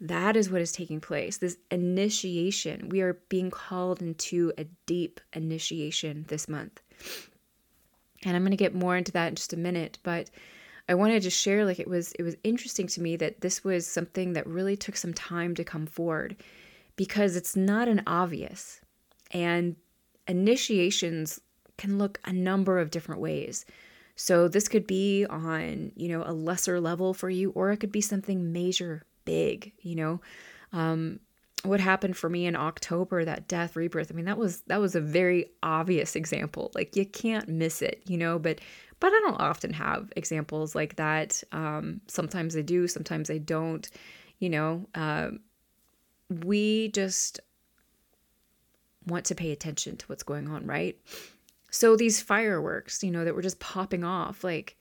That 0.00 0.36
is 0.36 0.50
what 0.50 0.62
is 0.62 0.72
taking 0.72 1.00
place. 1.00 1.36
This 1.36 1.58
initiation. 1.70 2.88
We 2.88 3.02
are 3.02 3.20
being 3.28 3.50
called 3.50 4.00
into 4.00 4.52
a 4.56 4.64
deep 4.86 5.20
initiation 5.34 6.24
this 6.28 6.48
month. 6.48 6.80
And 8.24 8.36
I'm 8.36 8.42
going 8.42 8.50
to 8.50 8.56
get 8.56 8.74
more 8.74 8.96
into 8.96 9.12
that 9.12 9.28
in 9.28 9.34
just 9.34 9.52
a 9.52 9.58
minute, 9.58 9.98
but 10.02 10.30
I 10.88 10.94
wanted 10.94 11.22
to 11.22 11.30
share 11.30 11.64
like 11.64 11.78
it 11.78 11.88
was 11.88 12.12
it 12.12 12.22
was 12.22 12.36
interesting 12.42 12.86
to 12.88 13.00
me 13.00 13.16
that 13.16 13.40
this 13.40 13.62
was 13.62 13.86
something 13.86 14.32
that 14.32 14.46
really 14.46 14.76
took 14.76 14.96
some 14.96 15.14
time 15.14 15.54
to 15.54 15.64
come 15.64 15.86
forward 15.86 16.36
because 16.96 17.36
it's 17.36 17.56
not 17.56 17.88
an 17.88 18.02
obvious. 18.06 18.80
And 19.30 19.76
initiations 20.26 21.40
can 21.78 21.98
look 21.98 22.20
a 22.24 22.32
number 22.32 22.78
of 22.78 22.90
different 22.90 23.20
ways. 23.20 23.64
So 24.16 24.48
this 24.48 24.68
could 24.68 24.86
be 24.86 25.24
on, 25.24 25.92
you 25.96 26.08
know, 26.08 26.22
a 26.26 26.32
lesser 26.32 26.78
level 26.80 27.14
for 27.14 27.30
you, 27.30 27.50
or 27.52 27.70
it 27.70 27.78
could 27.78 27.92
be 27.92 28.02
something 28.02 28.52
major, 28.52 29.04
big, 29.24 29.72
you 29.80 29.94
know. 29.94 30.20
Um, 30.72 31.20
what 31.62 31.80
happened 31.80 32.16
for 32.16 32.30
me 32.30 32.46
in 32.46 32.56
October, 32.56 33.24
that 33.24 33.46
death 33.46 33.76
rebirth, 33.76 34.10
I 34.10 34.14
mean, 34.14 34.24
that 34.24 34.38
was 34.38 34.62
that 34.62 34.80
was 34.80 34.94
a 34.94 35.00
very 35.00 35.46
obvious 35.62 36.16
example. 36.16 36.70
Like 36.74 36.96
you 36.96 37.04
can't 37.04 37.48
miss 37.48 37.82
it, 37.82 38.02
you 38.06 38.16
know, 38.16 38.38
but 38.38 38.60
but 38.98 39.12
I 39.12 39.20
don't 39.20 39.40
often 39.40 39.72
have 39.74 40.12
examples 40.16 40.74
like 40.74 40.96
that. 40.96 41.42
Um, 41.52 42.00
sometimes 42.06 42.56
I 42.56 42.62
do, 42.62 42.86
sometimes 42.86 43.30
I 43.30 43.38
don't, 43.38 43.88
you 44.38 44.50
know. 44.50 44.86
Uh, 44.94 45.30
we 46.28 46.88
just 46.88 47.40
want 49.06 49.24
to 49.26 49.34
pay 49.34 49.50
attention 49.52 49.96
to 49.96 50.06
what's 50.06 50.22
going 50.22 50.48
on, 50.48 50.66
right? 50.66 50.98
So 51.70 51.96
these 51.96 52.20
fireworks, 52.20 53.02
you 53.02 53.10
know, 53.10 53.24
that 53.24 53.34
were 53.34 53.42
just 53.42 53.60
popping 53.60 54.04
off, 54.04 54.44
like 54.44 54.76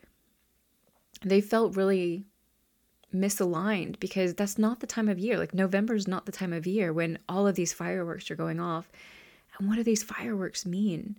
they 1.24 1.42
felt 1.42 1.76
really 1.76 2.26
misaligned 3.14 4.00
because 4.00 4.34
that's 4.34 4.58
not 4.58 4.80
the 4.80 4.88
time 4.88 5.10
of 5.10 5.20
year. 5.20 5.38
Like 5.38 5.54
November 5.54 5.96
is 5.96 6.08
not 6.08 6.26
the 6.26 6.32
time 6.32 6.54
of 6.54 6.68
year 6.68 6.94
when 6.94 7.20
all 7.28 7.48
of 7.48 7.56
these 7.56 7.74
fireworks 7.74 8.30
are 8.30 8.36
going 8.36 8.60
off. 8.60 8.92
And 9.58 9.68
what 9.68 9.76
do 9.76 9.84
these 9.84 10.04
fireworks 10.04 10.66
mean? 10.66 11.18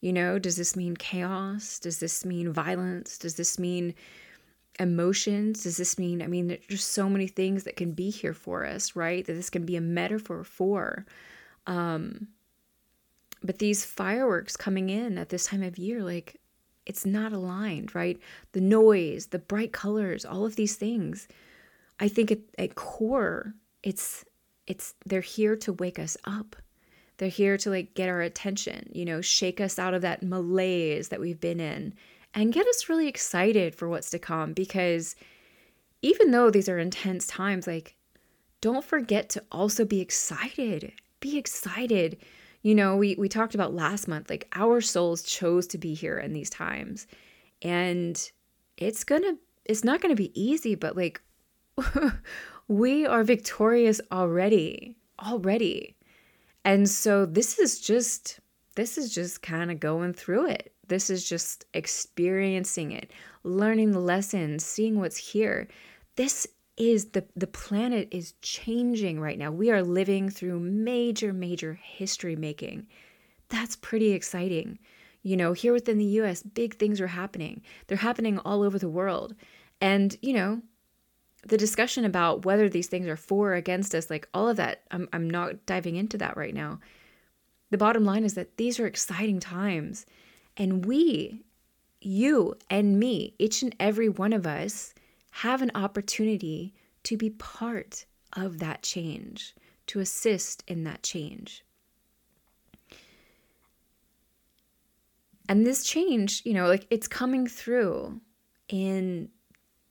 You 0.00 0.12
know, 0.12 0.38
does 0.38 0.56
this 0.56 0.76
mean 0.76 0.96
chaos? 0.96 1.78
Does 1.78 2.00
this 2.00 2.24
mean 2.24 2.52
violence? 2.52 3.18
Does 3.18 3.36
this 3.36 3.58
mean 3.58 3.94
emotions? 4.80 5.62
Does 5.62 5.76
this 5.76 5.98
mean, 5.98 6.22
I 6.22 6.26
mean, 6.26 6.48
there's 6.48 6.66
just 6.66 6.92
so 6.92 7.08
many 7.08 7.26
things 7.26 7.64
that 7.64 7.76
can 7.76 7.92
be 7.92 8.10
here 8.10 8.34
for 8.34 8.66
us, 8.66 8.96
right? 8.96 9.24
That 9.24 9.34
this 9.34 9.50
can 9.50 9.64
be 9.64 9.76
a 9.76 9.80
metaphor 9.80 10.44
for. 10.44 11.06
Um, 11.66 12.28
but 13.42 13.58
these 13.58 13.84
fireworks 13.84 14.56
coming 14.56 14.90
in 14.90 15.18
at 15.18 15.28
this 15.28 15.46
time 15.46 15.62
of 15.62 15.78
year, 15.78 16.02
like 16.02 16.40
it's 16.86 17.06
not 17.06 17.32
aligned, 17.32 17.94
right? 17.94 18.18
The 18.52 18.60
noise, 18.60 19.26
the 19.26 19.38
bright 19.38 19.72
colors, 19.72 20.24
all 20.24 20.44
of 20.44 20.56
these 20.56 20.76
things. 20.76 21.28
I 22.00 22.08
think 22.08 22.30
at, 22.32 22.40
at 22.58 22.74
core, 22.74 23.54
it's 23.82 24.24
it's 24.66 24.94
they're 25.04 25.20
here 25.20 25.56
to 25.56 25.72
wake 25.72 25.98
us 25.98 26.16
up. 26.24 26.56
They're 27.18 27.28
here 27.28 27.56
to 27.58 27.70
like 27.70 27.94
get 27.94 28.08
our 28.08 28.20
attention, 28.20 28.88
you 28.92 29.04
know, 29.04 29.20
shake 29.20 29.60
us 29.60 29.78
out 29.78 29.94
of 29.94 30.02
that 30.02 30.22
malaise 30.22 31.08
that 31.08 31.20
we've 31.20 31.40
been 31.40 31.60
in 31.60 31.94
and 32.34 32.52
get 32.52 32.66
us 32.66 32.88
really 32.88 33.08
excited 33.08 33.74
for 33.74 33.88
what's 33.88 34.10
to 34.10 34.18
come 34.18 34.52
because 34.52 35.14
even 36.00 36.30
though 36.30 36.50
these 36.50 36.68
are 36.68 36.78
intense 36.78 37.26
times, 37.26 37.66
like 37.66 37.96
don't 38.60 38.84
forget 38.84 39.28
to 39.30 39.44
also 39.52 39.84
be 39.84 40.00
excited. 40.00 40.92
Be 41.20 41.36
excited 41.36 42.18
you 42.62 42.74
know, 42.74 42.96
we 42.96 43.16
we 43.18 43.28
talked 43.28 43.54
about 43.54 43.74
last 43.74 44.08
month 44.08 44.30
like 44.30 44.48
our 44.54 44.80
souls 44.80 45.22
chose 45.22 45.66
to 45.68 45.78
be 45.78 45.94
here 45.94 46.18
in 46.18 46.32
these 46.32 46.50
times. 46.50 47.06
And 47.60 48.30
it's 48.76 49.04
to 49.22 49.38
it's 49.64 49.84
not 49.84 50.00
to 50.14 50.22
be 50.22 50.40
easy, 50.40 50.74
but 50.74 50.96
like 50.96 51.20
we 52.68 53.04
are 53.06 53.24
victorious 53.24 54.00
already. 54.10 54.96
Already. 55.20 55.96
And 56.64 56.88
so 56.88 57.26
this 57.26 57.58
is 57.58 57.80
just 57.80 58.40
this 58.76 58.96
is 58.96 59.12
just 59.14 59.42
kind 59.42 59.70
of 59.70 59.80
going 59.80 60.14
through 60.14 60.46
it. 60.46 60.72
This 60.88 61.10
is 61.10 61.28
just 61.28 61.66
experiencing 61.74 62.92
it, 62.92 63.10
learning 63.44 63.90
the 63.90 64.00
lessons, 64.00 64.64
seeing 64.64 64.98
what's 64.98 65.16
here. 65.16 65.68
This 66.16 66.46
is 66.76 67.06
the 67.06 67.24
the 67.36 67.46
planet 67.46 68.08
is 68.10 68.34
changing 68.42 69.20
right 69.20 69.38
now. 69.38 69.50
We 69.50 69.70
are 69.70 69.82
living 69.82 70.30
through 70.30 70.60
major 70.60 71.32
major 71.32 71.78
history 71.82 72.36
making. 72.36 72.86
That's 73.48 73.76
pretty 73.76 74.12
exciting. 74.12 74.78
You 75.22 75.36
know, 75.36 75.52
here 75.52 75.72
within 75.72 75.98
the 75.98 76.20
US, 76.20 76.42
big 76.42 76.76
things 76.76 77.00
are 77.00 77.06
happening. 77.06 77.62
They're 77.86 77.98
happening 77.98 78.38
all 78.38 78.62
over 78.62 78.78
the 78.78 78.88
world. 78.88 79.34
And, 79.80 80.16
you 80.20 80.32
know, 80.32 80.62
the 81.46 81.58
discussion 81.58 82.04
about 82.04 82.44
whether 82.44 82.68
these 82.68 82.88
things 82.88 83.06
are 83.06 83.16
for 83.16 83.50
or 83.50 83.54
against 83.54 83.94
us, 83.94 84.10
like 84.10 84.28
all 84.32 84.48
of 84.48 84.56
that, 84.56 84.82
I'm, 84.90 85.08
I'm 85.12 85.28
not 85.28 85.66
diving 85.66 85.96
into 85.96 86.18
that 86.18 86.36
right 86.36 86.54
now. 86.54 86.80
The 87.70 87.78
bottom 87.78 88.04
line 88.04 88.24
is 88.24 88.34
that 88.34 88.56
these 88.56 88.78
are 88.78 88.86
exciting 88.86 89.40
times. 89.40 90.06
And 90.56 90.84
we, 90.84 91.42
you 92.00 92.54
and 92.68 92.98
me, 92.98 93.34
each 93.38 93.62
and 93.62 93.74
every 93.80 94.08
one 94.08 94.32
of 94.32 94.46
us, 94.46 94.94
have 95.32 95.62
an 95.62 95.72
opportunity 95.74 96.74
to 97.04 97.16
be 97.16 97.30
part 97.30 98.06
of 98.34 98.58
that 98.58 98.82
change, 98.82 99.54
to 99.86 99.98
assist 99.98 100.62
in 100.68 100.84
that 100.84 101.02
change. 101.02 101.64
And 105.48 105.66
this 105.66 105.84
change, 105.84 106.42
you 106.44 106.54
know, 106.54 106.68
like 106.68 106.86
it's 106.90 107.08
coming 107.08 107.46
through 107.46 108.20
in 108.68 109.28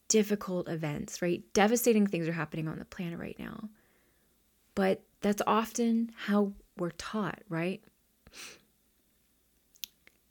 difficult 0.07 0.69
events, 0.69 1.21
right? 1.21 1.43
Devastating 1.53 2.07
things 2.07 2.27
are 2.27 2.33
happening 2.33 2.67
on 2.67 2.79
the 2.79 2.85
planet 2.85 3.19
right 3.19 3.37
now. 3.37 3.69
But 4.75 5.01
that's 5.21 5.41
often 5.45 6.11
how 6.15 6.53
we're 6.77 6.91
taught, 6.91 7.41
right? 7.49 7.83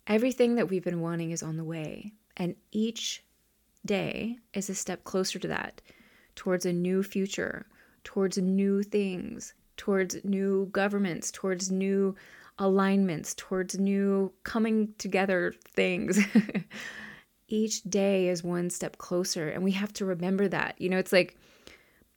Everything 0.06 0.54
that 0.54 0.68
we've 0.68 0.84
been 0.84 1.00
wanting 1.00 1.30
is 1.30 1.42
on 1.42 1.56
the 1.56 1.64
way, 1.64 2.12
and 2.36 2.56
each 2.72 3.22
day 3.84 4.38
is 4.54 4.70
a 4.70 4.74
step 4.74 5.04
closer 5.04 5.38
to 5.38 5.48
that, 5.48 5.80
towards 6.34 6.66
a 6.66 6.72
new 6.72 7.02
future, 7.02 7.66
towards 8.04 8.38
new 8.38 8.82
things, 8.82 9.54
towards 9.76 10.22
new 10.24 10.68
governments, 10.72 11.30
towards 11.30 11.70
new 11.70 12.14
alignments, 12.58 13.34
towards 13.34 13.78
new 13.78 14.32
coming 14.44 14.94
together 14.98 15.54
things. 15.68 16.18
Each 17.48 17.82
day 17.82 18.28
is 18.28 18.44
one 18.44 18.70
step 18.70 18.98
closer, 18.98 19.48
and 19.48 19.64
we 19.64 19.72
have 19.72 19.92
to 19.94 20.04
remember 20.04 20.46
that. 20.48 20.80
You 20.80 20.88
know, 20.88 20.98
it's 20.98 21.12
like 21.12 21.36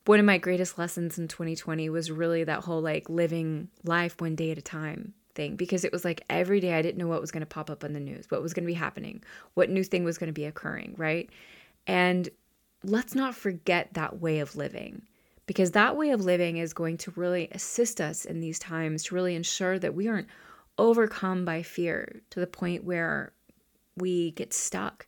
one 0.06 0.20
of 0.20 0.26
my 0.26 0.38
greatest 0.38 0.78
lessons 0.78 1.18
in 1.18 1.28
2020 1.28 1.90
was 1.90 2.12
really 2.12 2.44
that 2.44 2.66
whole 2.66 2.82
like 2.82 3.10
living 3.10 3.70
life 3.84 4.20
one 4.20 4.36
day 4.36 4.52
at 4.52 4.58
a 4.58 4.62
time 4.62 5.14
thing 5.36 5.56
because 5.56 5.84
it 5.84 5.92
was 5.92 6.06
like 6.06 6.24
every 6.30 6.60
day 6.60 6.74
I 6.74 6.82
didn't 6.82 6.98
know 6.98 7.08
what 7.08 7.22
was 7.22 7.32
going 7.32 7.42
to 7.42 7.48
pop 7.48 7.70
up 7.70 7.84
on 7.84 7.94
the 7.94 8.00
news, 8.00 8.26
what 8.30 8.42
was 8.42 8.54
going 8.54 8.64
to 8.64 8.72
be 8.72 8.74
happening, 8.74 9.24
what 9.54 9.70
new 9.70 9.84
thing 9.84 10.04
was 10.04 10.18
going 10.18 10.28
to 10.28 10.34
be 10.34 10.46
occurring, 10.46 10.96
right? 10.98 11.30
And 11.88 12.30
let's 12.84 13.16
not 13.16 13.36
forget 13.36 13.94
that 13.94 14.20
way 14.20 14.40
of 14.40 14.56
living 14.56 15.04
because 15.46 15.72
that 15.72 15.98
way 15.98 16.12
of 16.12 16.22
living 16.22 16.58
is 16.58 16.74
going 16.74 16.98
to 16.98 17.14
really 17.16 17.50
assist 17.52 18.00
us 18.00 18.26
in 18.26 18.40
these 18.40 18.60
times 18.60 19.04
to 19.04 19.16
really 19.16 19.36
ensure 19.36 19.80
that 19.80 19.94
we 19.94 20.08
aren't 20.08 20.28
overcome 20.78 21.46
by 21.46 21.62
fear 21.62 22.22
to 22.30 22.40
the 22.40 22.48
point 22.48 22.84
where 22.84 23.34
we 23.98 24.32
get 24.32 24.54
stuck, 24.54 25.08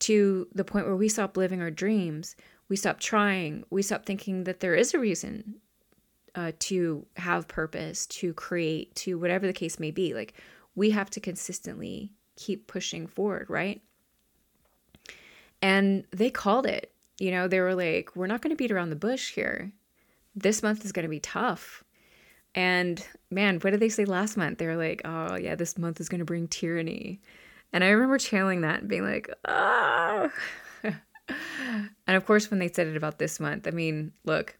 to 0.00 0.46
the 0.54 0.64
point 0.64 0.86
where 0.86 0.96
we 0.96 1.08
stop 1.08 1.36
living 1.36 1.62
our 1.62 1.70
dreams, 1.70 2.36
we 2.68 2.76
stop 2.76 3.00
trying, 3.00 3.64
we 3.70 3.82
stop 3.82 4.04
thinking 4.04 4.44
that 4.44 4.60
there 4.60 4.74
is 4.74 4.92
a 4.94 4.98
reason 4.98 5.54
uh, 6.38 6.52
to 6.60 7.04
have 7.16 7.48
purpose, 7.48 8.06
to 8.06 8.32
create, 8.32 8.94
to 8.94 9.18
whatever 9.18 9.44
the 9.44 9.52
case 9.52 9.80
may 9.80 9.90
be. 9.90 10.14
Like 10.14 10.34
we 10.76 10.90
have 10.90 11.10
to 11.10 11.20
consistently 11.20 12.12
keep 12.36 12.68
pushing 12.68 13.08
forward, 13.08 13.50
right? 13.50 13.82
And 15.60 16.04
they 16.12 16.30
called 16.30 16.64
it. 16.64 16.92
You 17.18 17.32
know, 17.32 17.48
they 17.48 17.58
were 17.58 17.74
like, 17.74 18.14
we're 18.14 18.28
not 18.28 18.40
going 18.40 18.52
to 18.52 18.56
beat 18.56 18.70
around 18.70 18.90
the 18.90 18.96
bush 18.96 19.32
here. 19.32 19.72
This 20.36 20.62
month 20.62 20.84
is 20.84 20.92
going 20.92 21.02
to 21.02 21.10
be 21.10 21.18
tough. 21.18 21.82
And 22.54 23.04
man, 23.32 23.58
what 23.58 23.72
did 23.72 23.80
they 23.80 23.88
say 23.88 24.04
last 24.04 24.36
month? 24.36 24.58
They 24.58 24.66
were 24.66 24.76
like, 24.76 25.02
oh, 25.04 25.34
yeah, 25.34 25.56
this 25.56 25.76
month 25.76 26.00
is 26.00 26.08
going 26.08 26.20
to 26.20 26.24
bring 26.24 26.46
tyranny. 26.46 27.20
And 27.72 27.82
I 27.82 27.88
remember 27.88 28.16
channeling 28.16 28.60
that 28.60 28.82
and 28.82 28.88
being 28.88 29.04
like, 29.04 29.28
oh. 29.48 30.30
and 30.84 32.16
of 32.16 32.24
course, 32.24 32.48
when 32.48 32.60
they 32.60 32.70
said 32.70 32.86
it 32.86 32.96
about 32.96 33.18
this 33.18 33.40
month, 33.40 33.66
I 33.66 33.72
mean, 33.72 34.12
look, 34.24 34.56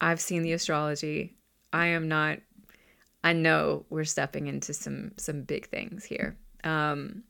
I've 0.00 0.20
seen 0.20 0.42
the 0.42 0.52
astrology. 0.52 1.36
I 1.72 1.86
am 1.86 2.08
not, 2.08 2.38
I 3.22 3.32
know 3.32 3.84
we're 3.90 4.04
stepping 4.04 4.46
into 4.46 4.74
some 4.74 5.12
some 5.16 5.42
big 5.42 5.66
things 5.68 6.04
here. 6.04 6.36
Um, 6.62 7.24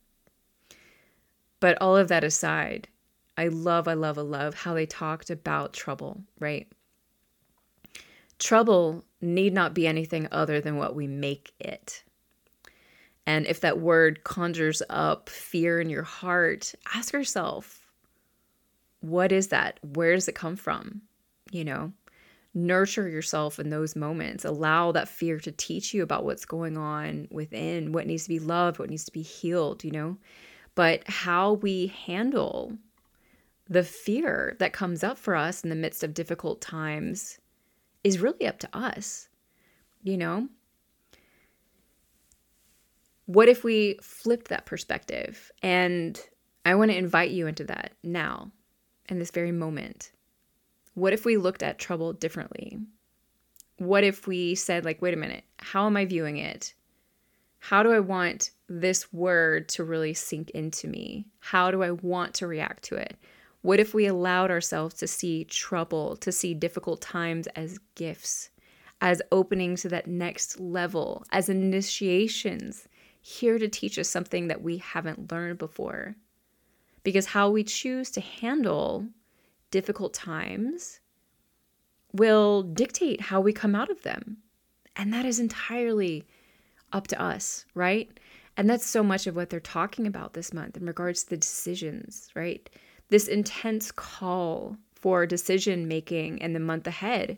but 1.61 1.79
all 1.81 1.97
of 1.97 2.09
that 2.09 2.25
aside, 2.25 2.89
I 3.37 3.49
love, 3.49 3.89
I 3.89 3.95
love, 3.95 4.19
I 4.19 4.23
love 4.23 4.55
how 4.55 4.75
they 4.75 4.87
talked 4.87 5.31
about 5.31 5.73
trouble, 5.73 6.23
right? 6.39 6.69
Trouble 8.39 9.05
need 9.21 9.55
not 9.55 9.75
be 9.75 9.87
anything 9.87 10.29
other 10.31 10.61
than 10.61 10.77
what 10.77 10.95
we 10.95 11.07
make 11.07 11.53
it. 11.59 12.05
And 13.27 13.47
if 13.47 13.61
that 13.61 13.81
word 13.81 14.25
conjures 14.25 14.83
up 14.91 15.31
fear 15.31 15.81
in 15.81 15.89
your 15.89 16.03
heart, 16.03 16.75
ask 16.95 17.12
yourself, 17.12 17.81
what 19.01 19.33
is 19.33 19.49
that? 19.49 19.81
Where 19.83 20.15
does 20.15 20.29
it 20.29 20.35
come 20.35 20.57
from? 20.57 21.03
You 21.51 21.65
know, 21.65 21.93
nurture 22.55 23.09
yourself 23.09 23.59
in 23.59 23.71
those 23.71 23.97
moments. 23.97 24.45
Allow 24.45 24.93
that 24.93 25.09
fear 25.09 25.39
to 25.41 25.53
teach 25.53 25.93
you 25.93 26.03
about 26.03 26.25
what's 26.25 26.45
going 26.45 26.77
on 26.77 27.27
within, 27.31 27.93
what 27.93 28.07
needs 28.07 28.23
to 28.25 28.29
be 28.29 28.39
loved, 28.39 28.79
what 28.79 28.91
needs 28.91 29.05
to 29.05 29.13
be 29.13 29.23
healed, 29.23 29.83
you 29.83 29.91
know. 29.91 30.17
But 30.75 31.03
how 31.09 31.55
we 31.55 31.89
handle 31.89 32.77
the 33.69 33.83
fear 33.83 34.57
that 34.59 34.73
comes 34.73 35.03
up 35.03 35.19
for 35.19 35.35
us 35.35 35.63
in 35.63 35.71
the 35.71 35.77
midst 35.77 36.05
of 36.05 36.15
difficult 36.15 36.61
times 36.61 37.39
is 38.03 38.21
really 38.21 38.47
up 38.47 38.59
to 38.61 38.69
us, 38.77 39.29
you 40.03 40.17
know? 40.17 40.49
What 43.27 43.49
if 43.49 43.65
we 43.65 43.99
flipped 44.03 44.49
that 44.49 44.67
perspective? 44.67 45.51
And 45.63 46.21
I 46.65 46.75
want 46.75 46.91
to 46.91 46.97
invite 46.97 47.31
you 47.31 47.47
into 47.47 47.65
that 47.65 47.93
now, 48.03 48.51
in 49.09 49.19
this 49.19 49.31
very 49.31 49.53
moment. 49.53 50.13
What 50.95 51.13
if 51.13 51.25
we 51.25 51.37
looked 51.37 51.63
at 51.63 51.79
trouble 51.79 52.13
differently? 52.13 52.79
What 53.79 54.05
if 54.05 54.27
we 54.27 54.55
said, 54.55 54.85
like, 54.85 55.03
wait 55.03 55.15
a 55.15 55.17
minute, 55.17 55.45
how 55.59 55.87
am 55.87 55.97
I 55.97 56.05
viewing 56.05 56.37
it? 56.37 56.75
How 57.59 57.83
do 57.83 57.93
I 57.93 58.01
want 58.01 58.51
this 58.69 59.13
word 59.13 59.69
to 59.71 59.85
really 59.85 60.15
sink 60.15 60.51
into 60.51 60.87
me? 60.87 61.27
How 61.41 61.71
do 61.71 61.83
I 61.83 61.91
want 61.91 62.35
to 62.35 62.47
react 62.47 62.85
to 62.85 62.97
it? 62.97 63.17
What 63.63 63.81
if 63.81 63.95
we 63.95 64.07
allowed 64.07 64.51
ourselves 64.51 64.95
to 64.97 65.07
see 65.07 65.45
trouble, 65.45 66.17
to 66.19 66.31
see 66.31 66.55
difficult 66.55 67.01
times 67.01 67.47
as 67.57 67.79
gifts, 67.95 68.51
as 69.01 69.23
openings 69.33 69.83
to 69.83 69.89
that 69.89 70.07
next 70.07 70.61
level, 70.61 71.25
as 71.33 71.49
initiations, 71.49 72.87
here 73.23 73.59
to 73.59 73.67
teach 73.67 73.99
us 73.99 74.09
something 74.09 74.49
that 74.49 74.63
we 74.63 74.77
haven't 74.77 75.33
learned 75.33 75.59
before? 75.59 76.15
Because 77.03 77.27
how 77.27 77.51
we 77.51 77.65
choose 77.65 78.11
to 78.11 78.21
handle 78.21 79.09
difficult 79.75 80.14
times 80.14 81.01
will 82.12 82.62
dictate 82.62 83.20
how 83.20 83.41
we 83.41 83.53
come 83.53 83.75
out 83.75 83.91
of 83.91 84.01
them. 84.03 84.37
And 84.95 85.12
that 85.12 85.25
is 85.25 85.41
entirely 85.41 86.25
up 86.93 87.09
to 87.09 87.20
us, 87.20 87.66
right? 87.75 88.09
And 88.57 88.70
that's 88.70 88.87
so 88.87 89.03
much 89.03 89.27
of 89.27 89.35
what 89.35 89.51
they're 89.51 89.59
talking 89.59 90.07
about 90.07 90.35
this 90.35 90.55
month 90.55 90.77
in 90.77 90.87
regards 90.87 91.25
to 91.25 91.31
the 91.31 91.37
decisions, 91.37 92.31
right? 92.37 92.70
This 93.09 93.27
intense 93.27 93.91
call 93.91 94.77
for 94.95 95.27
decision 95.27 95.89
making 95.89 96.39
in 96.39 96.53
the 96.53 96.61
month 96.61 96.87
ahead. 96.87 97.37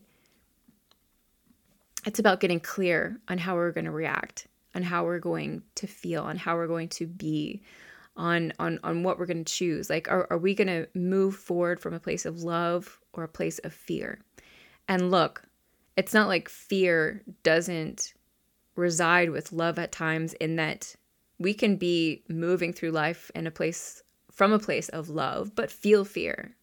It's 2.04 2.18
about 2.18 2.40
getting 2.40 2.60
clear 2.60 3.18
on 3.28 3.38
how 3.38 3.54
we're 3.54 3.72
going 3.72 3.86
to 3.86 3.90
react, 3.90 4.46
on 4.74 4.82
how 4.82 5.06
we're 5.06 5.20
going 5.20 5.62
to 5.76 5.86
feel, 5.86 6.24
on 6.24 6.36
how 6.36 6.56
we're 6.56 6.66
going 6.66 6.90
to 6.90 7.06
be, 7.06 7.62
on 8.16 8.52
on 8.58 8.78
on 8.82 9.02
what 9.02 9.18
we're 9.18 9.26
going 9.26 9.44
to 9.44 9.52
choose. 9.52 9.90
Like 9.90 10.10
are, 10.10 10.26
are 10.30 10.38
we 10.38 10.54
going 10.54 10.68
to 10.68 10.88
move 10.94 11.36
forward 11.36 11.80
from 11.80 11.94
a 11.94 12.00
place 12.00 12.24
of 12.24 12.42
love 12.42 13.00
or 13.12 13.24
a 13.24 13.28
place 13.28 13.58
of 13.60 13.72
fear? 13.72 14.20
And 14.88 15.10
look, 15.10 15.42
it's 15.96 16.14
not 16.14 16.28
like 16.28 16.48
fear 16.48 17.22
doesn't 17.42 18.14
reside 18.76 19.30
with 19.30 19.52
love 19.52 19.78
at 19.78 19.92
times 19.92 20.34
in 20.34 20.56
that 20.56 20.94
we 21.38 21.54
can 21.54 21.76
be 21.76 22.22
moving 22.28 22.72
through 22.72 22.90
life 22.90 23.30
in 23.34 23.46
a 23.46 23.50
place 23.50 24.02
from 24.30 24.52
a 24.52 24.58
place 24.58 24.88
of 24.90 25.08
love 25.08 25.54
but 25.54 25.70
feel 25.70 26.04
fear 26.04 26.54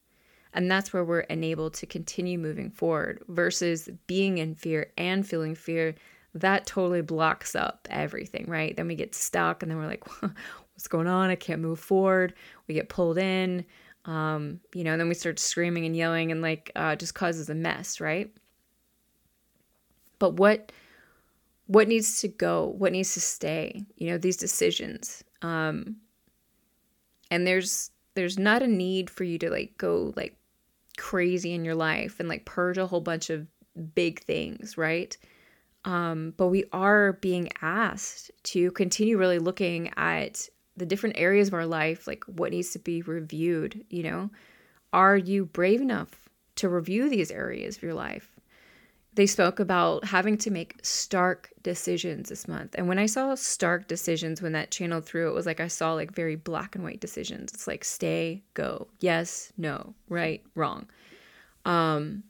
and 0.53 0.69
that's 0.69 0.93
where 0.93 1.03
we're 1.03 1.21
enabled 1.21 1.73
to 1.73 1.87
continue 1.87 2.37
moving 2.37 2.69
forward 2.69 3.23
versus 3.27 3.89
being 4.05 4.37
in 4.37 4.53
fear 4.53 4.91
and 4.95 5.27
feeling 5.27 5.55
fear 5.55 5.95
that 6.35 6.67
totally 6.67 7.01
blocks 7.01 7.55
up 7.55 7.87
everything 7.89 8.45
right 8.47 8.75
then 8.75 8.87
we 8.87 8.95
get 8.95 9.15
stuck 9.15 9.63
and 9.63 9.71
then 9.71 9.77
we're 9.77 9.87
like 9.87 10.03
what's 10.73 10.87
going 10.87 11.07
on? 11.07 11.29
I 11.29 11.35
can't 11.35 11.61
move 11.61 11.79
forward. 11.79 12.33
We 12.67 12.73
get 12.73 12.89
pulled 12.89 13.17
in 13.17 13.65
um, 14.05 14.59
you 14.73 14.83
know 14.83 14.91
and 14.91 14.99
then 14.99 15.07
we 15.07 15.15
start 15.15 15.39
screaming 15.39 15.85
and 15.85 15.95
yelling 15.95 16.31
and 16.31 16.41
like 16.41 16.71
uh, 16.75 16.95
just 16.95 17.15
causes 17.15 17.49
a 17.49 17.55
mess 17.55 18.01
right? 18.01 18.31
But 20.19 20.33
what 20.33 20.71
what 21.67 21.87
needs 21.87 22.19
to 22.21 22.27
go? 22.27 22.67
What 22.77 22.91
needs 22.91 23.13
to 23.13 23.21
stay? 23.21 23.85
You 23.95 24.07
know 24.11 24.17
these 24.17 24.37
decisions 24.37 25.23
um 25.41 25.97
and 27.31 27.47
there's 27.47 27.91
there's 28.15 28.37
not 28.37 28.61
a 28.61 28.67
need 28.67 29.09
for 29.09 29.23
you 29.23 29.37
to 29.39 29.49
like 29.49 29.77
go 29.77 30.13
like 30.15 30.37
crazy 30.97 31.53
in 31.53 31.65
your 31.65 31.75
life 31.75 32.19
and 32.19 32.29
like 32.29 32.45
purge 32.45 32.77
a 32.77 32.85
whole 32.85 33.01
bunch 33.01 33.29
of 33.29 33.47
big 33.95 34.21
things 34.23 34.77
right? 34.77 35.17
Um 35.85 36.33
but 36.35 36.47
we 36.47 36.65
are 36.73 37.13
being 37.13 37.49
asked 37.61 38.31
to 38.43 38.71
continue 38.71 39.17
really 39.17 39.39
looking 39.39 39.91
at 39.95 40.49
the 40.77 40.85
different 40.85 41.17
areas 41.17 41.47
of 41.47 41.53
our 41.53 41.65
life 41.65 42.07
like 42.07 42.23
what 42.25 42.51
needs 42.51 42.71
to 42.71 42.79
be 42.79 43.01
reviewed 43.01 43.85
you 43.89 44.03
know 44.03 44.29
are 44.91 45.17
you 45.17 45.45
brave 45.45 45.81
enough 45.81 46.29
to 46.55 46.69
review 46.69 47.09
these 47.09 47.31
areas 47.31 47.77
of 47.77 47.83
your 47.83 47.93
life 47.93 48.33
they 49.15 49.27
spoke 49.27 49.59
about 49.59 50.05
having 50.05 50.37
to 50.39 50.49
make 50.49 50.79
stark 50.81 51.51
decisions 51.61 52.29
this 52.29 52.47
month. 52.47 52.75
And 52.75 52.87
when 52.87 52.97
I 52.97 53.05
saw 53.05 53.35
stark 53.35 53.87
decisions, 53.87 54.41
when 54.41 54.53
that 54.53 54.71
channeled 54.71 55.05
through, 55.05 55.29
it 55.29 55.35
was 55.35 55.45
like 55.45 55.59
I 55.59 55.67
saw 55.67 55.93
like 55.93 56.11
very 56.11 56.35
black 56.35 56.75
and 56.75 56.83
white 56.83 56.99
decisions. 56.99 57.53
It's 57.53 57.67
like 57.67 57.83
stay, 57.83 58.41
go, 58.55 58.87
yes, 59.01 59.53
no, 59.55 59.93
right, 60.09 60.43
wrong. 60.55 60.87
Um, 61.65 62.23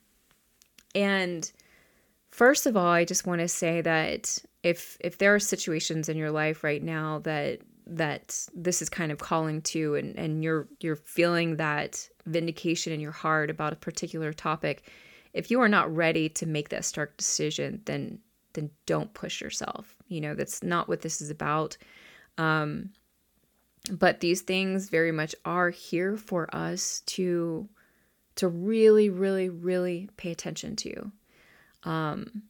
and 0.94 1.50
first 2.32 2.66
of 2.66 2.76
all, 2.76 2.88
I 2.88 3.06
just 3.06 3.26
want 3.26 3.40
to 3.40 3.48
say 3.48 3.82
that 3.82 4.38
if 4.62 4.98
if 5.00 5.18
there 5.18 5.34
are 5.34 5.40
situations 5.40 6.10
in 6.10 6.18
your 6.18 6.32
life 6.32 6.64
right 6.64 6.84
now 6.84 7.20
that 7.20 7.60
that 7.86 8.48
this 8.54 8.82
is 8.82 8.90
kind 8.90 9.12
of 9.12 9.18
calling 9.18 9.62
to 9.62 9.96
and, 9.96 10.16
and 10.18 10.44
you're 10.44 10.68
you're 10.80 10.96
feeling 10.96 11.58
that 11.58 12.08
vindication 12.26 12.94
in 12.94 13.00
your 13.00 13.12
heart 13.12 13.50
about 13.50 13.74
a 13.74 13.78
particular 13.78 14.34
topic, 14.34 14.90
if 15.34 15.52
you 15.52 15.60
are 15.62 15.70
not 15.70 15.94
ready 15.94 16.30
to 16.30 16.46
make 16.46 16.70
that 16.70 16.86
stark 16.86 17.18
decision, 17.18 17.82
then 17.86 18.20
then 18.54 18.70
don't 18.86 19.14
push 19.14 19.42
yourself. 19.42 19.96
You 20.08 20.22
know, 20.22 20.36
that's 20.36 20.64
not 20.64 20.88
what 20.88 21.02
this 21.02 21.22
is 21.22 21.30
about. 21.30 21.78
Um, 22.38 22.92
but 23.92 24.20
these 24.22 24.42
things 24.42 24.90
very 24.90 25.12
much 25.12 25.36
are 25.44 25.70
here 25.70 26.16
for 26.16 26.54
us 26.56 27.02
to 27.08 27.68
to 28.36 28.48
really, 28.48 29.10
really, 29.10 29.50
really 29.50 30.10
pay 30.18 30.32
attention 30.32 30.76
to. 30.76 31.12
Um, 31.84 32.44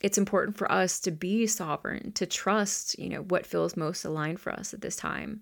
it's 0.00 0.18
important 0.18 0.56
for 0.56 0.70
us 0.70 1.00
to 1.00 1.10
be 1.10 1.46
sovereign, 1.46 2.12
to 2.12 2.26
trust, 2.26 2.98
you 2.98 3.08
know, 3.08 3.22
what 3.22 3.46
feels 3.46 3.76
most 3.76 4.04
aligned 4.04 4.40
for 4.40 4.52
us 4.52 4.72
at 4.72 4.80
this 4.80 4.96
time. 4.96 5.40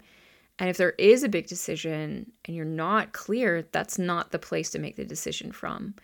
And 0.59 0.69
if 0.69 0.77
there 0.77 0.95
is 0.99 1.23
a 1.23 1.29
big 1.29 1.47
decision 1.47 2.33
and 2.45 2.57
you're 2.57 2.65
not 2.65 3.13
clear, 3.13 3.67
that's 3.71 3.99
not 3.99 4.33
the 4.33 4.39
place 4.39 4.71
to 4.71 4.79
make 4.79 4.97
the 4.97 5.05
decision 5.05 5.53
from. 5.53 5.95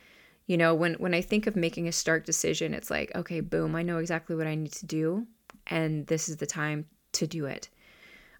You 0.46 0.56
know, 0.56 0.74
when 0.74 0.94
when 0.94 1.14
I 1.14 1.20
think 1.20 1.46
of 1.46 1.56
making 1.56 1.88
a 1.88 1.92
stark 1.92 2.24
decision, 2.24 2.74
it's 2.74 2.90
like, 2.90 3.14
okay, 3.14 3.40
boom, 3.40 3.74
I 3.74 3.82
know 3.82 3.98
exactly 3.98 4.36
what 4.36 4.46
I 4.46 4.54
need 4.54 4.72
to 4.72 4.86
do 4.86 5.26
and 5.66 6.06
this 6.06 6.28
is 6.28 6.36
the 6.36 6.46
time 6.46 6.86
to 7.12 7.26
do 7.26 7.46
it. 7.46 7.68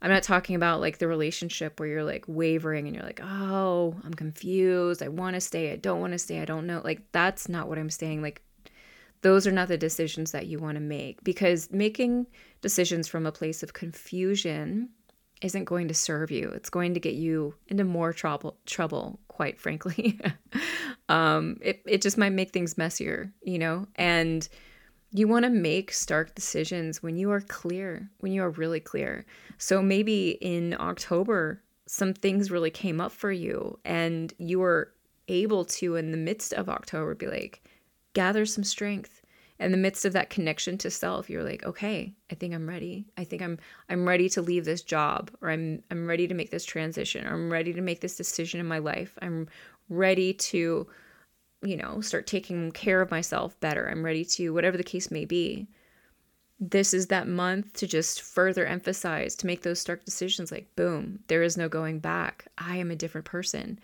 I'm 0.02 0.10
not 0.10 0.22
talking 0.22 0.54
about 0.54 0.80
like 0.80 0.98
the 0.98 1.08
relationship 1.08 1.80
where 1.80 1.88
you're 1.88 2.04
like 2.04 2.24
wavering 2.28 2.86
and 2.86 2.94
you're 2.94 3.04
like, 3.04 3.20
"Oh, 3.22 3.96
I'm 4.04 4.12
confused. 4.12 5.02
I 5.02 5.08
want 5.08 5.34
to 5.34 5.40
stay. 5.40 5.72
I 5.72 5.76
don't 5.76 6.00
want 6.00 6.12
to 6.12 6.18
stay. 6.18 6.40
I 6.40 6.44
don't 6.44 6.66
know." 6.66 6.82
Like 6.84 7.00
that's 7.12 7.48
not 7.48 7.68
what 7.68 7.78
I'm 7.78 7.90
saying. 7.90 8.20
Like 8.20 8.42
those 9.24 9.46
are 9.46 9.52
not 9.52 9.68
the 9.68 9.78
decisions 9.78 10.32
that 10.32 10.48
you 10.48 10.58
want 10.58 10.76
to 10.76 10.82
make 10.82 11.24
because 11.24 11.72
making 11.72 12.26
decisions 12.60 13.08
from 13.08 13.24
a 13.24 13.32
place 13.32 13.62
of 13.62 13.72
confusion 13.72 14.90
isn't 15.40 15.64
going 15.64 15.88
to 15.88 15.94
serve 15.94 16.30
you. 16.30 16.50
It's 16.50 16.68
going 16.68 16.92
to 16.92 17.00
get 17.00 17.14
you 17.14 17.54
into 17.68 17.84
more 17.84 18.12
trouble 18.12 18.58
trouble 18.66 19.18
quite 19.28 19.58
frankly. 19.58 20.20
um, 21.08 21.56
it, 21.62 21.82
it 21.86 22.02
just 22.02 22.18
might 22.18 22.34
make 22.34 22.50
things 22.50 22.76
messier, 22.76 23.32
you 23.42 23.58
know? 23.58 23.86
And 23.96 24.46
you 25.10 25.26
want 25.26 25.44
to 25.44 25.50
make 25.50 25.90
stark 25.90 26.34
decisions 26.34 27.02
when 27.02 27.16
you 27.16 27.30
are 27.30 27.40
clear, 27.40 28.10
when 28.18 28.30
you 28.30 28.42
are 28.42 28.50
really 28.50 28.80
clear. 28.80 29.24
So 29.56 29.80
maybe 29.80 30.32
in 30.42 30.76
October, 30.78 31.62
some 31.86 32.12
things 32.12 32.50
really 32.50 32.70
came 32.70 33.00
up 33.00 33.12
for 33.12 33.32
you, 33.32 33.78
and 33.86 34.34
you 34.36 34.58
were 34.58 34.92
able 35.28 35.64
to, 35.64 35.96
in 35.96 36.10
the 36.10 36.18
midst 36.18 36.52
of 36.52 36.68
October, 36.68 37.14
be 37.14 37.26
like, 37.26 37.62
gather 38.14 38.46
some 38.46 38.64
strength 38.64 39.20
in 39.60 39.70
the 39.70 39.78
midst 39.78 40.04
of 40.04 40.12
that 40.12 40.30
connection 40.30 40.76
to 40.78 40.90
self 40.90 41.30
you're 41.30 41.44
like 41.44 41.64
okay 41.64 42.12
i 42.30 42.34
think 42.34 42.54
i'm 42.54 42.68
ready. 42.68 43.06
I 43.16 43.24
think 43.24 43.42
i'm 43.42 43.58
i'm 43.88 44.06
ready 44.06 44.28
to 44.30 44.42
leave 44.42 44.64
this 44.64 44.82
job 44.82 45.30
or 45.40 45.50
i'm 45.50 45.82
i'm 45.90 46.06
ready 46.06 46.26
to 46.26 46.34
make 46.34 46.50
this 46.50 46.64
transition 46.64 47.26
or 47.26 47.34
i'm 47.34 47.52
ready 47.52 47.72
to 47.72 47.80
make 47.80 48.00
this 48.00 48.16
decision 48.16 48.60
in 48.60 48.66
my 48.66 48.78
life. 48.78 49.16
I'm 49.22 49.48
ready 49.88 50.32
to 50.32 50.86
you 51.62 51.76
know 51.76 52.00
start 52.00 52.26
taking 52.26 52.72
care 52.72 53.00
of 53.00 53.10
myself 53.10 53.58
better. 53.60 53.88
I'm 53.88 54.04
ready 54.04 54.24
to 54.24 54.52
whatever 54.52 54.76
the 54.76 54.84
case 54.84 55.10
may 55.10 55.24
be. 55.24 55.68
This 56.60 56.94
is 56.94 57.08
that 57.08 57.28
month 57.28 57.74
to 57.74 57.86
just 57.86 58.22
further 58.22 58.64
emphasize 58.64 59.34
to 59.36 59.46
make 59.46 59.62
those 59.62 59.80
stark 59.80 60.04
decisions 60.04 60.50
like 60.50 60.74
boom 60.76 61.20
there 61.28 61.42
is 61.42 61.56
no 61.56 61.68
going 61.68 62.00
back. 62.00 62.46
I 62.58 62.76
am 62.76 62.90
a 62.90 62.96
different 62.96 63.26
person 63.26 63.78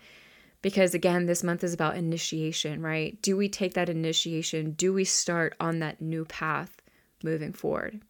because 0.61 0.93
again 0.93 1.25
this 1.25 1.43
month 1.43 1.63
is 1.63 1.73
about 1.73 1.97
initiation 1.97 2.81
right? 2.81 3.21
Do 3.21 3.37
we 3.37 3.49
take 3.49 3.73
that 3.73 3.89
initiation? 3.89 4.71
Do 4.71 4.93
we 4.93 5.05
start 5.05 5.55
on 5.59 5.79
that 5.79 6.01
new 6.01 6.25
path 6.25 6.81
moving 7.23 7.53
forward? 7.53 8.01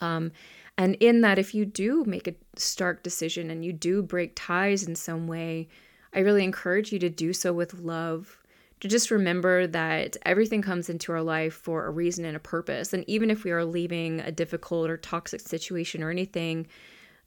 Um, 0.00 0.32
and 0.76 0.94
in 1.00 1.22
that 1.22 1.38
if 1.38 1.54
you 1.54 1.64
do 1.64 2.04
make 2.04 2.28
a 2.28 2.34
stark 2.56 3.02
decision 3.02 3.50
and 3.50 3.64
you 3.64 3.72
do 3.72 4.02
break 4.02 4.32
ties 4.36 4.84
in 4.84 4.94
some 4.94 5.26
way 5.26 5.68
i 6.14 6.20
really 6.20 6.44
encourage 6.44 6.92
you 6.92 7.00
to 7.00 7.10
do 7.10 7.32
so 7.32 7.52
with 7.52 7.74
love 7.80 8.38
to 8.80 8.88
just 8.88 9.10
remember 9.10 9.66
that 9.66 10.16
everything 10.24 10.62
comes 10.62 10.88
into 10.88 11.12
our 11.12 11.22
life 11.22 11.54
for 11.54 11.86
a 11.86 11.90
reason 11.90 12.24
and 12.24 12.36
a 12.36 12.40
purpose. 12.40 12.92
And 12.92 13.04
even 13.08 13.30
if 13.30 13.44
we 13.44 13.50
are 13.50 13.64
leaving 13.64 14.20
a 14.20 14.30
difficult 14.30 14.88
or 14.88 14.96
toxic 14.96 15.40
situation 15.40 16.02
or 16.02 16.10
anything 16.10 16.66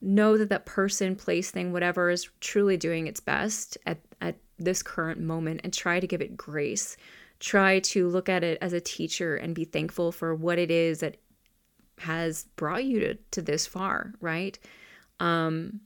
know 0.01 0.37
that 0.37 0.49
that 0.49 0.65
person, 0.65 1.15
place, 1.15 1.51
thing, 1.51 1.71
whatever 1.71 2.09
is 2.09 2.29
truly 2.39 2.77
doing 2.77 3.07
its 3.07 3.19
best 3.19 3.77
at, 3.85 3.99
at 4.19 4.37
this 4.57 4.81
current 4.81 5.19
moment 5.19 5.61
and 5.63 5.73
try 5.73 5.99
to 5.99 6.07
give 6.07 6.21
it 6.21 6.35
grace. 6.35 6.97
Try 7.39 7.79
to 7.79 8.07
look 8.07 8.29
at 8.29 8.43
it 8.43 8.57
as 8.61 8.73
a 8.73 8.81
teacher 8.81 9.35
and 9.35 9.55
be 9.55 9.65
thankful 9.65 10.11
for 10.11 10.35
what 10.35 10.59
it 10.59 10.71
is 10.71 10.99
that 10.99 11.17
has 11.99 12.45
brought 12.55 12.85
you 12.85 12.99
to, 12.99 13.17
to 13.31 13.41
this 13.41 13.65
far, 13.67 14.13
right? 14.21 14.57
Um, 15.19 15.81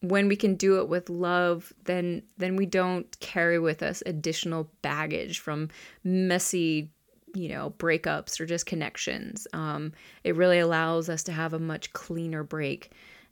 when 0.00 0.28
we 0.28 0.36
can 0.36 0.54
do 0.54 0.80
it 0.80 0.88
with 0.88 1.10
love, 1.10 1.72
then 1.84 2.22
then 2.38 2.56
we 2.56 2.64
don't 2.64 3.18
carry 3.20 3.58
with 3.58 3.82
us 3.82 4.02
additional 4.06 4.70
baggage 4.82 5.38
from 5.40 5.68
messy 6.04 6.90
you 7.34 7.48
know 7.48 7.72
breakups 7.78 8.40
or 8.40 8.46
disconnections 8.46 9.46
um, 9.54 9.92
it 10.24 10.34
really 10.34 10.58
allows 10.58 11.08
us 11.08 11.22
to 11.22 11.32
have 11.32 11.52
a 11.52 11.58
much 11.58 11.92
cleaner 11.92 12.42
break 12.42 12.90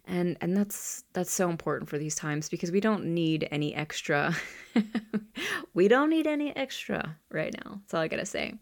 and 0.08 0.36
and 0.40 0.56
that's 0.56 1.04
that's 1.12 1.32
so 1.32 1.50
important 1.50 1.88
for 1.88 1.98
these 1.98 2.14
times 2.14 2.48
because 2.48 2.72
we 2.72 2.80
don't 2.80 3.04
need 3.04 3.46
any 3.50 3.74
extra 3.74 4.34
we 5.74 5.86
don't 5.86 6.10
need 6.10 6.26
any 6.26 6.54
extra 6.56 7.16
right 7.30 7.54
now 7.64 7.74
that's 7.74 7.94
all 7.94 8.00
i 8.00 8.08
gotta 8.08 8.26
say 8.26 8.54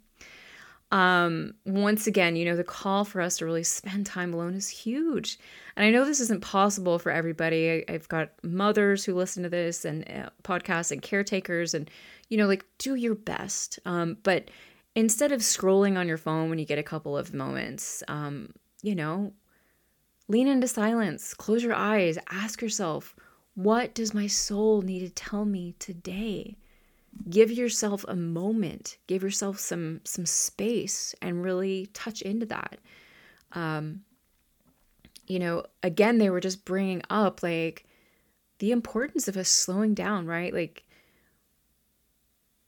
um, 0.93 1.55
once 1.65 2.07
again, 2.07 2.37
you 2.37 2.45
know, 2.45 2.57
the 2.57 2.65
call 2.65 3.05
for 3.05 3.21
us 3.21 3.39
to 3.39 3.45
really 3.45 3.65
spend 3.65 4.07
time 4.07 4.33
alone 4.33 4.55
is 4.55 4.69
huge. 4.69 5.39
And 5.77 5.85
I 5.85 5.91
know 5.91 6.05
this 6.05 6.21
isn't 6.21 6.43
possible 6.43 6.99
for 6.99 7.11
everybody. 7.11 7.85
I, 7.89 7.93
have 7.93 8.09
got 8.09 8.31
mothers 8.43 9.05
who 9.05 9.15
listen 9.15 9.43
to 9.43 9.49
this 9.49 9.85
and 9.85 10.09
uh, 10.09 10.31
podcasts 10.43 10.93
and 10.93 11.03
caretakers, 11.03 11.75
and, 11.75 11.91
you 12.29 12.39
know, 12.39 12.47
like 12.47 12.65
do 12.79 12.95
your 12.95 13.15
best. 13.15 13.79
Um, 13.85 14.17
but 14.23 14.51
instead 14.95 15.33
of 15.33 15.41
scrolling 15.41 15.99
on 15.99 16.09
your 16.09 16.17
phone 16.17 16.49
when 16.49 16.59
you 16.59 16.65
get 16.65 16.79
a 16.79 16.85
couple 16.85 17.17
of 17.19 17.35
moments, 17.35 18.03
um, 18.09 18.53
you 18.83 18.95
know, 18.95 19.33
lean 20.29 20.49
into 20.49 20.68
silence, 20.68 21.35
close 21.35 21.62
your 21.62 21.74
eyes, 21.74 22.18
ask 22.31 22.61
yourself, 22.61 23.14
what 23.55 23.95
does 23.95 24.12
my 24.12 24.27
soul 24.27 24.83
need 24.83 25.01
to 25.01 25.11
tell 25.11 25.45
me 25.45 25.74
today? 25.79 26.57
give 27.29 27.51
yourself 27.51 28.05
a 28.09 28.16
moment. 28.16 28.99
Give 29.07 29.22
yourself 29.22 29.59
some 29.59 30.01
some 30.05 30.27
space 30.27 31.14
and 31.22 31.43
really 31.43 31.87
touch 31.93 32.22
into 32.22 32.47
that. 32.47 32.79
Um 33.53 34.03
you 35.27 35.39
know 35.39 35.64
again 35.83 36.18
they 36.18 36.31
were 36.31 36.41
just 36.41 36.64
bringing 36.64 37.03
up 37.11 37.43
like 37.43 37.85
the 38.59 38.70
importance 38.70 39.29
of 39.29 39.37
us 39.37 39.49
slowing 39.49 39.95
down 39.95 40.27
right? 40.27 40.53
Like 40.53 40.85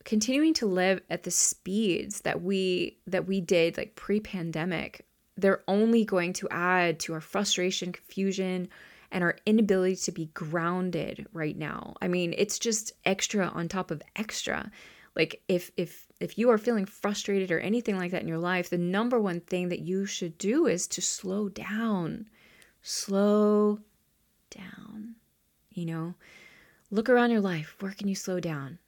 continuing 0.04 0.54
to 0.54 0.66
live 0.66 1.02
at 1.10 1.24
the 1.24 1.30
speeds 1.30 2.22
that 2.22 2.42
we 2.42 2.98
that 3.06 3.26
we 3.26 3.40
did 3.40 3.76
like 3.76 3.94
pre-pandemic 3.94 5.06
they're 5.38 5.62
only 5.68 6.04
going 6.04 6.32
to 6.34 6.48
add 6.50 6.98
to 7.00 7.14
our 7.14 7.20
frustration 7.20 7.92
confusion 7.92 8.68
and 9.10 9.24
our 9.24 9.36
inability 9.46 9.96
to 9.96 10.12
be 10.12 10.26
grounded 10.34 11.26
right 11.32 11.56
now. 11.56 11.94
I 12.02 12.08
mean, 12.08 12.34
it's 12.36 12.58
just 12.58 12.92
extra 13.04 13.46
on 13.46 13.68
top 13.68 13.90
of 13.90 14.02
extra. 14.16 14.70
Like 15.16 15.42
if 15.48 15.70
if 15.76 16.06
if 16.20 16.38
you 16.38 16.50
are 16.50 16.58
feeling 16.58 16.84
frustrated 16.84 17.50
or 17.50 17.60
anything 17.60 17.96
like 17.96 18.10
that 18.10 18.22
in 18.22 18.28
your 18.28 18.38
life, 18.38 18.68
the 18.68 18.78
number 18.78 19.18
one 19.18 19.40
thing 19.40 19.68
that 19.68 19.80
you 19.80 20.06
should 20.06 20.36
do 20.38 20.66
is 20.66 20.86
to 20.88 21.00
slow 21.00 21.48
down. 21.48 22.28
Slow 22.82 23.78
down. 24.50 25.14
You 25.70 25.86
know, 25.86 26.14
look 26.90 27.08
around 27.08 27.30
your 27.30 27.40
life. 27.40 27.76
Where 27.80 27.92
can 27.92 28.08
you 28.08 28.14
slow 28.14 28.40
down? 28.40 28.78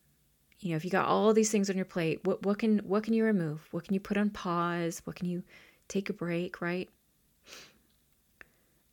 You 0.59 0.71
know, 0.71 0.77
if 0.77 0.85
you 0.85 0.91
got 0.91 1.07
all 1.07 1.33
these 1.33 1.51
things 1.51 1.71
on 1.71 1.77
your 1.77 1.85
plate, 1.85 2.21
what 2.25 2.45
what 2.45 2.59
can 2.59 2.79
what 2.81 3.05
can 3.05 3.15
you 3.15 3.25
remove? 3.25 3.67
What 3.71 3.85
can 3.85 3.95
you 3.95 4.01
put 4.01 4.19
on 4.19 4.31
pause? 4.31 5.01
What 5.05 5.17
can 5.17 5.29
you 5.29 5.43
take 5.91 6.09
a 6.09 6.15
break, 6.15 6.63
right? 6.63 6.89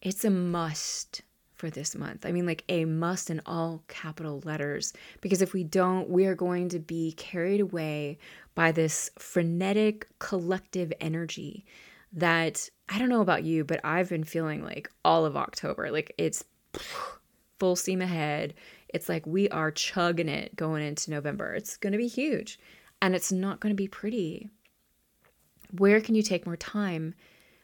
it's 0.02 0.26
a 0.26 0.30
must 0.30 1.22
for 1.56 1.70
this 1.70 1.95
month. 1.95 2.26
I 2.26 2.32
mean, 2.32 2.45
like 2.45 2.64
a 2.70 2.86
must 2.86 3.30
in 3.30 3.41
all 3.45 3.84
capital 3.88 4.41
letters, 4.45 4.93
because 5.22 5.41
if 5.41 5.54
we 5.54 5.64
don't, 5.64 6.10
we 6.10 6.26
are 6.26 6.36
going 6.36 6.70
to 6.70 6.80
be 6.80 7.14
carried 7.14 7.62
away 7.62 8.20
by 8.54 8.72
this 8.72 9.10
frenetic 9.18 10.08
collective 10.20 10.93
energy 11.02 11.66
that 12.14 12.70
I 12.89 13.00
don't 13.00 13.10
know 13.10 13.22
about 13.22 13.43
you, 13.43 13.64
but 13.64 13.82
I've 13.84 14.10
been 14.10 14.24
feeling 14.24 14.64
like 14.64 14.89
all 15.04 15.26
of 15.26 15.36
October. 15.36 15.91
Like 15.91 16.14
it's 16.18 16.45
full 17.60 17.76
steam 17.76 18.02
ahead. 18.02 18.54
It's 18.89 19.10
like 19.10 19.26
we 19.26 19.50
are 19.50 19.72
chugging 19.72 20.30
it 20.30 20.56
going 20.56 20.84
into 20.86 21.12
November. 21.12 21.54
It's 21.54 21.76
going 21.76 21.91
to 21.91 21.98
be 21.98 22.08
huge 22.08 22.60
and 23.02 23.16
it's 23.16 23.32
not 23.32 23.60
going 23.60 23.72
to 23.72 23.76
be 23.76 23.88
pretty. 23.88 24.50
Where 25.72 26.01
can 26.01 26.15
you 26.15 26.24
take 26.24 26.45
more 26.45 26.57
time? 26.57 27.13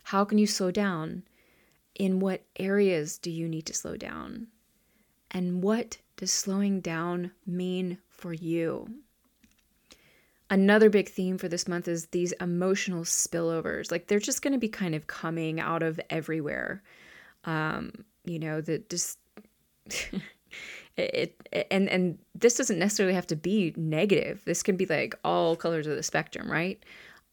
How 0.03 0.25
can 0.25 0.37
you 0.37 0.47
slow 0.47 0.71
down? 0.71 1.23
in 1.95 2.19
what 2.19 2.41
areas 2.57 3.17
do 3.17 3.29
you 3.29 3.47
need 3.47 3.65
to 3.67 3.73
slow 3.73 3.97
down? 3.97 4.47
And 5.31 5.61
what 5.63 5.97
does 6.17 6.31
slowing 6.31 6.81
down 6.81 7.31
mean 7.45 7.97
for 8.09 8.33
you? 8.33 8.89
Another 10.49 10.89
big 10.89 11.09
theme 11.09 11.37
for 11.37 11.47
this 11.47 11.67
month 11.67 11.87
is 11.87 12.07
these 12.07 12.31
emotional 12.33 13.03
spillovers. 13.03 13.91
Like 13.91 14.07
they're 14.07 14.19
just 14.19 14.41
going 14.41 14.53
to 14.53 14.59
be 14.59 14.69
kind 14.69 14.93
of 14.93 15.07
coming 15.07 15.59
out 15.59 15.81
of 15.81 15.99
everywhere. 16.09 16.83
Um, 17.45 18.05
you 18.23 18.39
know, 18.39 18.61
that 18.61 18.89
just 18.89 19.17
it, 20.97 21.35
it 21.51 21.67
and 21.71 21.89
and 21.89 22.19
this 22.35 22.55
doesn't 22.55 22.77
necessarily 22.77 23.15
have 23.15 23.27
to 23.27 23.35
be 23.35 23.73
negative. 23.75 24.43
This 24.45 24.61
can 24.61 24.77
be 24.77 24.85
like 24.85 25.15
all 25.23 25.55
colors 25.55 25.87
of 25.87 25.95
the 25.95 26.03
spectrum, 26.03 26.51
right? 26.51 26.83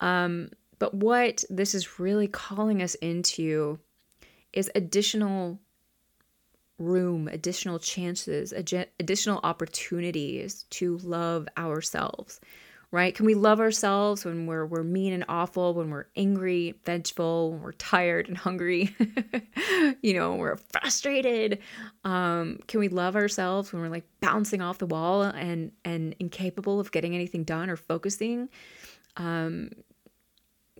Um, 0.01 0.51
but 0.81 0.95
what 0.95 1.45
this 1.49 1.75
is 1.75 2.01
really 2.01 2.27
calling 2.27 2.83
us 2.83 2.97
into 2.97 3.79
is 4.53 4.69
additional 4.75 5.61
room, 6.79 7.29
additional 7.29 7.79
chances, 7.79 8.53
additional 8.53 9.41
opportunities 9.45 10.65
to 10.71 10.97
love 10.99 11.47
ourselves. 11.57 12.41
Right? 12.93 13.15
Can 13.15 13.25
we 13.25 13.35
love 13.35 13.61
ourselves 13.61 14.25
when 14.25 14.47
we're 14.47 14.67
we're 14.67 14.83
mean 14.83 15.13
and 15.13 15.25
awful, 15.29 15.75
when 15.75 15.91
we're 15.91 16.07
angry, 16.17 16.75
vengeful, 16.85 17.53
when 17.53 17.63
we're 17.63 17.71
tired 17.73 18.27
and 18.27 18.37
hungry, 18.37 18.97
you 20.03 20.13
know, 20.13 20.35
we're 20.35 20.57
frustrated? 20.57 21.61
Um, 22.03 22.59
can 22.67 22.81
we 22.81 22.89
love 22.89 23.15
ourselves 23.15 23.73
when 23.73 23.81
we're 23.81 23.91
like 23.91 24.09
bouncing 24.21 24.61
off 24.61 24.79
the 24.79 24.87
wall 24.87 25.23
and 25.23 25.71
and 25.85 26.17
incapable 26.19 26.81
of 26.81 26.91
getting 26.91 27.15
anything 27.15 27.45
done 27.45 27.71
or 27.71 27.77
focusing? 27.77 28.49
Um, 29.17 29.71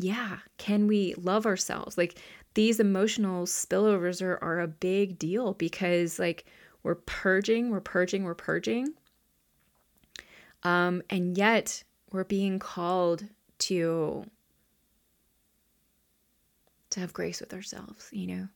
yeah, 0.03 0.39
can 0.59 0.87
we 0.87 1.15
love 1.17 1.47
ourselves? 1.47 1.97
Like 1.99 2.19
these 2.55 2.81
emotional 2.81 3.47
spillovers 3.47 4.23
are, 4.23 4.39
are 4.43 4.61
a 4.61 4.69
big 4.69 5.19
deal 5.19 5.55
because 5.55 6.19
like 6.19 6.45
we're 6.83 6.97
purging, 6.97 7.71
we're 7.71 7.81
purging, 7.81 8.25
we're 8.25 8.35
purging. 8.35 8.95
Um, 10.63 11.03
and 11.11 11.37
yet 11.37 11.83
we're 12.13 12.25
being 12.25 12.59
called 12.59 13.25
to 13.59 14.25
to 16.91 17.01
have 17.01 17.13
grace 17.13 17.41
with 17.41 17.55
ourselves, 17.55 18.09
you 18.11 18.27
know. 18.27 18.49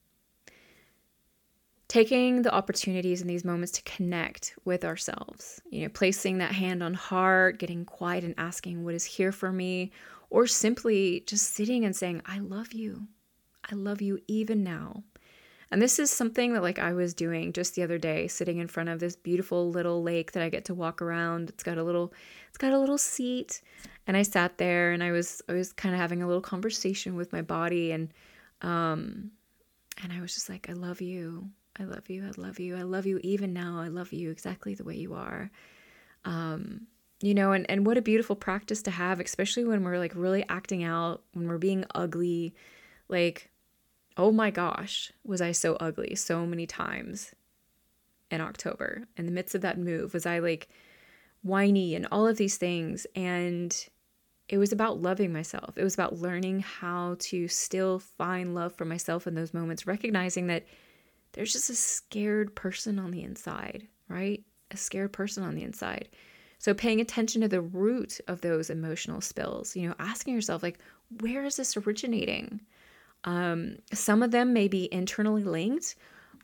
Taking 1.87 2.43
the 2.43 2.53
opportunities 2.53 3.23
in 3.23 3.29
these 3.29 3.45
moments 3.45 3.73
to 3.73 3.83
connect 3.83 4.55
with 4.65 4.85
ourselves, 4.85 5.61
you 5.71 5.83
know, 5.83 5.89
placing 5.89 6.39
that 6.39 6.51
hand 6.51 6.83
on 6.83 6.95
heart, 6.95 7.61
getting 7.61 7.85
quiet 7.85 8.25
and 8.25 8.35
asking 8.37 8.83
what 8.83 8.95
is 8.95 9.05
here 9.05 9.31
for 9.31 9.53
me, 9.53 9.93
or 10.35 10.49
simply 10.49 11.23
just 11.29 11.55
sitting 11.55 11.85
and 11.85 11.95
saying, 11.95 12.21
I 12.27 12.41
love 12.41 12.73
you. 12.73 13.07
I 13.71 13.77
love 13.77 14.03
you 14.03 14.19
even 14.27 14.65
now. 14.65 15.05
And 15.71 15.81
this 15.81 16.01
is 16.01 16.11
something 16.11 16.55
that 16.55 16.63
like 16.63 16.81
I 16.81 16.93
was 16.93 17.15
doing 17.15 17.53
just 17.53 17.77
the 17.77 17.85
other 17.85 17.99
day, 17.99 18.27
sitting 18.27 18.59
in 18.59 18.67
front 18.67 18.89
of 18.89 18.99
this 18.99 19.15
beautiful 19.15 19.71
little 19.71 20.03
lake 20.03 20.33
that 20.33 20.43
I 20.43 20.49
get 20.49 20.65
to 20.65 20.75
walk 20.75 21.01
around. 21.01 21.51
It's 21.51 21.63
got 21.63 21.79
a 21.79 21.85
little 21.85 22.13
it's 22.49 22.59
got 22.59 22.73
a 22.73 22.79
little 22.81 22.99
seat. 22.99 23.63
And 24.09 24.17
I 24.17 24.23
sat 24.23 24.59
there 24.59 24.91
and 24.91 25.05
I 25.05 25.13
was 25.13 25.41
I 25.49 25.53
was 25.53 25.73
kind 25.73 25.95
of 25.95 26.01
having 26.01 26.21
a 26.21 26.27
little 26.27 26.43
conversation 26.43 27.15
with 27.15 27.33
my 27.33 27.43
body 27.43 27.93
and 27.93 28.13
um 28.61 29.31
and 30.03 30.13
I 30.13 30.21
was 30.21 30.35
just 30.35 30.49
like, 30.49 30.69
I 30.69 30.73
love 30.73 31.01
you. 31.01 31.49
I 31.79 31.85
love 31.85 32.11
you. 32.11 32.27
I 32.27 32.33
love 32.41 32.59
you. 32.59 32.77
I 32.77 32.83
love 32.83 33.07
you 33.07 33.21
even 33.23 33.53
now. 33.53 33.79
I 33.79 33.87
love 33.87 34.13
you 34.13 34.33
exactly 34.33 34.75
the 34.75 34.85
way 34.85 34.97
you 34.97 35.15
are. 35.15 35.49
Um 36.25 36.89
you 37.21 37.35
know 37.35 37.53
and 37.53 37.69
and 37.71 37.87
what 37.87 37.97
a 37.97 38.03
beautiful 38.03 38.37
practice 38.37 38.83
to 38.83 38.91
have 38.91 39.21
especially 39.21 39.65
when 39.65 39.85
we're 39.85 39.99
like 39.99 40.13
really 40.15 40.45
acting 40.49 40.83
out 40.83 41.23
when 41.33 41.47
we're 41.49 41.59
being 41.59 41.85
ugly 41.95 42.55
like 43.09 43.51
oh 44.17 44.33
my 44.33 44.51
gosh, 44.51 45.13
was 45.25 45.41
I 45.41 45.53
so 45.53 45.75
ugly 45.77 46.15
so 46.15 46.47
many 46.47 46.67
times 46.67 47.35
in 48.31 48.41
October. 48.41 49.05
In 49.17 49.27
the 49.27 49.33
midst 49.33 49.55
of 49.55 49.63
that 49.63 49.79
move, 49.79 50.15
was 50.15 50.27
I 50.27 50.39
like 50.39 50.69
whiny 51.43 51.95
and 51.95 52.07
all 52.11 52.27
of 52.27 52.37
these 52.37 52.57
things. 52.57 53.07
And 53.15 53.75
it 54.49 54.59
was 54.59 54.73
about 54.73 55.01
loving 55.01 55.33
myself. 55.33 55.77
It 55.77 55.85
was 55.85 55.95
about 55.95 56.19
learning 56.19 56.61
how 56.61 57.17
to 57.19 57.49
still 57.49 57.99
find 57.99 58.55
love 58.55 58.75
for 58.75 58.85
myself 58.85 59.27
in 59.27 59.35
those 59.35 59.55
moments, 59.55 59.87
recognizing 59.87 60.47
that 60.49 60.65
there's 61.33 61.53
just 61.53 61.71
a 61.71 61.75
scared 61.75 62.55
person 62.55 62.99
on 62.99 63.11
the 63.11 63.23
inside, 63.23 63.89
right? 64.09 64.43
A 64.71 64.77
scared 64.77 65.13
person 65.13 65.43
on 65.43 65.55
the 65.55 65.63
inside. 65.63 66.09
So 66.59 66.75
paying 66.75 67.01
attention 67.01 67.43
to 67.43 67.49
the 67.49 67.61
root 67.61 68.21
of 68.29 68.41
those 68.41 68.71
emotional 68.71 69.21
spills, 69.21 69.77
you 69.77 69.89
know, 69.89 69.95
asking 69.99 70.35
yourself, 70.35 70.63
like, 70.63 70.79
where 71.21 71.45
is 71.45 71.57
this 71.57 71.77
originating? 71.77 72.61
Um, 73.25 73.77
some 73.93 74.23
of 74.23 74.31
them 74.31 74.53
may 74.53 74.69
be 74.69 74.89
internally 74.93 75.45
linked, 75.45 75.97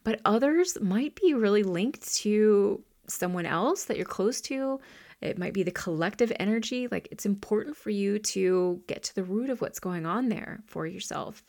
but 0.05 0.21
others 0.25 0.79
might 0.81 1.15
be 1.21 1.35
really 1.35 1.63
linked 1.63 2.15
to 2.17 2.83
someone 3.07 3.47
else 3.47 3.85
that 3.85 3.97
you're 3.97 4.07
close 4.07 4.41
to. 4.43 4.81
It 5.21 5.39
might 5.39 5.53
be 5.53 5.63
the 5.63 5.71
collective 5.71 6.33
energy. 6.41 6.89
Like 6.91 7.09
it's 7.11 7.27
important 7.27 7.77
for 7.77 7.91
you 7.91 8.19
to 8.19 8.83
get 8.87 9.03
to 9.05 9.15
the 9.15 9.25
root 9.25 9.51
of 9.51 9.61
what's 9.61 9.81
going 9.81 10.07
on 10.07 10.29
there 10.29 10.63
for 10.67 10.87
yourself. 10.87 11.43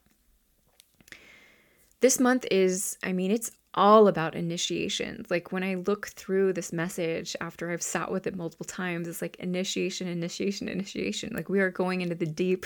This 2.02 2.20
month 2.20 2.46
is, 2.50 2.98
I 3.04 3.14
mean, 3.14 3.32
it's 3.32 3.52
all 3.74 4.08
about 4.08 4.36
initiations. 4.36 5.32
Like 5.32 5.52
when 5.52 5.64
I 5.64 5.76
look 5.76 6.08
through 6.08 6.54
this 6.54 6.74
message 6.74 7.36
after 7.40 7.72
I've 7.72 7.82
sat 7.82 8.12
with 8.12 8.28
it 8.28 8.36
multiple 8.36 8.66
times, 8.66 9.08
it's 9.08 9.22
like 9.22 9.38
initiation, 9.38 10.08
initiation, 10.08 10.68
initiation. 10.68 11.34
Like 11.34 11.48
we 11.48 11.60
are 11.60 11.72
going 11.72 12.02
into 12.02 12.16
the 12.16 12.26
deep. 12.26 12.66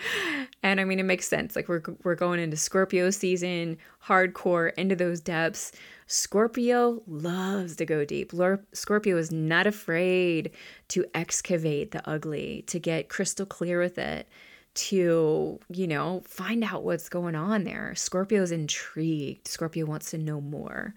and 0.62 0.80
I 0.80 0.84
mean 0.84 1.00
it 1.00 1.04
makes 1.04 1.28
sense. 1.28 1.56
Like 1.56 1.68
we're 1.68 1.82
we're 2.02 2.14
going 2.14 2.40
into 2.40 2.56
Scorpio 2.56 3.10
season, 3.10 3.78
hardcore 4.06 4.74
into 4.74 4.96
those 4.96 5.20
depths. 5.20 5.72
Scorpio 6.06 7.02
loves 7.06 7.76
to 7.76 7.86
go 7.86 8.04
deep. 8.04 8.32
Scorpio 8.72 9.16
is 9.16 9.32
not 9.32 9.66
afraid 9.66 10.50
to 10.88 11.06
excavate 11.14 11.92
the 11.92 12.06
ugly, 12.08 12.62
to 12.66 12.78
get 12.78 13.08
crystal 13.08 13.46
clear 13.46 13.80
with 13.80 13.96
it, 13.96 14.28
to, 14.74 15.58
you 15.68 15.86
know, 15.86 16.22
find 16.26 16.64
out 16.64 16.84
what's 16.84 17.08
going 17.08 17.34
on 17.34 17.64
there. 17.64 17.94
Scorpio's 17.94 18.50
intrigued. 18.50 19.48
Scorpio 19.48 19.86
wants 19.86 20.10
to 20.10 20.18
know 20.18 20.40
more. 20.40 20.94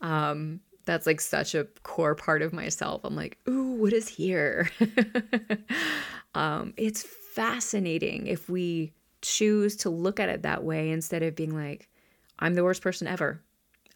Um, 0.00 0.60
that's 0.84 1.06
like 1.06 1.20
such 1.20 1.54
a 1.54 1.64
core 1.82 2.14
part 2.14 2.40
of 2.40 2.52
myself. 2.52 3.02
I'm 3.04 3.14
like, 3.14 3.38
ooh, 3.46 3.72
what 3.72 3.92
is 3.92 4.08
here? 4.08 4.70
um, 6.34 6.72
it's 6.76 7.02
fascinating 7.02 8.26
if 8.26 8.48
we 8.48 8.92
choose 9.20 9.76
to 9.76 9.90
look 9.90 10.18
at 10.18 10.30
it 10.30 10.42
that 10.42 10.64
way 10.64 10.90
instead 10.90 11.22
of 11.22 11.36
being 11.36 11.54
like, 11.54 11.88
I'm 12.38 12.54
the 12.54 12.64
worst 12.64 12.82
person 12.82 13.06
ever. 13.06 13.42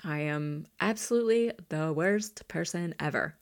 I 0.04 0.20
am 0.20 0.66
absolutely 0.80 1.52
the 1.68 1.92
worst 1.92 2.46
person 2.48 2.94
ever. 3.00 3.36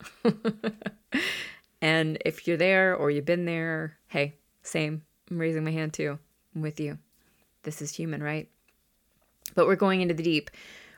and 1.82 2.18
if 2.24 2.46
you're 2.46 2.56
there 2.56 2.94
or 2.94 3.10
you've 3.10 3.24
been 3.24 3.46
there, 3.46 3.96
hey, 4.08 4.36
same. 4.62 5.02
I'm 5.30 5.38
raising 5.38 5.64
my 5.64 5.70
hand 5.70 5.92
too. 5.92 6.18
I'm 6.54 6.62
with 6.62 6.80
you. 6.80 6.98
This 7.62 7.82
is 7.82 7.94
human, 7.94 8.22
right? 8.22 8.48
But 9.54 9.66
we're 9.66 9.76
going 9.76 10.00
into 10.00 10.14
the 10.14 10.22
deep 10.22 10.50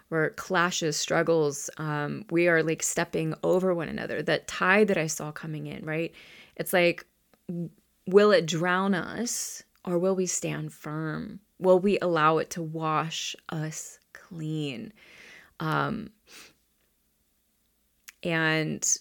where 0.08 0.30
clashes, 0.30 0.96
struggles, 0.96 1.70
um, 1.78 2.24
we 2.30 2.46
are 2.46 2.62
like 2.62 2.82
stepping 2.82 3.34
over 3.42 3.74
one 3.74 3.88
another. 3.88 4.22
That 4.22 4.46
tide 4.46 4.88
that 4.88 4.98
I 4.98 5.06
saw 5.06 5.32
coming 5.32 5.66
in, 5.66 5.84
right? 5.86 6.12
It's 6.56 6.72
like, 6.72 7.06
will 8.06 8.30
it 8.30 8.46
drown 8.46 8.94
us 8.94 9.62
or 9.86 9.98
will 9.98 10.14
we 10.14 10.26
stand 10.26 10.72
firm? 10.72 11.40
Will 11.58 11.78
we 11.78 11.98
allow 12.00 12.38
it 12.38 12.50
to 12.50 12.62
wash 12.62 13.34
us 13.48 13.98
clean? 14.12 14.92
Um, 15.60 16.10
and, 18.22 18.96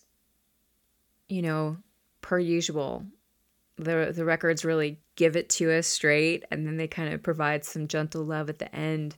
you 1.28 1.42
know, 1.42 1.78
per 2.22 2.40
usual, 2.40 3.06
the 3.78 4.14
the 4.16 4.26
records 4.26 4.64
really 4.64 5.00
give 5.22 5.36
it 5.36 5.50
to 5.50 5.72
us 5.72 5.86
straight 5.86 6.44
and 6.50 6.66
then 6.66 6.78
they 6.78 6.88
kind 6.88 7.14
of 7.14 7.22
provide 7.22 7.64
some 7.64 7.88
gentle 7.88 8.24
love 8.24 8.50
at 8.50 8.58
the 8.58 8.76
end. 8.76 9.16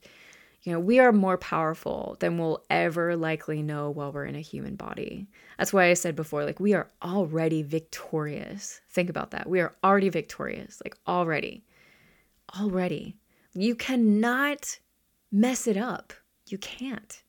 You 0.64 0.74
know 0.74 0.80
we 0.82 1.00
are 1.00 1.14
more 1.14 1.38
powerful 1.38 2.18
than 2.20 2.38
we'll 2.38 2.62
ever 2.70 3.16
likely 3.16 3.62
know 3.62 3.90
while 3.90 4.12
we're 4.12 4.26
in 4.26 4.36
a 4.36 4.42
human 4.42 4.76
body. 4.76 5.28
That's 5.58 5.72
why 5.72 5.86
i 5.86 5.94
said 5.94 6.18
before 6.18 6.44
like 6.44 6.60
we 6.60 6.74
are 6.74 6.90
already 7.02 7.62
victorious. 7.62 8.82
Think 8.90 9.10
about 9.10 9.32
that. 9.32 9.48
We 9.48 9.62
are 9.62 9.74
already 9.82 10.10
victorious 10.10 10.82
like 10.84 10.98
already. 11.08 11.64
Already. 12.60 13.16
You 13.54 13.74
cannot 13.74 14.80
mess 15.32 15.68
it 15.68 15.78
up. 15.78 16.12
You 16.48 16.58
can't. 16.58 17.24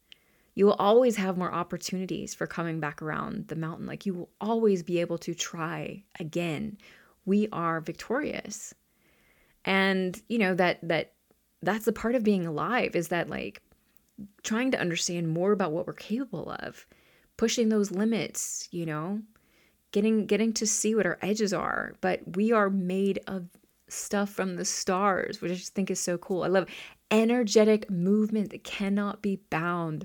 You 0.56 0.66
will 0.66 0.80
always 0.80 1.14
have 1.14 1.38
more 1.38 1.54
opportunities 1.54 2.34
for 2.34 2.48
coming 2.48 2.80
back 2.80 3.02
around 3.02 3.46
the 3.46 3.56
mountain. 3.56 3.86
Like 3.86 4.04
you 4.04 4.14
will 4.14 4.30
always 4.40 4.82
be 4.82 5.00
able 5.00 5.18
to 5.18 5.32
try 5.32 6.02
again 6.18 6.76
we 7.24 7.48
are 7.52 7.80
victorious. 7.80 8.74
And 9.64 10.20
you 10.28 10.38
know 10.38 10.54
that 10.54 10.78
that 10.82 11.12
that's 11.62 11.86
a 11.86 11.92
part 11.92 12.14
of 12.14 12.22
being 12.22 12.46
alive 12.46 12.94
is 12.94 13.08
that 13.08 13.30
like 13.30 13.62
trying 14.42 14.70
to 14.70 14.80
understand 14.80 15.28
more 15.28 15.52
about 15.52 15.72
what 15.72 15.86
we're 15.86 15.94
capable 15.94 16.50
of 16.60 16.86
pushing 17.36 17.68
those 17.68 17.90
limits 17.90 18.68
you 18.70 18.86
know 18.86 19.20
getting 19.94 20.26
getting 20.26 20.52
to 20.52 20.66
see 20.66 20.94
what 20.94 21.06
our 21.06 21.18
edges 21.22 21.52
are. 21.52 21.94
But 22.00 22.36
we 22.36 22.50
are 22.50 22.68
made 22.68 23.20
of 23.28 23.46
stuff 23.86 24.28
from 24.28 24.56
the 24.56 24.64
stars 24.64 25.40
which 25.40 25.52
i 25.52 25.54
just 25.54 25.74
think 25.74 25.90
is 25.90 26.00
so 26.00 26.18
cool. 26.18 26.42
I 26.42 26.48
love 26.48 26.68
energetic 27.12 27.88
movement 27.88 28.50
that 28.50 28.64
cannot 28.64 29.22
be 29.22 29.40
bound. 29.50 30.04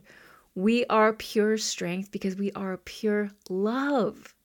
We 0.54 0.86
are 0.86 1.14
pure 1.14 1.58
strength 1.58 2.12
because 2.12 2.36
we 2.36 2.52
are 2.52 2.78
pure 2.78 3.32
love 3.50 4.36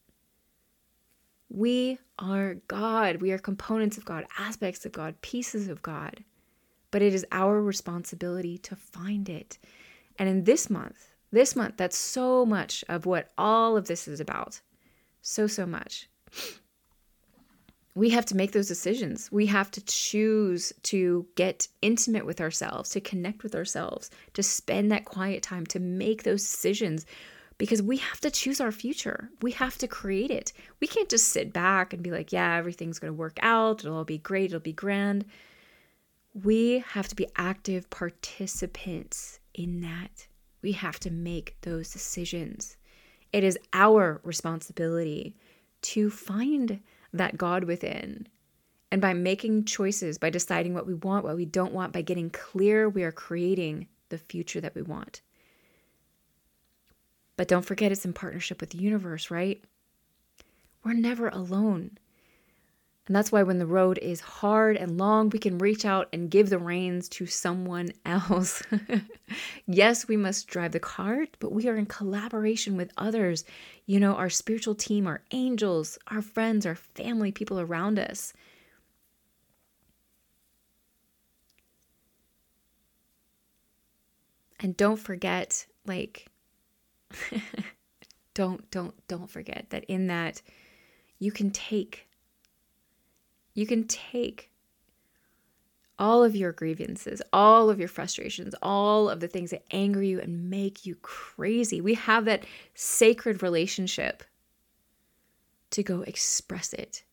we 1.54 1.98
are 2.18 2.54
God. 2.66 3.22
We 3.22 3.30
are 3.30 3.38
components 3.38 3.96
of 3.96 4.04
God, 4.04 4.26
aspects 4.38 4.84
of 4.84 4.92
God, 4.92 5.20
pieces 5.22 5.68
of 5.68 5.82
God. 5.82 6.24
But 6.90 7.00
it 7.00 7.14
is 7.14 7.24
our 7.30 7.62
responsibility 7.62 8.58
to 8.58 8.76
find 8.76 9.28
it. 9.28 9.58
And 10.18 10.28
in 10.28 10.44
this 10.44 10.68
month, 10.68 11.10
this 11.30 11.54
month, 11.54 11.74
that's 11.76 11.96
so 11.96 12.44
much 12.44 12.84
of 12.88 13.06
what 13.06 13.30
all 13.38 13.76
of 13.76 13.86
this 13.86 14.08
is 14.08 14.20
about. 14.20 14.60
So, 15.22 15.46
so 15.46 15.64
much. 15.64 16.08
We 17.94 18.10
have 18.10 18.26
to 18.26 18.36
make 18.36 18.50
those 18.50 18.68
decisions. 18.68 19.30
We 19.30 19.46
have 19.46 19.70
to 19.72 19.84
choose 19.84 20.72
to 20.84 21.26
get 21.36 21.68
intimate 21.82 22.26
with 22.26 22.40
ourselves, 22.40 22.90
to 22.90 23.00
connect 23.00 23.44
with 23.44 23.54
ourselves, 23.54 24.10
to 24.32 24.42
spend 24.42 24.90
that 24.90 25.04
quiet 25.04 25.42
time, 25.44 25.66
to 25.66 25.78
make 25.78 26.24
those 26.24 26.42
decisions 26.42 27.06
because 27.58 27.82
we 27.82 27.98
have 27.98 28.20
to 28.20 28.30
choose 28.30 28.60
our 28.60 28.72
future. 28.72 29.30
We 29.42 29.52
have 29.52 29.78
to 29.78 29.88
create 29.88 30.30
it. 30.30 30.52
We 30.80 30.86
can't 30.86 31.08
just 31.08 31.28
sit 31.28 31.52
back 31.52 31.92
and 31.92 32.02
be 32.02 32.10
like, 32.10 32.32
yeah, 32.32 32.56
everything's 32.56 32.98
going 32.98 33.12
to 33.12 33.18
work 33.18 33.38
out. 33.42 33.84
It'll 33.84 33.96
all 33.96 34.04
be 34.04 34.18
great. 34.18 34.46
It'll 34.46 34.60
be 34.60 34.72
grand. 34.72 35.24
We 36.34 36.84
have 36.88 37.08
to 37.08 37.14
be 37.14 37.28
active 37.36 37.88
participants 37.90 39.38
in 39.54 39.80
that. 39.82 40.26
We 40.62 40.72
have 40.72 40.98
to 41.00 41.10
make 41.10 41.56
those 41.62 41.90
decisions. 41.90 42.76
It 43.32 43.44
is 43.44 43.58
our 43.72 44.20
responsibility 44.24 45.36
to 45.82 46.10
find 46.10 46.80
that 47.12 47.36
God 47.36 47.64
within. 47.64 48.26
And 48.90 49.00
by 49.00 49.12
making 49.12 49.64
choices, 49.64 50.18
by 50.18 50.30
deciding 50.30 50.74
what 50.74 50.86
we 50.86 50.94
want, 50.94 51.24
what 51.24 51.36
we 51.36 51.44
don't 51.44 51.72
want, 51.72 51.92
by 51.92 52.02
getting 52.02 52.30
clear, 52.30 52.88
we 52.88 53.02
are 53.04 53.12
creating 53.12 53.88
the 54.08 54.18
future 54.18 54.60
that 54.60 54.74
we 54.74 54.82
want. 54.82 55.20
But 57.36 57.48
don't 57.48 57.64
forget 57.64 57.92
it's 57.92 58.04
in 58.04 58.12
partnership 58.12 58.60
with 58.60 58.70
the 58.70 58.78
universe, 58.78 59.30
right? 59.30 59.62
We're 60.84 60.92
never 60.92 61.28
alone. 61.28 61.98
And 63.06 63.14
that's 63.14 63.30
why 63.30 63.42
when 63.42 63.58
the 63.58 63.66
road 63.66 63.98
is 63.98 64.20
hard 64.20 64.78
and 64.78 64.96
long, 64.96 65.28
we 65.28 65.38
can 65.38 65.58
reach 65.58 65.84
out 65.84 66.08
and 66.12 66.30
give 66.30 66.48
the 66.48 66.58
reins 66.58 67.08
to 67.10 67.26
someone 67.26 67.90
else. 68.06 68.62
yes, 69.66 70.08
we 70.08 70.16
must 70.16 70.46
drive 70.46 70.72
the 70.72 70.80
cart, 70.80 71.36
but 71.38 71.52
we 71.52 71.68
are 71.68 71.76
in 71.76 71.84
collaboration 71.84 72.76
with 72.78 72.92
others. 72.96 73.44
You 73.84 74.00
know, 74.00 74.14
our 74.14 74.30
spiritual 74.30 74.74
team, 74.74 75.06
our 75.06 75.22
angels, 75.32 75.98
our 76.08 76.22
friends, 76.22 76.64
our 76.64 76.76
family, 76.76 77.30
people 77.30 77.60
around 77.60 77.98
us. 77.98 78.32
And 84.60 84.74
don't 84.78 84.96
forget, 84.96 85.66
like, 85.84 86.30
don't 88.34 88.70
don't 88.70 88.94
don't 89.08 89.30
forget 89.30 89.66
that 89.70 89.84
in 89.84 90.08
that 90.08 90.42
you 91.18 91.30
can 91.30 91.50
take 91.50 92.08
you 93.54 93.66
can 93.66 93.86
take 93.86 94.50
all 95.98 96.24
of 96.24 96.34
your 96.34 96.52
grievances, 96.52 97.22
all 97.32 97.70
of 97.70 97.78
your 97.78 97.88
frustrations, 97.88 98.54
all 98.62 99.08
of 99.08 99.20
the 99.20 99.28
things 99.28 99.50
that 99.50 99.64
anger 99.70 100.02
you 100.02 100.20
and 100.20 100.50
make 100.50 100.84
you 100.84 100.96
crazy. 100.96 101.80
We 101.80 101.94
have 101.94 102.24
that 102.24 102.44
sacred 102.74 103.42
relationship 103.42 104.24
to 105.70 105.82
go 105.82 106.02
express 106.02 106.72
it, 106.72 107.04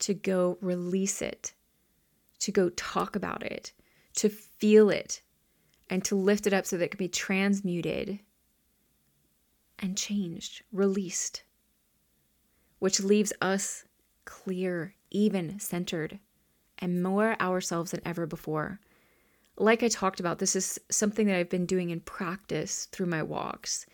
to 0.00 0.14
go 0.14 0.58
release 0.60 1.22
it, 1.22 1.52
to 2.40 2.50
go 2.50 2.70
talk 2.70 3.14
about 3.14 3.44
it, 3.44 3.72
to 4.16 4.28
feel 4.28 4.90
it, 4.90 5.22
and 5.88 6.04
to 6.04 6.16
lift 6.16 6.46
it 6.46 6.52
up 6.52 6.66
so 6.66 6.76
that 6.76 6.86
it 6.86 6.90
can 6.92 6.98
be 6.98 7.08
transmuted 7.08 8.18
and 9.80 9.96
changed, 9.96 10.62
released, 10.72 11.42
which 12.78 13.00
leaves 13.00 13.32
us 13.40 13.84
clear, 14.24 14.94
even, 15.10 15.58
centered, 15.58 16.20
and 16.78 17.02
more 17.02 17.40
ourselves 17.40 17.90
than 17.90 18.00
ever 18.04 18.26
before. 18.26 18.80
Like 19.56 19.82
I 19.82 19.88
talked 19.88 20.20
about, 20.20 20.38
this 20.38 20.54
is 20.54 20.78
something 20.90 21.26
that 21.26 21.36
I've 21.36 21.50
been 21.50 21.66
doing 21.66 21.90
in 21.90 22.00
practice 22.00 22.86
through 22.92 23.06
my 23.06 23.22
walks. 23.22 23.86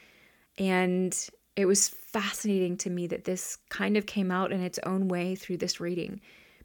And 0.59 1.16
it 1.57 1.66
was 1.66 1.89
fascinating 1.89 2.76
to 2.78 2.91
me 2.91 3.07
that 3.09 3.24
this 3.24 3.57
kind 3.68 3.97
of 3.97 4.07
came 4.07 4.30
out 4.30 4.53
in 4.53 4.61
its 4.61 4.78
own 4.84 5.09
way 5.09 5.34
through 5.34 5.57
this 5.57 5.80
reading. 5.80 6.20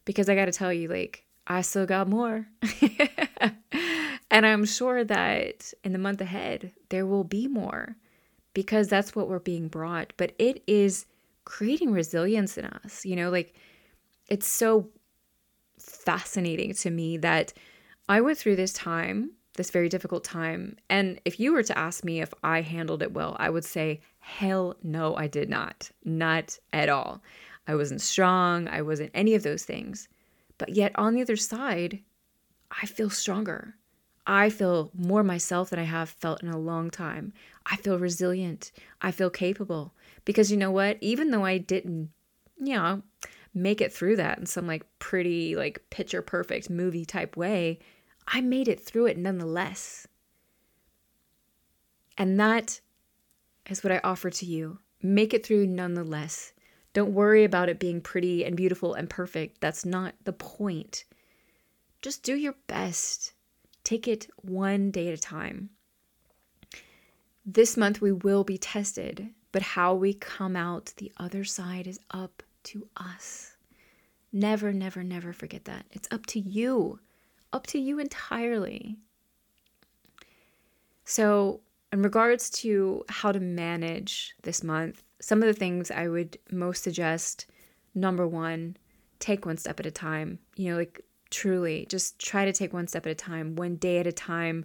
Because 0.05 0.29
I 0.29 0.35
got 0.35 0.45
to 0.45 0.51
tell 0.51 0.73
you, 0.73 0.87
like, 0.87 1.25
I 1.47 1.61
still 1.61 1.85
got 1.85 2.07
more. 2.07 2.47
and 4.31 4.45
I'm 4.45 4.65
sure 4.65 5.03
that 5.03 5.73
in 5.83 5.93
the 5.93 5.99
month 5.99 6.21
ahead, 6.21 6.71
there 6.89 7.05
will 7.05 7.23
be 7.23 7.47
more 7.47 7.95
because 8.53 8.87
that's 8.87 9.15
what 9.15 9.27
we're 9.27 9.39
being 9.39 9.67
brought. 9.67 10.13
But 10.17 10.33
it 10.37 10.63
is 10.67 11.05
creating 11.45 11.91
resilience 11.91 12.57
in 12.57 12.65
us. 12.65 13.05
You 13.05 13.15
know, 13.15 13.29
like 13.29 13.53
it's 14.29 14.47
so 14.47 14.89
fascinating 15.79 16.73
to 16.75 16.89
me 16.89 17.17
that 17.17 17.53
I 18.07 18.21
went 18.21 18.37
through 18.37 18.55
this 18.55 18.73
time, 18.73 19.31
this 19.55 19.71
very 19.71 19.89
difficult 19.89 20.23
time. 20.23 20.77
And 20.89 21.19
if 21.25 21.39
you 21.39 21.53
were 21.53 21.63
to 21.63 21.77
ask 21.77 22.03
me 22.03 22.21
if 22.21 22.33
I 22.43 22.61
handled 22.61 23.01
it 23.01 23.13
well, 23.13 23.35
I 23.39 23.49
would 23.49 23.65
say, 23.65 24.01
hell 24.19 24.75
no, 24.83 25.15
I 25.15 25.27
did 25.27 25.49
not. 25.49 25.89
Not 26.03 26.57
at 26.73 26.89
all. 26.89 27.21
I 27.67 27.75
wasn't 27.75 28.01
strong. 28.01 28.67
I 28.67 28.81
wasn't 28.81 29.11
any 29.13 29.35
of 29.35 29.43
those 29.43 29.63
things. 29.63 30.07
But 30.57 30.69
yet 30.69 30.91
on 30.95 31.13
the 31.13 31.21
other 31.21 31.35
side, 31.35 31.99
I 32.69 32.85
feel 32.85 33.09
stronger. 33.09 33.75
I 34.27 34.49
feel 34.49 34.91
more 34.93 35.23
myself 35.23 35.69
than 35.69 35.79
I 35.79 35.83
have 35.83 36.09
felt 36.09 36.43
in 36.43 36.49
a 36.49 36.57
long 36.57 36.89
time. 36.89 37.33
I 37.65 37.75
feel 37.77 37.99
resilient. 37.99 38.71
I 39.01 39.11
feel 39.11 39.29
capable. 39.29 39.93
Because 40.25 40.51
you 40.51 40.57
know 40.57 40.71
what? 40.71 40.97
Even 41.01 41.31
though 41.31 41.45
I 41.45 41.57
didn't, 41.57 42.09
you 42.57 42.75
know, 42.75 43.03
make 43.53 43.81
it 43.81 43.93
through 43.93 44.15
that 44.17 44.37
in 44.37 44.45
some 44.45 44.67
like 44.67 44.85
pretty, 44.99 45.55
like 45.55 45.81
picture 45.89 46.21
perfect 46.21 46.69
movie 46.69 47.05
type 47.05 47.35
way. 47.37 47.79
I 48.27 48.41
made 48.41 48.67
it 48.67 48.79
through 48.79 49.07
it 49.07 49.17
nonetheless. 49.17 50.07
And 52.17 52.39
that 52.39 52.81
is 53.69 53.83
what 53.83 53.91
I 53.91 54.01
offer 54.03 54.29
to 54.29 54.45
you. 54.45 54.79
Make 55.01 55.33
it 55.33 55.45
through 55.45 55.67
nonetheless. 55.67 56.53
Don't 56.93 57.13
worry 57.13 57.43
about 57.43 57.69
it 57.69 57.79
being 57.79 58.01
pretty 58.01 58.43
and 58.45 58.55
beautiful 58.55 58.93
and 58.93 59.09
perfect. 59.09 59.61
That's 59.61 59.85
not 59.85 60.13
the 60.23 60.33
point. 60.33 61.05
Just 62.01 62.23
do 62.23 62.35
your 62.35 62.55
best. 62.67 63.33
Take 63.83 64.07
it 64.07 64.27
one 64.41 64.91
day 64.91 65.07
at 65.07 65.13
a 65.13 65.21
time. 65.21 65.69
This 67.45 67.75
month 67.75 68.01
we 68.01 68.11
will 68.11 68.43
be 68.43 68.57
tested, 68.57 69.29
but 69.51 69.61
how 69.61 69.93
we 69.95 70.13
come 70.13 70.55
out 70.55 70.93
the 70.97 71.11
other 71.17 71.43
side 71.43 71.87
is 71.87 71.99
up 72.11 72.43
to 72.63 72.87
us. 72.97 73.57
Never, 74.31 74.71
never, 74.71 75.03
never 75.03 75.33
forget 75.33 75.65
that. 75.65 75.85
It's 75.91 76.07
up 76.11 76.25
to 76.27 76.39
you, 76.39 76.99
up 77.51 77.67
to 77.67 77.79
you 77.79 77.99
entirely. 77.99 78.97
So, 81.03 81.61
in 81.91 82.01
regards 82.03 82.49
to 82.61 83.03
how 83.09 83.33
to 83.33 83.39
manage 83.39 84.33
this 84.43 84.63
month, 84.63 85.03
some 85.19 85.41
of 85.41 85.47
the 85.47 85.59
things 85.59 85.91
I 85.91 86.07
would 86.07 86.37
most 86.51 86.83
suggest 86.83 87.47
number 87.93 88.25
one, 88.25 88.77
take 89.19 89.45
one 89.45 89.57
step 89.57 89.79
at 89.79 89.85
a 89.85 89.91
time. 89.91 90.39
You 90.55 90.71
know, 90.71 90.77
like 90.77 91.01
truly, 91.29 91.85
just 91.89 92.19
try 92.19 92.45
to 92.45 92.53
take 92.53 92.71
one 92.71 92.87
step 92.87 93.05
at 93.05 93.11
a 93.11 93.15
time, 93.15 93.55
one 93.55 93.75
day 93.75 93.97
at 93.97 94.07
a 94.07 94.11
time. 94.13 94.63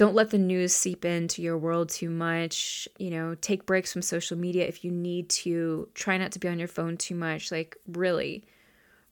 Don't 0.00 0.14
let 0.14 0.30
the 0.30 0.38
news 0.38 0.74
seep 0.74 1.04
into 1.04 1.42
your 1.42 1.58
world 1.58 1.90
too 1.90 2.08
much. 2.08 2.88
You 2.98 3.10
know, 3.10 3.34
take 3.34 3.66
breaks 3.66 3.92
from 3.92 4.00
social 4.00 4.34
media 4.34 4.66
if 4.66 4.82
you 4.82 4.90
need 4.90 5.28
to. 5.28 5.90
Try 5.92 6.16
not 6.16 6.32
to 6.32 6.38
be 6.38 6.48
on 6.48 6.58
your 6.58 6.68
phone 6.68 6.96
too 6.96 7.14
much. 7.14 7.52
Like, 7.52 7.76
really, 7.86 8.46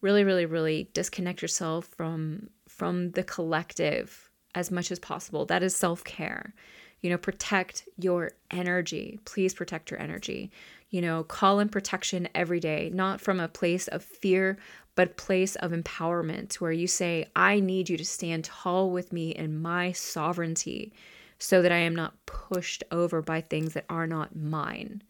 really, 0.01 0.25
really, 0.25 0.47
really 0.47 0.89
disconnect 0.95 1.43
yourself 1.43 1.85
from 1.95 2.49
from 2.71 3.11
the 3.11 3.23
collective 3.23 4.31
as 4.55 4.71
much 4.71 4.91
as 4.91 4.99
possible. 4.99 5.45
That 5.45 5.63
is 5.63 5.77
self-care 5.77 6.55
you 7.01 7.11
know 7.11 7.19
protect 7.19 7.89
your 7.97 8.33
energy 8.51 9.21
please 9.25 9.55
protect 9.55 9.91
your 9.91 10.01
energy 10.01 10.51
you 10.91 11.01
know 11.01 11.23
call 11.23 11.61
in 11.61 11.69
protection 11.69 12.29
every 12.35 12.61
day 12.61 12.91
not 12.93 13.21
from 13.21 13.39
a 13.39 13.47
place 13.47 13.87
of 13.89 14.03
fear 14.03 14.59
but 14.99 15.11
a 15.11 15.15
place 15.15 15.55
of 15.55 15.71
empowerment 15.71 16.55
where 16.55 16.73
you 16.73 16.89
say 16.89 17.25
i 17.37 17.61
need 17.61 17.89
you 17.89 17.97
to 17.97 18.05
stand 18.05 18.43
tall 18.43 18.91
with 18.91 19.13
me 19.13 19.31
in 19.31 19.63
my 19.63 19.93
sovereignty 19.93 20.93
so 21.39 21.63
that 21.63 21.71
i 21.71 21.77
am 21.77 21.95
not 21.95 22.27
pushed 22.27 22.83
over 22.91 23.23
by 23.23 23.41
things 23.41 23.75
that 23.75 23.85
are 23.89 24.09
not 24.09 24.35
mine 24.35 25.01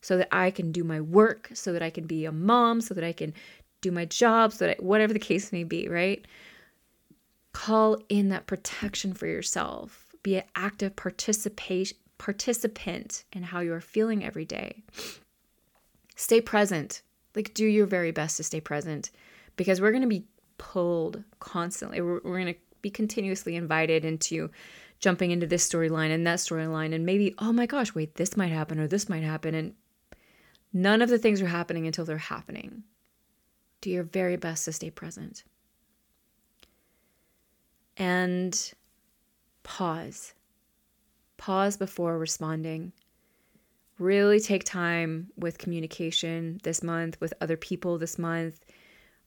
so 0.00 0.16
that 0.16 0.28
i 0.32 0.50
can 0.50 0.72
do 0.72 0.82
my 0.82 1.00
work 1.00 1.48
so 1.54 1.72
that 1.72 1.82
i 1.82 1.90
can 1.90 2.06
be 2.06 2.24
a 2.24 2.32
mom 2.32 2.80
so 2.80 2.92
that 2.92 3.04
i 3.04 3.12
can 3.12 3.32
do 3.82 3.92
my 3.92 4.04
job 4.04 4.52
so 4.52 4.66
that 4.66 4.78
I, 4.80 4.82
whatever 4.82 5.12
the 5.12 5.20
case 5.20 5.52
may 5.52 5.62
be 5.62 5.88
right 5.88 6.26
call 7.52 7.98
in 8.08 8.30
that 8.30 8.48
protection 8.48 9.14
for 9.14 9.28
yourself 9.28 10.06
be 10.24 10.36
an 10.38 10.44
active 10.56 10.96
participation 10.96 11.96
participant 12.18 13.24
in 13.32 13.42
how 13.42 13.60
you're 13.60 13.80
feeling 13.80 14.24
every 14.24 14.44
day. 14.44 14.82
Stay 16.14 16.40
present. 16.40 17.02
Like 17.34 17.52
do 17.54 17.66
your 17.66 17.86
very 17.86 18.10
best 18.10 18.38
to 18.38 18.42
stay 18.42 18.60
present 18.60 19.10
because 19.56 19.80
we're 19.80 19.90
going 19.90 20.02
to 20.02 20.08
be 20.08 20.24
pulled 20.58 21.22
constantly. 21.40 22.00
We're, 22.00 22.20
we're 22.22 22.40
going 22.40 22.54
to 22.54 22.60
be 22.82 22.90
continuously 22.90 23.56
invited 23.56 24.04
into 24.04 24.50
jumping 24.98 25.30
into 25.30 25.46
this 25.46 25.68
storyline 25.68 26.10
and 26.10 26.26
that 26.26 26.38
storyline 26.38 26.94
and 26.94 27.04
maybe 27.04 27.34
oh 27.38 27.52
my 27.52 27.66
gosh, 27.66 27.94
wait, 27.94 28.14
this 28.14 28.36
might 28.36 28.52
happen 28.52 28.78
or 28.78 28.86
this 28.86 29.08
might 29.08 29.22
happen 29.22 29.54
and 29.54 29.74
none 30.72 31.02
of 31.02 31.08
the 31.08 31.18
things 31.18 31.42
are 31.42 31.46
happening 31.46 31.86
until 31.86 32.04
they're 32.04 32.18
happening. 32.18 32.84
Do 33.80 33.90
your 33.90 34.04
very 34.04 34.36
best 34.36 34.64
to 34.64 34.72
stay 34.72 34.90
present. 34.90 35.44
And 37.96 38.72
pause. 39.62 40.34
Pause 41.36 41.76
before 41.76 42.18
responding. 42.18 42.92
Really 43.98 44.40
take 44.40 44.64
time 44.64 45.28
with 45.36 45.58
communication 45.58 46.60
this 46.62 46.82
month, 46.82 47.20
with 47.20 47.32
other 47.40 47.56
people 47.56 47.98
this 47.98 48.18
month. 48.18 48.60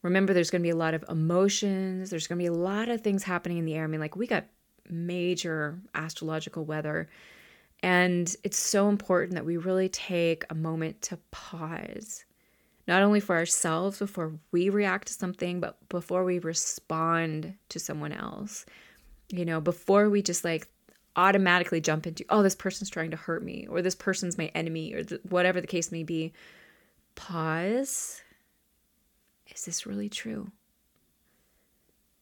Remember, 0.01 0.33
there's 0.33 0.49
going 0.49 0.61
to 0.61 0.65
be 0.65 0.71
a 0.71 0.75
lot 0.75 0.93
of 0.93 1.03
emotions. 1.09 2.09
There's 2.09 2.27
going 2.27 2.39
to 2.39 2.43
be 2.43 2.47
a 2.47 2.53
lot 2.53 2.89
of 2.89 3.01
things 3.01 3.23
happening 3.23 3.57
in 3.57 3.65
the 3.65 3.75
air. 3.75 3.83
I 3.83 3.87
mean, 3.87 3.99
like, 3.99 4.15
we 4.15 4.27
got 4.27 4.45
major 4.89 5.79
astrological 5.93 6.65
weather. 6.65 7.09
And 7.81 8.33
it's 8.43 8.57
so 8.57 8.89
important 8.89 9.35
that 9.35 9.45
we 9.45 9.57
really 9.57 9.89
take 9.89 10.45
a 10.49 10.55
moment 10.55 11.01
to 11.03 11.17
pause, 11.31 12.25
not 12.87 13.01
only 13.01 13.19
for 13.19 13.35
ourselves 13.35 13.99
before 13.99 14.33
we 14.51 14.69
react 14.69 15.07
to 15.07 15.13
something, 15.13 15.59
but 15.59 15.77
before 15.89 16.23
we 16.23 16.39
respond 16.39 17.55
to 17.69 17.79
someone 17.79 18.11
else 18.11 18.65
you 19.31 19.45
know, 19.45 19.61
before 19.61 20.09
we 20.09 20.21
just 20.21 20.43
like 20.43 20.67
automatically 21.15 21.81
jump 21.81 22.07
into, 22.07 22.25
oh, 22.29 22.43
this 22.43 22.55
person's 22.55 22.89
trying 22.89 23.11
to 23.11 23.17
hurt 23.17 23.43
me, 23.43 23.67
or 23.69 23.81
this 23.81 23.95
person's 23.95 24.37
my 24.37 24.47
enemy, 24.55 24.93
or 24.93 25.03
th- 25.03 25.21
whatever 25.29 25.61
the 25.61 25.67
case 25.67 25.91
may 25.91 26.03
be, 26.03 26.33
pause. 27.15 28.21
Is 29.59 29.65
this 29.65 29.85
really 29.85 30.07
true? 30.07 30.51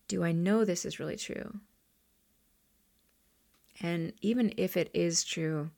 Do 0.07 0.23
I 0.23 0.31
know 0.31 0.65
this 0.65 0.85
is 0.85 0.99
really 0.99 1.17
true? 1.17 1.59
And 3.79 4.13
even 4.21 4.55
if 4.57 4.75
it 4.75 4.89
is 4.91 5.23
true, 5.23 5.69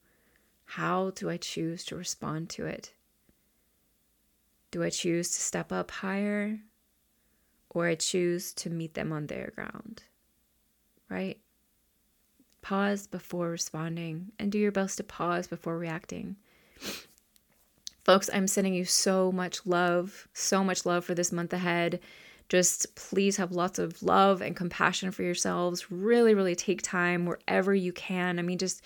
how 0.63 1.09
do 1.11 1.29
I 1.29 1.35
choose 1.35 1.83
to 1.85 1.97
respond 1.97 2.49
to 2.51 2.65
it? 2.65 2.93
Do 4.71 4.83
I 4.83 4.89
choose 4.89 5.27
to 5.31 5.41
step 5.41 5.73
up 5.73 5.91
higher 5.91 6.59
or 7.69 7.87
I 7.87 7.95
choose 7.95 8.53
to 8.53 8.69
meet 8.69 8.93
them 8.93 9.11
on 9.11 9.27
their 9.27 9.51
ground? 9.53 10.03
right? 11.09 11.39
Pause 12.61 13.07
before 13.07 13.49
responding 13.49 14.31
and 14.39 14.49
do 14.49 14.57
your 14.57 14.71
best 14.71 14.97
to 14.97 15.03
pause 15.03 15.47
before 15.47 15.77
reacting. 15.77 16.37
Folks, 18.09 18.27
I'm 18.33 18.47
sending 18.47 18.73
you 18.73 18.85
so 18.85 19.31
much 19.31 19.67
love, 19.67 20.27
so 20.33 20.63
much 20.63 20.83
love 20.83 21.05
for 21.05 21.13
this 21.13 21.31
month 21.31 21.53
ahead. 21.53 21.99
Just 22.47 22.95
please 22.95 23.37
have 23.37 23.51
lots 23.51 23.77
of 23.77 24.01
love 24.01 24.41
and 24.41 24.55
compassion 24.55 25.11
for 25.11 25.21
yourselves. 25.21 25.91
Really, 25.91 26.33
really 26.33 26.55
take 26.55 26.81
time 26.81 27.27
wherever 27.27 27.71
you 27.71 27.93
can. 27.93 28.39
I 28.39 28.41
mean, 28.41 28.57
just 28.57 28.83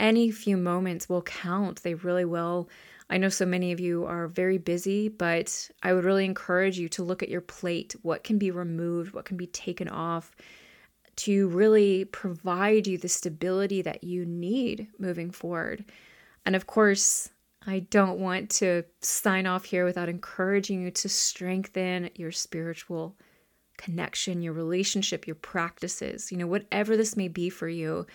any 0.00 0.32
few 0.32 0.56
moments 0.56 1.08
will 1.08 1.22
count. 1.22 1.84
They 1.84 1.94
really 1.94 2.24
will. 2.24 2.68
I 3.08 3.16
know 3.18 3.28
so 3.28 3.46
many 3.46 3.70
of 3.70 3.78
you 3.78 4.04
are 4.06 4.26
very 4.26 4.58
busy, 4.58 5.08
but 5.08 5.70
I 5.84 5.92
would 5.92 6.02
really 6.02 6.24
encourage 6.24 6.80
you 6.80 6.88
to 6.88 7.04
look 7.04 7.22
at 7.22 7.28
your 7.28 7.40
plate. 7.40 7.94
What 8.02 8.24
can 8.24 8.38
be 8.38 8.50
removed? 8.50 9.14
What 9.14 9.24
can 9.24 9.36
be 9.36 9.46
taken 9.46 9.88
off? 9.88 10.34
to 11.14 11.48
really 11.48 12.04
provide 12.04 12.86
you 12.86 12.96
the 12.96 13.08
stability 13.08 13.82
that 13.82 14.04
you 14.04 14.24
need 14.24 14.86
moving 15.00 15.32
forward. 15.32 15.84
And 16.46 16.54
of 16.54 16.68
course, 16.68 17.28
I 17.68 17.80
don't 17.80 18.18
want 18.18 18.48
to 18.50 18.84
sign 19.02 19.46
off 19.46 19.66
here 19.66 19.84
without 19.84 20.08
encouraging 20.08 20.82
you 20.82 20.90
to 20.92 21.08
strengthen 21.08 22.08
your 22.14 22.32
spiritual 22.32 23.14
connection, 23.76 24.40
your 24.40 24.54
relationship, 24.54 25.26
your 25.26 25.36
practices, 25.36 26.32
you 26.32 26.38
know, 26.38 26.46
whatever 26.46 26.96
this 26.96 27.14
may 27.14 27.28
be 27.28 27.50
for 27.50 27.68
you, 27.68 28.06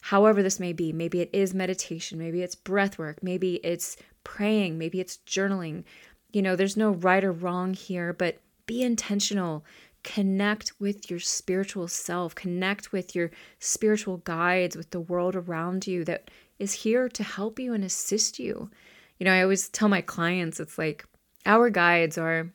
however 0.00 0.42
this 0.42 0.58
may 0.58 0.72
be. 0.72 0.90
Maybe 0.90 1.20
it 1.20 1.28
is 1.34 1.52
meditation, 1.52 2.18
maybe 2.18 2.42
it's 2.42 2.54
breath 2.54 2.98
work, 2.98 3.22
maybe 3.22 3.56
it's 3.56 3.98
praying, 4.24 4.78
maybe 4.78 5.00
it's 5.00 5.18
journaling. 5.26 5.84
You 6.32 6.40
know, 6.40 6.56
there's 6.56 6.76
no 6.76 6.92
right 6.92 7.22
or 7.22 7.32
wrong 7.32 7.74
here, 7.74 8.14
but 8.14 8.38
be 8.66 8.82
intentional 8.82 9.64
connect 10.04 10.78
with 10.78 11.10
your 11.10 11.18
spiritual 11.18 11.88
self, 11.88 12.34
connect 12.34 12.92
with 12.92 13.16
your 13.16 13.30
spiritual 13.58 14.18
guides, 14.18 14.76
with 14.76 14.90
the 14.90 15.00
world 15.00 15.34
around 15.34 15.86
you 15.86 16.04
that 16.04 16.30
is 16.58 16.72
here 16.74 17.08
to 17.08 17.22
help 17.24 17.58
you 17.58 17.72
and 17.72 17.82
assist 17.82 18.38
you. 18.38 18.70
You 19.18 19.24
know, 19.24 19.32
I 19.32 19.42
always 19.42 19.68
tell 19.68 19.88
my 19.88 20.00
clients 20.00 20.60
it's 20.60 20.78
like 20.78 21.04
our 21.46 21.70
guides 21.70 22.18
are 22.18 22.52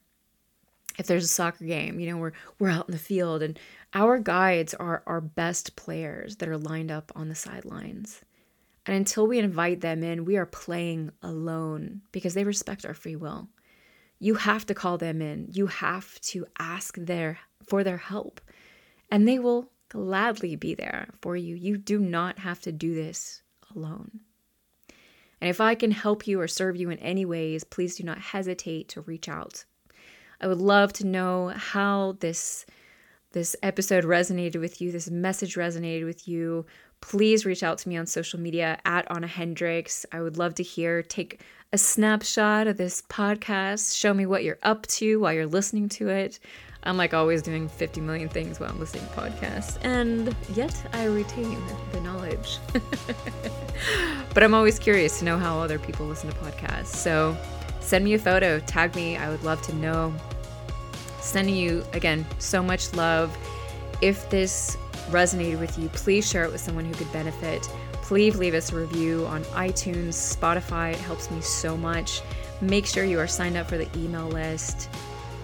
if 0.98 1.08
there's 1.08 1.24
a 1.24 1.30
soccer 1.30 1.64
game, 1.64 2.00
you 2.00 2.10
know, 2.10 2.18
we're 2.18 2.34
we're 2.60 2.70
out 2.70 2.88
in 2.88 2.92
the 2.92 3.00
field 3.00 3.42
and 3.42 3.60
our 3.94 4.20
guides 4.20 4.74
are 4.74 5.04
our 5.08 5.22
best 5.22 5.76
players 5.76 6.38
that 6.38 6.50
are 6.50 6.58
lined 6.58 6.92
up 6.92 7.12
on 7.16 7.30
the 7.30 7.36
sidelines. 7.36 8.22
And 8.86 8.96
until 8.96 9.28
we 9.28 9.40
invite 9.40 9.82
them 9.82 10.04
in, 10.04 10.26
we 10.26 10.38
are 10.38 10.46
playing 10.46 11.12
alone 11.22 12.02
because 12.12 12.34
they 12.34 12.44
respect 12.44 12.86
our 12.86 12.94
free 12.94 13.16
will 13.16 13.50
you 14.20 14.36
have 14.36 14.66
to 14.66 14.76
call 14.76 14.98
them 14.98 15.22
in. 15.22 15.48
You 15.52 15.68
have 15.68 16.20
to 16.22 16.46
ask 16.60 16.96
their 16.98 17.40
for 17.66 17.84
their 17.84 17.98
help. 17.98 18.42
And 19.10 19.28
they 19.28 19.40
will 19.40 19.72
gladly 19.88 20.56
be 20.56 20.76
there 20.76 21.08
for 21.22 21.36
you. 21.36 21.56
You 21.56 21.78
do 21.78 22.00
not 22.00 22.40
have 22.40 22.60
to 22.62 22.72
do 22.72 22.94
this 22.94 23.42
alone. 23.74 24.20
And 25.42 25.50
if 25.50 25.62
I 25.62 25.76
can 25.76 25.92
help 25.92 26.28
you 26.28 26.40
or 26.40 26.48
serve 26.48 26.76
you 26.76 26.90
in 26.90 27.00
any 27.00 27.26
ways, 27.26 27.64
please 27.64 27.96
do 27.96 28.04
not 28.04 28.20
hesitate 28.20 28.90
to 28.90 29.02
reach 29.02 29.30
out. 29.30 29.66
I 30.42 30.48
would 30.48 30.60
love 30.60 30.94
to 30.94 31.08
know 31.08 31.50
how 31.56 32.18
this 32.20 32.66
this 33.32 33.56
episode 33.62 34.06
resonated 34.06 34.60
with 34.60 34.82
you, 34.82 34.92
this 34.92 35.10
message 35.12 35.56
resonated 35.56 36.04
with 36.06 36.28
you. 36.28 36.66
please 37.02 37.46
reach 37.46 37.64
out 37.64 37.78
to 37.78 37.88
me 37.88 37.96
on 37.96 38.06
social 38.06 38.40
media 38.40 38.78
at 38.86 39.06
Anna 39.10 39.28
Hendricks. 39.28 40.06
I 40.12 40.20
would 40.20 40.38
love 40.38 40.56
to 40.56 40.64
hear. 40.64 41.04
Take 41.04 41.42
a 41.72 41.78
snapshot 41.78 42.68
of 42.68 42.78
this 42.78 43.04
podcast. 43.04 43.96
Show 43.96 44.14
me 44.14 44.26
what 44.26 44.44
you're 44.44 44.58
up 44.64 44.86
to 44.88 45.20
while 45.20 45.32
you're 45.32 45.46
listening 45.46 45.88
to 45.90 46.10
it. 46.10 46.40
I'm 46.84 46.96
like 46.98 47.14
always 47.14 47.42
doing 47.42 47.68
50 47.68 48.02
million 48.02 48.30
things 48.30 48.60
while 48.60 48.70
I'm 48.70 48.80
listening 48.80 49.06
to 49.08 49.14
podcasts, 49.14 49.78
and 49.82 50.34
yet 50.54 50.76
I 50.94 51.06
retain 51.06 51.58
the 51.92 52.00
knowledge. 52.02 52.60
but 54.34 54.44
I'm 54.44 54.54
always 54.54 54.80
curious 54.80 55.20
to 55.20 55.26
know 55.26 55.38
how 55.38 55.60
other 55.60 55.78
people 55.78 56.06
listen 56.06 56.30
to 56.30 56.36
podcasts. 56.38 56.88
So 56.88 57.36
send 57.82 58.06
me 58.06 58.14
a 58.14 58.20
photo, 58.20 58.60
tag 58.60 58.96
me. 58.96 59.18
I 59.18 59.30
would 59.30 59.44
love 59.44 59.62
to 59.64 59.76
know. 59.76 60.14
Sending 61.20 61.56
you, 61.56 61.84
again, 61.94 62.26
so 62.40 62.64
much 62.64 62.94
love. 62.94 63.38
If 64.02 64.30
this 64.30 64.78
resonated 65.10 65.60
with 65.60 65.78
you, 65.78 65.90
please 65.90 66.28
share 66.28 66.46
it 66.46 66.52
with 66.52 66.62
someone 66.62 66.86
who 66.86 66.94
could 66.94 67.12
benefit. 67.12 67.64
Please 67.94 68.38
leave 68.38 68.54
us 68.54 68.72
a 68.72 68.76
review 68.76 69.26
on 69.28 69.44
iTunes, 69.46 70.14
Spotify. 70.14 70.94
It 70.94 71.00
helps 71.00 71.30
me 71.30 71.42
so 71.42 71.76
much. 71.76 72.22
Make 72.62 72.86
sure 72.86 73.04
you 73.04 73.20
are 73.20 73.28
signed 73.28 73.58
up 73.58 73.68
for 73.68 73.78
the 73.78 73.88
email 73.98 74.28
list. 74.28 74.90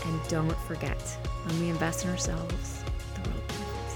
And 0.05 0.27
don't 0.27 0.57
forget, 0.67 1.01
when 1.45 1.59
we 1.59 1.69
invest 1.69 2.05
in 2.05 2.11
ourselves, 2.11 2.83
the 3.15 3.29
world 3.29 3.47
benefits. 3.47 3.95